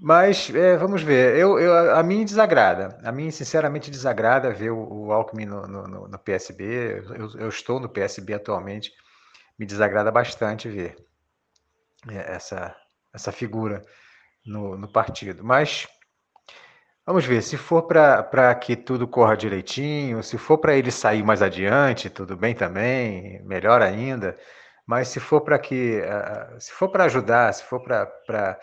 Mas 0.00 0.50
é, 0.54 0.76
vamos 0.76 1.02
ver, 1.02 1.36
eu, 1.36 1.58
eu, 1.58 1.94
a 1.94 2.02
mim 2.02 2.24
desagrada, 2.24 2.98
a 3.04 3.12
mim 3.12 3.30
sinceramente 3.30 3.90
desagrada 3.90 4.50
ver 4.50 4.70
o, 4.70 5.06
o 5.06 5.12
Alckmin 5.12 5.44
no, 5.44 5.66
no, 5.66 6.08
no 6.08 6.18
PSB, 6.18 7.04
eu, 7.14 7.38
eu, 7.38 7.48
estou 7.48 7.78
no 7.78 7.88
PSB 7.88 8.34
atualmente, 8.34 8.92
me 9.58 9.66
desagrada 9.66 10.10
bastante 10.10 10.68
ver 10.68 10.96
é, 12.08 12.34
essa, 12.34 12.74
essa 13.12 13.30
figura 13.30 13.82
no, 14.44 14.76
no 14.76 14.88
partido. 14.88 15.44
Mas 15.44 15.86
vamos 17.06 17.24
ver, 17.24 17.42
se 17.42 17.56
for 17.56 17.82
para 17.82 18.54
que 18.54 18.76
tudo 18.76 19.08
corra 19.08 19.36
direitinho, 19.36 20.22
se 20.22 20.38
for 20.38 20.58
para 20.58 20.74
ele 20.74 20.90
sair 20.90 21.22
mais 21.22 21.42
adiante, 21.42 22.10
tudo 22.10 22.36
bem 22.36 22.54
também, 22.54 23.42
melhor 23.44 23.82
ainda. 23.82 24.36
Mas 24.86 25.08
se 25.08 25.20
for 25.20 25.40
para 25.42 25.58
que, 25.58 26.02
se 26.58 26.72
for 26.72 26.90
para 26.90 27.04
ajudar, 27.04 27.52
se 27.54 27.64
for 27.64 27.82
para 27.82 28.60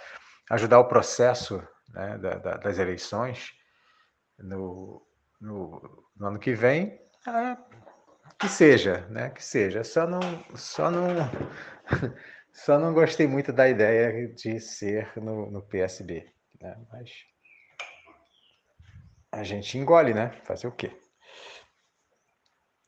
ajudar 0.52 0.80
o 0.80 0.88
processo 0.88 1.64
né, 1.94 2.18
da, 2.18 2.36
da, 2.36 2.58
das 2.58 2.78
eleições 2.78 3.52
no, 4.38 5.06
no, 5.40 6.06
no 6.18 6.28
ano 6.28 6.40
que 6.40 6.54
vem, 6.54 7.00
ah, 7.28 7.58
que 8.40 8.48
seja, 8.48 9.06
né? 9.10 9.30
Que 9.30 9.44
seja. 9.44 9.84
Só 9.84 10.08
não, 10.08 10.20
só 10.56 10.90
não, 10.90 11.08
só 12.54 12.80
não 12.80 12.94
gostei 12.94 13.28
muito 13.28 13.52
da 13.52 13.68
ideia 13.68 14.28
de 14.34 14.60
ser 14.60 15.12
no, 15.18 15.52
no 15.52 15.62
PSB, 15.62 16.26
né? 16.62 16.78
Mas 16.92 17.10
a 19.32 19.44
gente 19.44 19.78
engole, 19.78 20.14
né? 20.14 20.32
Fazer 20.44 20.68
o 20.68 20.72
quê? 20.72 20.92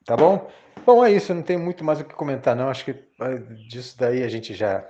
Tá 0.05 0.17
bom? 0.17 0.49
Bom, 0.85 1.05
é 1.05 1.11
isso. 1.11 1.33
Não 1.33 1.43
tem 1.43 1.57
muito 1.57 1.83
mais 1.83 1.99
o 1.99 2.03
que 2.03 2.13
comentar, 2.13 2.55
não. 2.55 2.69
Acho 2.69 2.85
que 2.85 2.91
ah, 3.19 3.35
disso 3.69 3.97
daí 3.97 4.23
a 4.23 4.29
gente 4.29 4.53
já 4.53 4.87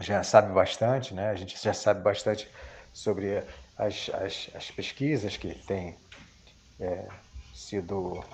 já 0.00 0.22
sabe 0.22 0.52
bastante, 0.52 1.14
né? 1.14 1.30
A 1.30 1.34
gente 1.34 1.62
já 1.62 1.72
sabe 1.72 2.02
bastante 2.02 2.48
sobre 2.92 3.42
as, 3.76 4.10
as, 4.14 4.50
as 4.54 4.70
pesquisas 4.70 5.36
que 5.36 5.54
têm 5.66 5.96
é, 6.80 7.06
sido 7.54 8.24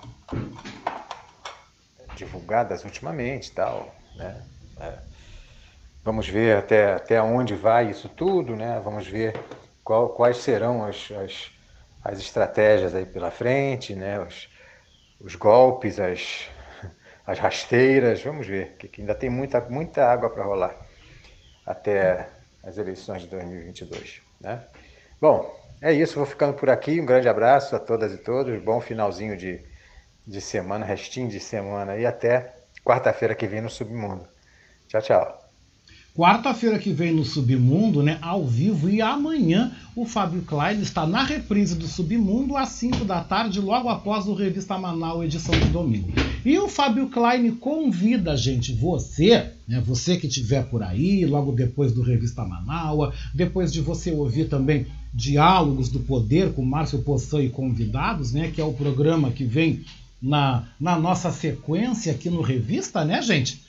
divulgadas 2.15 2.83
ultimamente, 2.83 3.51
tal, 3.51 3.93
né? 4.15 4.43
É, 4.79 4.97
vamos 6.03 6.27
ver 6.27 6.57
até, 6.57 6.93
até 6.93 7.21
onde 7.21 7.55
vai 7.55 7.89
isso 7.89 8.09
tudo, 8.09 8.55
né? 8.55 8.79
Vamos 8.83 9.07
ver 9.07 9.39
qual, 9.83 10.09
quais 10.09 10.37
serão 10.37 10.83
as, 10.83 11.11
as, 11.11 11.51
as 12.03 12.19
estratégias 12.19 12.95
aí 12.95 13.05
pela 13.05 13.31
frente, 13.31 13.95
né? 13.95 14.19
Os, 14.19 14.49
os 15.19 15.35
golpes, 15.35 15.99
as, 15.99 16.47
as 17.25 17.39
rasteiras, 17.39 18.21
vamos 18.21 18.47
ver, 18.47 18.75
que 18.77 19.01
ainda 19.01 19.13
tem 19.13 19.29
muita, 19.29 19.59
muita 19.61 20.05
água 20.05 20.29
para 20.29 20.43
rolar 20.43 20.75
até 21.65 22.27
as 22.63 22.77
eleições 22.77 23.21
de 23.21 23.27
2022. 23.27 24.21
Né? 24.41 24.63
Bom, 25.21 25.55
é 25.81 25.93
isso, 25.93 26.15
vou 26.15 26.25
ficando 26.25 26.53
por 26.53 26.69
aqui. 26.69 26.99
Um 26.99 27.05
grande 27.05 27.29
abraço 27.29 27.75
a 27.75 27.79
todas 27.79 28.13
e 28.13 28.17
todos. 28.17 28.61
Bom 28.61 28.81
finalzinho 28.81 29.37
de, 29.37 29.63
de 30.25 30.41
semana, 30.41 30.85
restinho 30.85 31.29
de 31.29 31.39
semana 31.39 31.97
e 31.97 32.05
até 32.05 32.55
quarta-feira 32.83 33.35
que 33.35 33.47
vem 33.47 33.61
no 33.61 33.69
Submundo. 33.69 34.27
Tchau, 34.87 35.01
tchau. 35.01 35.48
Quarta-feira 36.19 36.77
que 36.77 36.91
vem 36.91 37.13
no 37.13 37.23
Submundo, 37.23 38.03
né, 38.03 38.17
ao 38.21 38.45
vivo, 38.45 38.89
e 38.89 39.01
amanhã 39.01 39.71
o 39.95 40.03
Fábio 40.03 40.41
Klein 40.41 40.81
está 40.81 41.07
na 41.07 41.23
reprise 41.23 41.75
do 41.75 41.87
Submundo 41.87 42.57
às 42.57 42.67
5 42.71 43.05
da 43.05 43.23
tarde, 43.23 43.61
logo 43.61 43.87
após 43.87 44.27
o 44.27 44.33
Revista 44.33 44.77
Manaus, 44.77 45.23
edição 45.23 45.57
de 45.57 45.69
domingo. 45.69 46.11
E 46.43 46.59
o 46.59 46.67
Fábio 46.67 47.07
Klein 47.07 47.51
convida 47.51 48.35
gente, 48.35 48.73
você, 48.73 49.51
né, 49.65 49.79
você 49.79 50.17
que 50.17 50.27
estiver 50.27 50.65
por 50.65 50.83
aí, 50.83 51.25
logo 51.25 51.53
depois 51.53 51.93
do 51.93 52.01
Revista 52.01 52.43
Manaus, 52.43 53.15
depois 53.33 53.71
de 53.71 53.79
você 53.79 54.11
ouvir 54.11 54.49
também 54.49 54.87
Diálogos 55.13 55.87
do 55.87 56.01
Poder 56.01 56.51
com 56.51 56.65
Márcio 56.65 57.01
Poçan 57.01 57.43
e 57.43 57.49
convidados, 57.49 58.33
né, 58.33 58.51
que 58.53 58.59
é 58.59 58.65
o 58.65 58.73
programa 58.73 59.31
que 59.31 59.45
vem 59.45 59.85
na, 60.21 60.67
na 60.77 60.99
nossa 60.99 61.31
sequência 61.31 62.11
aqui 62.11 62.29
no 62.29 62.41
Revista, 62.41 63.05
né, 63.05 63.21
gente? 63.21 63.61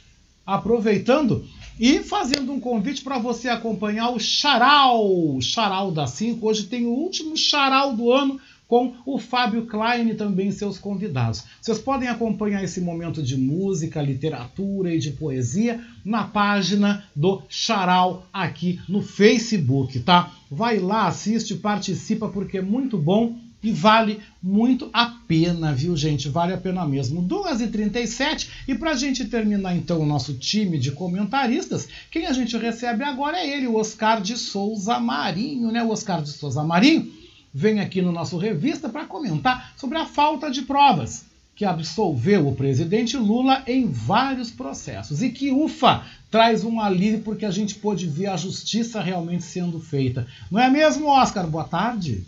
Aproveitando 0.45 1.45
e 1.81 2.01
fazendo 2.01 2.53
um 2.53 2.61
convite 2.61 3.03
para 3.03 3.19
você 3.19 3.49
acompanhar 3.49 4.11
o 4.11 4.21
Charal, 4.21 5.41
Charal 5.41 5.91
da 5.91 6.07
5. 6.07 6.47
Hoje 6.47 6.65
tem 6.65 6.85
o 6.85 6.91
último 6.91 7.39
Charal 7.39 7.97
do 7.97 8.13
ano 8.13 8.39
com 8.69 8.93
o 9.07 9.19
Fábio 9.19 9.65
Klein 9.65 10.11
e 10.11 10.15
também 10.15 10.53
seus 10.53 10.79
convidados. 10.79 11.43
Vocês 11.59 11.79
podem 11.79 12.07
acompanhar 12.07 12.63
esse 12.63 12.83
momento 12.83 13.23
de 13.23 13.35
música, 13.35 14.03
literatura 14.03 14.95
e 14.95 14.99
de 14.99 15.13
poesia 15.13 15.83
na 16.05 16.25
página 16.25 17.03
do 17.17 17.43
Charal 17.49 18.27
aqui 18.31 18.79
no 18.87 19.01
Facebook, 19.01 20.01
tá? 20.01 20.35
Vai 20.51 20.79
lá, 20.79 21.07
assiste, 21.07 21.55
participa 21.55 22.29
porque 22.29 22.59
é 22.59 22.63
muito 22.63 22.99
bom 22.99 23.39
e 23.63 23.73
vale 23.73 24.21
muito 24.43 24.89
a 24.93 25.07
pena, 25.07 25.73
viu, 25.73 25.97
gente? 25.97 26.29
Vale 26.29 26.53
a 26.53 26.59
pena 26.59 26.87
mesmo. 26.87 27.23
2h37 27.23 28.49
e 28.67 28.75
para 28.75 28.93
a 28.93 28.97
gente 28.97 29.25
terminar 29.27 29.77
então 29.77 30.01
o 30.01 30.07
nosso 30.07 30.35
time 30.35 30.79
de 30.79 30.93
comentaristas, 30.93 31.89
quem 32.11 32.27
a 32.27 32.33
gente 32.33 32.57
recebe 32.57 33.05
agora 33.05 33.39
é 33.39 33.49
ele, 33.49 33.67
o 33.67 33.77
Oscar 33.77 34.21
de 34.21 34.37
Souza 34.37 34.99
Marinho, 34.99 35.71
né? 35.71 35.83
O 35.83 35.91
Oscar 35.91 36.23
de 36.23 36.31
Souza 36.31 36.63
Marinho 36.63 37.13
vem 37.53 37.81
aqui 37.81 38.01
no 38.01 38.13
nosso 38.13 38.39
revista 38.39 38.89
para 38.89 39.05
comentar 39.05 39.75
sobre 39.77 39.99
a 39.99 40.07
falta 40.07 40.51
de 40.51 40.63
provas 40.63 41.29
que 41.61 41.65
absolveu 41.67 42.49
o 42.49 42.55
presidente 42.55 43.19
Lula 43.19 43.63
em 43.67 43.87
vários 43.87 44.51
processos 44.51 45.21
e 45.21 45.29
que, 45.29 45.51
ufa, 45.51 46.07
traz 46.31 46.65
um 46.65 46.81
alívio 46.81 47.21
porque 47.21 47.45
a 47.45 47.51
gente 47.51 47.75
pôde 47.75 48.07
ver 48.07 48.29
a 48.29 48.37
justiça 48.39 49.03
realmente 49.03 49.45
sendo 49.45 49.79
feita. 49.79 50.27
Não 50.51 50.59
é 50.59 50.71
mesmo, 50.71 51.09
Oscar? 51.09 51.47
Boa 51.47 51.65
tarde. 51.65 52.25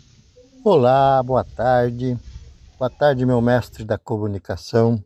Olá, 0.65 1.21
boa 1.21 1.43
tarde. 1.43 2.17
Boa 2.79 2.89
tarde, 2.89 3.25
meu 3.25 3.41
mestre 3.41 3.83
da 3.83 3.97
comunicação. 3.97 5.03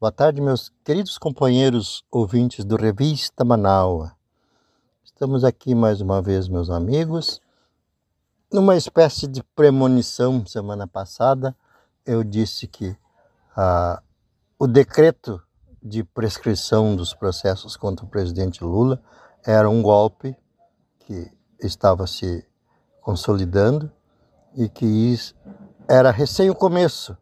Boa 0.00 0.12
tarde, 0.12 0.40
meus 0.40 0.72
queridos 0.84 1.18
companheiros 1.18 2.04
ouvintes 2.08 2.64
do 2.64 2.76
Revista 2.76 3.44
Manaua. 3.44 4.12
Estamos 5.04 5.42
aqui 5.42 5.74
mais 5.74 6.00
uma 6.00 6.22
vez, 6.22 6.46
meus 6.46 6.70
amigos. 6.70 7.40
Numa 8.52 8.76
espécie 8.76 9.26
de 9.26 9.42
premonição, 9.42 10.46
semana 10.46 10.86
passada, 10.86 11.52
eu 12.06 12.22
disse 12.22 12.68
que 12.68 12.96
ah, 13.56 14.00
o 14.56 14.68
decreto 14.68 15.42
de 15.82 16.04
prescrição 16.04 16.94
dos 16.94 17.12
processos 17.12 17.76
contra 17.76 18.06
o 18.06 18.08
presidente 18.08 18.62
Lula 18.62 19.02
era 19.44 19.68
um 19.68 19.82
golpe 19.82 20.36
que 21.00 21.28
estava 21.58 22.06
se 22.06 22.46
consolidando 23.00 23.90
e 24.56 24.68
que 24.68 24.86
isso 24.86 25.34
era 25.88 26.10
recém 26.10 26.50
o 26.50 26.54
começo 26.54 27.16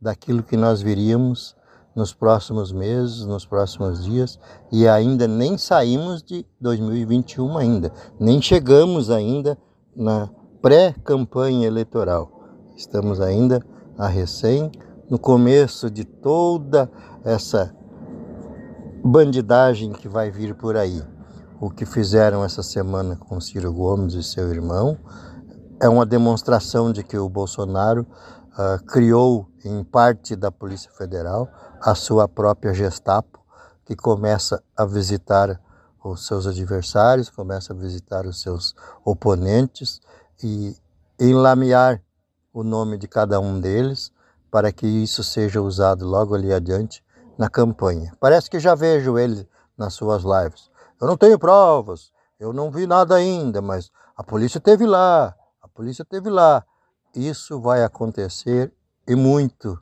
daquilo 0.00 0.42
que 0.42 0.56
nós 0.56 0.82
viríamos 0.82 1.56
nos 1.94 2.12
próximos 2.14 2.72
meses, 2.72 3.24
nos 3.24 3.44
próximos 3.44 4.04
dias, 4.04 4.38
e 4.70 4.88
ainda 4.88 5.28
nem 5.28 5.58
saímos 5.58 6.22
de 6.22 6.46
2021 6.60 7.58
ainda, 7.58 7.92
nem 8.18 8.40
chegamos 8.40 9.10
ainda 9.10 9.58
na 9.94 10.30
pré-campanha 10.60 11.66
eleitoral. 11.66 12.30
Estamos 12.76 13.20
ainda 13.20 13.62
a 13.98 14.06
recém 14.06 14.70
no 15.10 15.18
começo 15.18 15.90
de 15.90 16.04
toda 16.04 16.90
essa 17.24 17.74
bandidagem 19.04 19.92
que 19.92 20.08
vai 20.08 20.30
vir 20.30 20.54
por 20.54 20.76
aí. 20.76 21.02
O 21.60 21.70
que 21.70 21.84
fizeram 21.84 22.42
essa 22.44 22.62
semana 22.62 23.16
com 23.16 23.40
Ciro 23.40 23.72
Gomes 23.72 24.14
e 24.14 24.22
seu 24.22 24.48
irmão 24.48 24.98
é 25.82 25.88
uma 25.88 26.06
demonstração 26.06 26.92
de 26.92 27.02
que 27.02 27.18
o 27.18 27.28
Bolsonaro 27.28 28.06
uh, 28.52 28.84
criou, 28.86 29.48
em 29.64 29.82
parte 29.82 30.36
da 30.36 30.52
Polícia 30.52 30.88
Federal, 30.92 31.48
a 31.80 31.92
sua 31.96 32.28
própria 32.28 32.72
Gestapo, 32.72 33.40
que 33.84 33.96
começa 33.96 34.62
a 34.76 34.84
visitar 34.84 35.60
os 36.04 36.24
seus 36.24 36.46
adversários, 36.46 37.28
começa 37.28 37.72
a 37.72 37.76
visitar 37.76 38.26
os 38.26 38.40
seus 38.40 38.76
oponentes 39.04 40.00
e 40.40 40.76
enlamear 41.18 42.00
o 42.54 42.62
nome 42.62 42.96
de 42.96 43.08
cada 43.08 43.40
um 43.40 43.60
deles 43.60 44.12
para 44.52 44.70
que 44.70 44.86
isso 44.86 45.24
seja 45.24 45.60
usado 45.60 46.06
logo 46.06 46.36
ali 46.36 46.52
adiante 46.52 47.04
na 47.36 47.50
campanha. 47.50 48.12
Parece 48.20 48.48
que 48.48 48.60
já 48.60 48.76
vejo 48.76 49.18
ele 49.18 49.48
nas 49.76 49.94
suas 49.94 50.22
lives. 50.22 50.70
Eu 51.00 51.08
não 51.08 51.16
tenho 51.16 51.40
provas, 51.40 52.12
eu 52.38 52.52
não 52.52 52.70
vi 52.70 52.86
nada 52.86 53.16
ainda, 53.16 53.60
mas 53.60 53.90
a 54.16 54.22
polícia 54.22 54.60
teve 54.60 54.86
lá, 54.86 55.34
polícia 55.72 56.04
teve 56.04 56.30
lá. 56.30 56.64
Isso 57.14 57.60
vai 57.60 57.82
acontecer 57.82 58.72
e 59.06 59.14
muito 59.14 59.78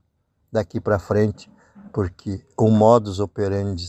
daqui 0.50 0.80
para 0.80 0.98
frente, 0.98 1.52
porque 1.92 2.44
o 2.56 2.70
modus 2.70 3.20
operandi 3.20 3.86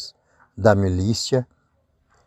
da 0.58 0.76
milícia 0.76 1.48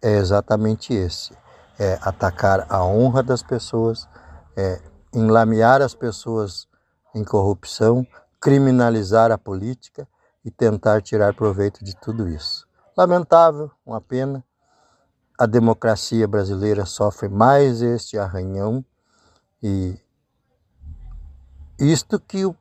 é 0.00 0.16
exatamente 0.16 0.92
esse: 0.94 1.36
é 1.78 1.98
atacar 2.02 2.66
a 2.68 2.84
honra 2.84 3.22
das 3.22 3.42
pessoas, 3.42 4.08
é 4.56 4.80
enlamear 5.12 5.82
as 5.82 5.94
pessoas 5.94 6.66
em 7.14 7.24
corrupção, 7.24 8.06
criminalizar 8.40 9.30
a 9.30 9.38
política 9.38 10.08
e 10.44 10.50
tentar 10.50 11.00
tirar 11.00 11.34
proveito 11.34 11.84
de 11.84 11.96
tudo 11.96 12.28
isso. 12.28 12.66
Lamentável, 12.96 13.70
uma 13.84 14.00
pena. 14.00 14.44
A 15.38 15.46
democracia 15.46 16.28
brasileira 16.28 16.86
sofre 16.86 17.28
mais 17.28 17.82
este 17.82 18.16
arranhão 18.16 18.84
e 19.66 19.98
isto 21.78 22.20
que 22.20 22.44
o 22.44 22.54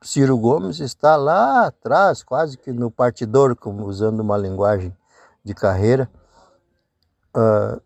Ciro 0.00 0.38
Gomes 0.38 0.78
está 0.78 1.16
lá 1.16 1.66
atrás, 1.66 2.22
quase 2.22 2.56
que 2.56 2.72
no 2.72 2.88
partidor, 2.88 3.56
como 3.56 3.84
usando 3.84 4.20
uma 4.20 4.38
linguagem 4.38 4.96
de 5.44 5.52
carreira. 5.54 6.08
Uh, 7.36 7.82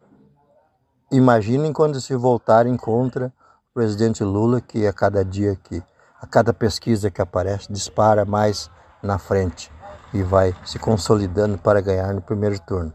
imaginem 1.11 1.73
quando 1.73 1.99
se 2.03 2.15
voltarem 2.15 2.77
contra 2.77 3.33
o 3.71 3.73
presidente 3.73 4.23
Lula, 4.23 4.61
que 4.61 4.87
a 4.87 4.93
cada 4.93 5.25
dia 5.25 5.57
que, 5.57 5.83
a 6.21 6.27
cada 6.27 6.53
pesquisa 6.53 7.11
que 7.11 7.23
aparece, 7.23 7.73
dispara 7.73 8.27
mais 8.27 8.71
na 9.03 9.19
frente 9.19 9.73
e 10.12 10.23
vai 10.23 10.55
se 10.66 10.79
consolidando 10.79 11.57
para 11.57 11.81
ganhar 11.81 12.12
no 12.12 12.21
primeiro 12.21 12.61
turno. 12.61 12.93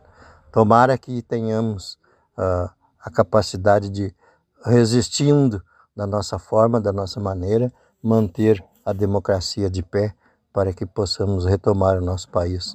Tomara 0.52 0.96
que 0.96 1.24
tenhamos 1.24 1.98
uh, 2.38 2.70
a 3.00 3.10
capacidade 3.10 3.90
de, 3.90 4.16
resistindo 4.66 5.64
da 5.96 6.06
nossa 6.08 6.40
forma, 6.40 6.80
da 6.80 6.92
nossa 6.92 7.20
maneira, 7.20 7.72
manter 8.02 8.64
a 8.86 8.94
democracia 8.94 9.70
de 9.70 9.84
pé 9.84 10.14
para 10.54 10.74
que 10.74 10.86
possamos 10.86 11.46
retomar 11.46 11.98
o 11.98 12.02
nosso 12.02 12.30
país 12.30 12.74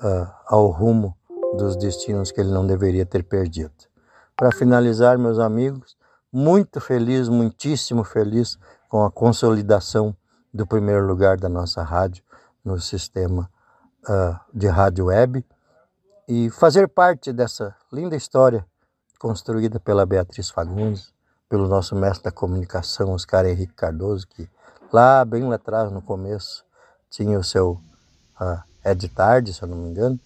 uh, 0.00 0.30
ao 0.46 0.68
rumo 0.68 1.16
dos 1.56 1.76
destinos 1.76 2.30
que 2.30 2.40
ele 2.40 2.50
não 2.50 2.66
deveria 2.66 3.06
ter 3.06 3.22
perdido. 3.22 3.72
Para 4.36 4.52
finalizar, 4.52 5.18
meus 5.18 5.38
amigos, 5.38 5.96
muito 6.32 6.80
feliz, 6.80 7.28
muitíssimo 7.28 8.04
feliz 8.04 8.58
com 8.88 9.04
a 9.04 9.10
consolidação 9.10 10.14
do 10.52 10.66
primeiro 10.66 11.06
lugar 11.06 11.36
da 11.36 11.48
nossa 11.48 11.82
rádio 11.82 12.22
no 12.64 12.78
sistema 12.80 13.50
uh, 14.08 14.38
de 14.52 14.66
rádio 14.66 15.06
web 15.06 15.44
e 16.28 16.50
fazer 16.50 16.88
parte 16.88 17.32
dessa 17.32 17.74
linda 17.92 18.16
história 18.16 18.66
construída 19.18 19.80
pela 19.80 20.04
Beatriz 20.04 20.50
Fagundes, 20.50 21.12
pelo 21.48 21.68
nosso 21.68 21.94
mestre 21.94 22.24
da 22.24 22.32
comunicação, 22.32 23.12
Oscar 23.12 23.46
Henrique 23.46 23.74
Cardoso, 23.74 24.26
que 24.26 24.48
lá, 24.92 25.24
bem 25.24 25.44
lá 25.44 25.54
atrás, 25.54 25.92
no 25.92 26.02
começo, 26.02 26.64
tinha 27.10 27.38
o 27.38 27.44
seu 27.44 27.80
uh, 28.40 28.60
Ed 28.84 29.08
Tarde, 29.08 29.54
se 29.54 29.62
eu 29.62 29.68
não 29.68 29.76
me 29.76 29.90
engano, 29.90 30.18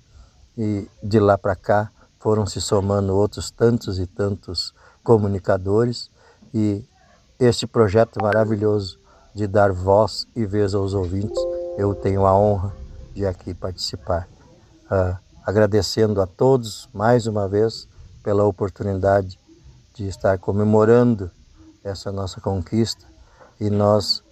e 0.57 0.89
de 1.03 1.21
lá 1.21 1.37
para 1.37 1.55
cá 1.55 1.91
foram 2.19 2.47
se 2.47 2.61
somando 2.61 3.15
outros 3.17 3.51
tantos 3.51 3.99
e 3.99 4.07
tantos 4.07 4.75
comunicadores 5.03 6.11
e 6.53 6.85
este 7.39 7.67
projeto 7.67 8.21
maravilhoso 8.23 8.99
de 9.35 9.47
dar 9.47 9.73
voz 9.73 10.27
e 10.35 10.45
vez 10.45 10.75
aos 10.75 10.93
ouvintes, 10.93 11.41
eu 11.79 11.95
tenho 11.95 12.27
a 12.27 12.37
honra 12.37 12.75
de 13.15 13.25
aqui 13.25 13.55
participar. 13.55 14.29
Uh, 14.91 15.17
agradecendo 15.47 16.21
a 16.21 16.27
todos 16.27 16.89
mais 16.93 17.27
uma 17.27 17.49
vez 17.49 17.89
pela 18.23 18.45
oportunidade 18.45 19.39
de 20.01 20.09
estar 20.09 20.39
comemorando 20.39 21.31
essa 21.85 22.11
nossa 22.11 22.41
conquista 22.41 23.05
e 23.61 23.69
nós 23.69 24.23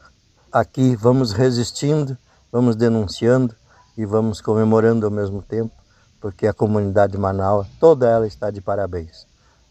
aqui 0.51 0.97
vamos 0.97 1.33
resistindo, 1.33 2.17
vamos 2.51 2.75
denunciando 2.75 3.55
e 3.95 4.07
vamos 4.07 4.41
comemorando 4.41 5.05
ao 5.05 5.13
mesmo 5.13 5.43
tempo, 5.43 5.75
porque 6.23 6.47
a 6.47 6.55
comunidade 6.55 7.13
de 7.13 7.19
Manaus, 7.19 7.67
toda 7.79 8.09
ela 8.09 8.27
está 8.27 8.51
de 8.51 8.63
parabéns. 8.63 9.27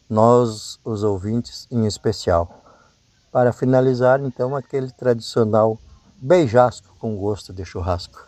Nós, 0.08 0.80
os 0.86 1.02
ouvintes, 1.02 1.68
em 1.72 1.88
especial. 1.88 2.64
Para 3.32 3.52
finalizar, 3.52 4.22
então, 4.22 4.56
aquele 4.56 4.92
tradicional 4.92 5.80
beijasco 6.22 6.96
com 7.00 7.18
gosto 7.18 7.52
de 7.52 7.66
churrasco. 7.66 8.28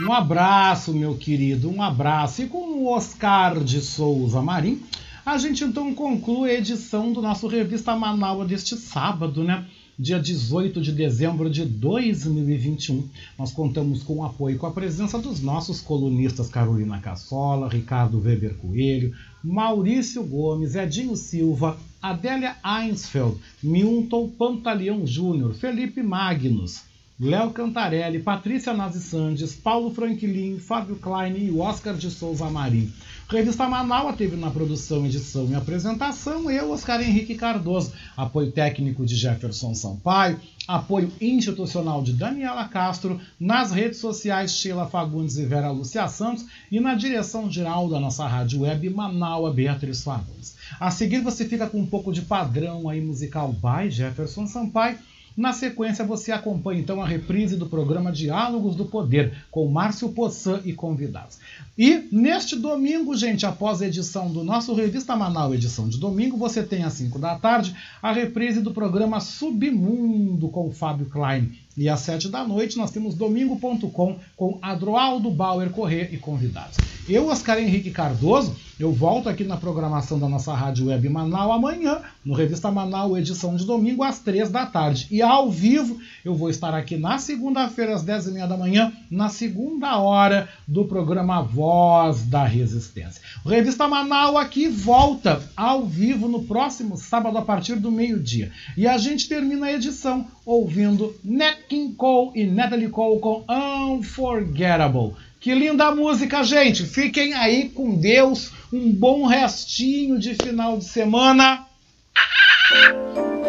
Um 0.00 0.12
abraço, 0.12 0.94
meu 0.94 1.16
querido, 1.18 1.70
um 1.70 1.82
abraço. 1.82 2.40
E 2.42 2.48
com 2.48 2.58
o 2.58 2.90
Oscar 2.90 3.62
de 3.62 3.82
Souza 3.82 4.40
Marim, 4.40 4.82
a 5.28 5.36
gente 5.36 5.62
então 5.62 5.94
conclui 5.94 6.50
a 6.50 6.54
edição 6.54 7.12
do 7.12 7.20
nosso 7.20 7.46
Revista 7.48 7.94
Manaus 7.94 8.48
deste 8.48 8.74
sábado, 8.76 9.44
né? 9.44 9.66
Dia 9.98 10.18
18 10.18 10.80
de 10.80 10.90
dezembro 10.90 11.50
de 11.50 11.66
2021. 11.66 13.06
Nós 13.38 13.52
contamos 13.52 14.02
com 14.02 14.16
o 14.16 14.24
apoio 14.24 14.56
e 14.56 14.58
com 14.58 14.66
a 14.66 14.70
presença 14.70 15.18
dos 15.18 15.42
nossos 15.42 15.82
colunistas 15.82 16.48
Carolina 16.48 16.98
Cassola, 17.00 17.68
Ricardo 17.68 18.18
Weber 18.18 18.54
Coelho, 18.54 19.14
Maurício 19.44 20.24
Gomes, 20.24 20.74
Edinho 20.74 21.14
Silva, 21.14 21.76
Adélia 22.00 22.56
Einsfeld, 22.64 23.36
Milton 23.62 24.30
Pantaleão 24.30 25.06
Júnior, 25.06 25.52
Felipe 25.52 26.02
Magnus, 26.02 26.84
Léo 27.20 27.50
Cantarelli, 27.50 28.20
Patrícia 28.20 28.72
Nazi 28.72 29.00
Sandes, 29.00 29.52
Paulo 29.52 29.92
Franklin, 29.92 30.60
Fábio 30.60 30.94
Klein 30.94 31.36
e 31.36 31.50
Oscar 31.50 31.94
de 31.94 32.12
Souza 32.12 32.48
Marim. 32.48 32.92
Revista 33.28 33.68
Manaus 33.68 34.14
teve 34.14 34.36
na 34.36 34.52
produção, 34.52 35.04
edição 35.04 35.48
e 35.50 35.54
apresentação 35.56 36.48
eu, 36.48 36.70
Oscar 36.70 37.00
Henrique 37.00 37.34
Cardoso, 37.34 37.92
apoio 38.16 38.52
técnico 38.52 39.04
de 39.04 39.16
Jefferson 39.16 39.74
Sampaio, 39.74 40.38
apoio 40.68 41.10
institucional 41.20 42.04
de 42.04 42.12
Daniela 42.12 42.68
Castro, 42.68 43.20
nas 43.40 43.72
redes 43.72 43.98
sociais 43.98 44.52
Sheila 44.52 44.86
Fagundes 44.86 45.38
e 45.38 45.44
Vera 45.44 45.72
Lúcia 45.72 46.06
Santos 46.06 46.46
e 46.70 46.78
na 46.78 46.94
direção 46.94 47.50
geral 47.50 47.88
da 47.88 47.98
nossa 47.98 48.28
rádio 48.28 48.60
web 48.60 48.88
Manaus 48.90 49.52
Beatriz 49.52 50.04
Fagundes. 50.04 50.54
A 50.78 50.92
seguir 50.92 51.20
você 51.20 51.44
fica 51.44 51.66
com 51.66 51.80
um 51.80 51.86
pouco 51.86 52.12
de 52.12 52.22
padrão 52.22 52.88
aí 52.88 53.00
musical 53.00 53.52
by 53.52 53.90
Jefferson 53.90 54.46
Sampaio 54.46 54.96
na 55.38 55.52
sequência, 55.52 56.04
você 56.04 56.32
acompanha 56.32 56.80
então 56.80 57.00
a 57.00 57.06
reprise 57.06 57.54
do 57.54 57.66
programa 57.66 58.10
Diálogos 58.10 58.74
do 58.74 58.86
Poder, 58.86 59.32
com 59.52 59.68
Márcio 59.68 60.08
Poçan 60.08 60.60
e 60.64 60.72
convidados. 60.72 61.38
E 61.78 62.08
neste 62.10 62.56
domingo, 62.56 63.16
gente, 63.16 63.46
após 63.46 63.80
a 63.80 63.86
edição 63.86 64.32
do 64.32 64.42
nosso 64.42 64.74
Revista 64.74 65.14
Manaus, 65.14 65.54
edição 65.54 65.88
de 65.88 65.96
domingo, 65.96 66.36
você 66.36 66.60
tem 66.60 66.82
às 66.82 66.94
5 66.94 67.20
da 67.20 67.36
tarde 67.36 67.72
a 68.02 68.10
reprise 68.10 68.60
do 68.60 68.72
programa 68.72 69.20
Submundo 69.20 70.48
com 70.48 70.72
Fábio 70.72 71.06
Klein. 71.06 71.52
E 71.78 71.88
às 71.88 72.00
7 72.00 72.28
da 72.28 72.44
noite 72.44 72.76
nós 72.76 72.90
temos 72.90 73.14
domingo.com 73.14 74.18
com 74.36 74.58
Adroaldo 74.60 75.30
Bauer 75.30 75.70
Corrêa 75.70 76.08
e 76.12 76.16
convidados. 76.16 76.76
Eu, 77.08 77.28
Oscar 77.28 77.58
Henrique 77.58 77.90
Cardoso, 77.90 78.54
eu 78.78 78.92
volto 78.92 79.28
aqui 79.28 79.42
na 79.42 79.56
programação 79.56 80.18
da 80.18 80.28
nossa 80.28 80.52
rádio 80.52 80.88
web 80.88 81.08
Manaus 81.08 81.52
amanhã, 81.52 82.02
no 82.22 82.34
Revista 82.34 82.70
Manaus, 82.70 83.16
edição 83.16 83.56
de 83.56 83.64
domingo, 83.64 84.04
às 84.04 84.18
3 84.18 84.50
da 84.50 84.66
tarde. 84.66 85.08
E 85.10 85.22
ao 85.22 85.50
vivo, 85.50 85.98
eu 86.22 86.34
vou 86.34 86.50
estar 86.50 86.74
aqui 86.74 86.96
na 86.96 87.18
segunda-feira, 87.18 87.94
às 87.94 88.04
10h30 88.04 88.46
da 88.46 88.56
manhã, 88.56 88.92
na 89.10 89.30
segunda 89.30 89.98
hora 89.98 90.48
do 90.66 90.84
programa 90.84 91.40
Voz 91.42 92.22
da 92.26 92.44
Resistência. 92.44 93.22
O 93.44 93.48
Revista 93.48 93.88
Manaus 93.88 94.36
aqui 94.36 94.68
volta 94.68 95.42
ao 95.56 95.86
vivo 95.86 96.28
no 96.28 96.44
próximo 96.44 96.96
sábado, 96.96 97.38
a 97.38 97.42
partir 97.42 97.76
do 97.76 97.90
meio-dia. 97.90 98.52
E 98.76 98.86
a 98.86 98.98
gente 98.98 99.28
termina 99.28 99.66
a 99.66 99.72
edição 99.72 100.26
ouvindo 100.44 101.16
Nat 101.24 101.67
King 101.68 101.94
Cole 101.94 102.30
e 102.34 102.46
Natalie 102.46 102.88
Cole 102.88 103.20
com 103.20 103.44
Unforgettable. 103.48 105.14
Que 105.40 105.54
linda 105.54 105.94
música, 105.94 106.42
gente! 106.42 106.84
Fiquem 106.84 107.34
aí 107.34 107.68
com 107.68 107.94
Deus. 107.94 108.50
Um 108.72 108.90
bom 108.90 109.26
restinho 109.26 110.18
de 110.18 110.34
final 110.34 110.78
de 110.78 110.84
semana. 110.84 111.64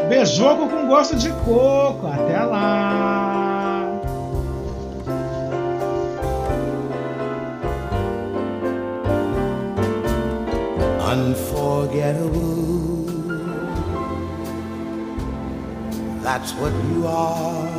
Beijoco 0.07 0.69
com 0.69 0.87
gosto 0.87 1.15
de 1.15 1.29
coco. 1.29 2.05
Até 2.07 2.41
lá! 2.41 3.85
Unforgettable. 11.11 12.99
That's 16.21 16.53
what 16.53 16.71
you 16.91 17.07
are. 17.07 17.78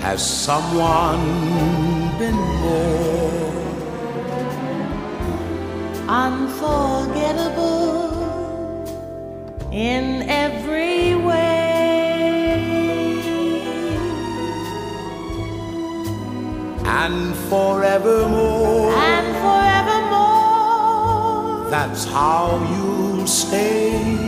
Has 0.00 0.20
someone 0.24 1.24
been 2.18 2.34
more 2.34 3.38
unforgettable 6.08 7.78
in 9.72 10.22
every 10.28 11.14
way. 11.14 11.58
and 17.08 17.36
forevermore? 17.50 18.92
And 18.92 19.26
forevermore, 19.44 20.50
That's 21.70 22.04
how 22.04 22.58
you'll 22.72 23.26
stay. 23.26 24.27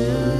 you. 0.00 0.39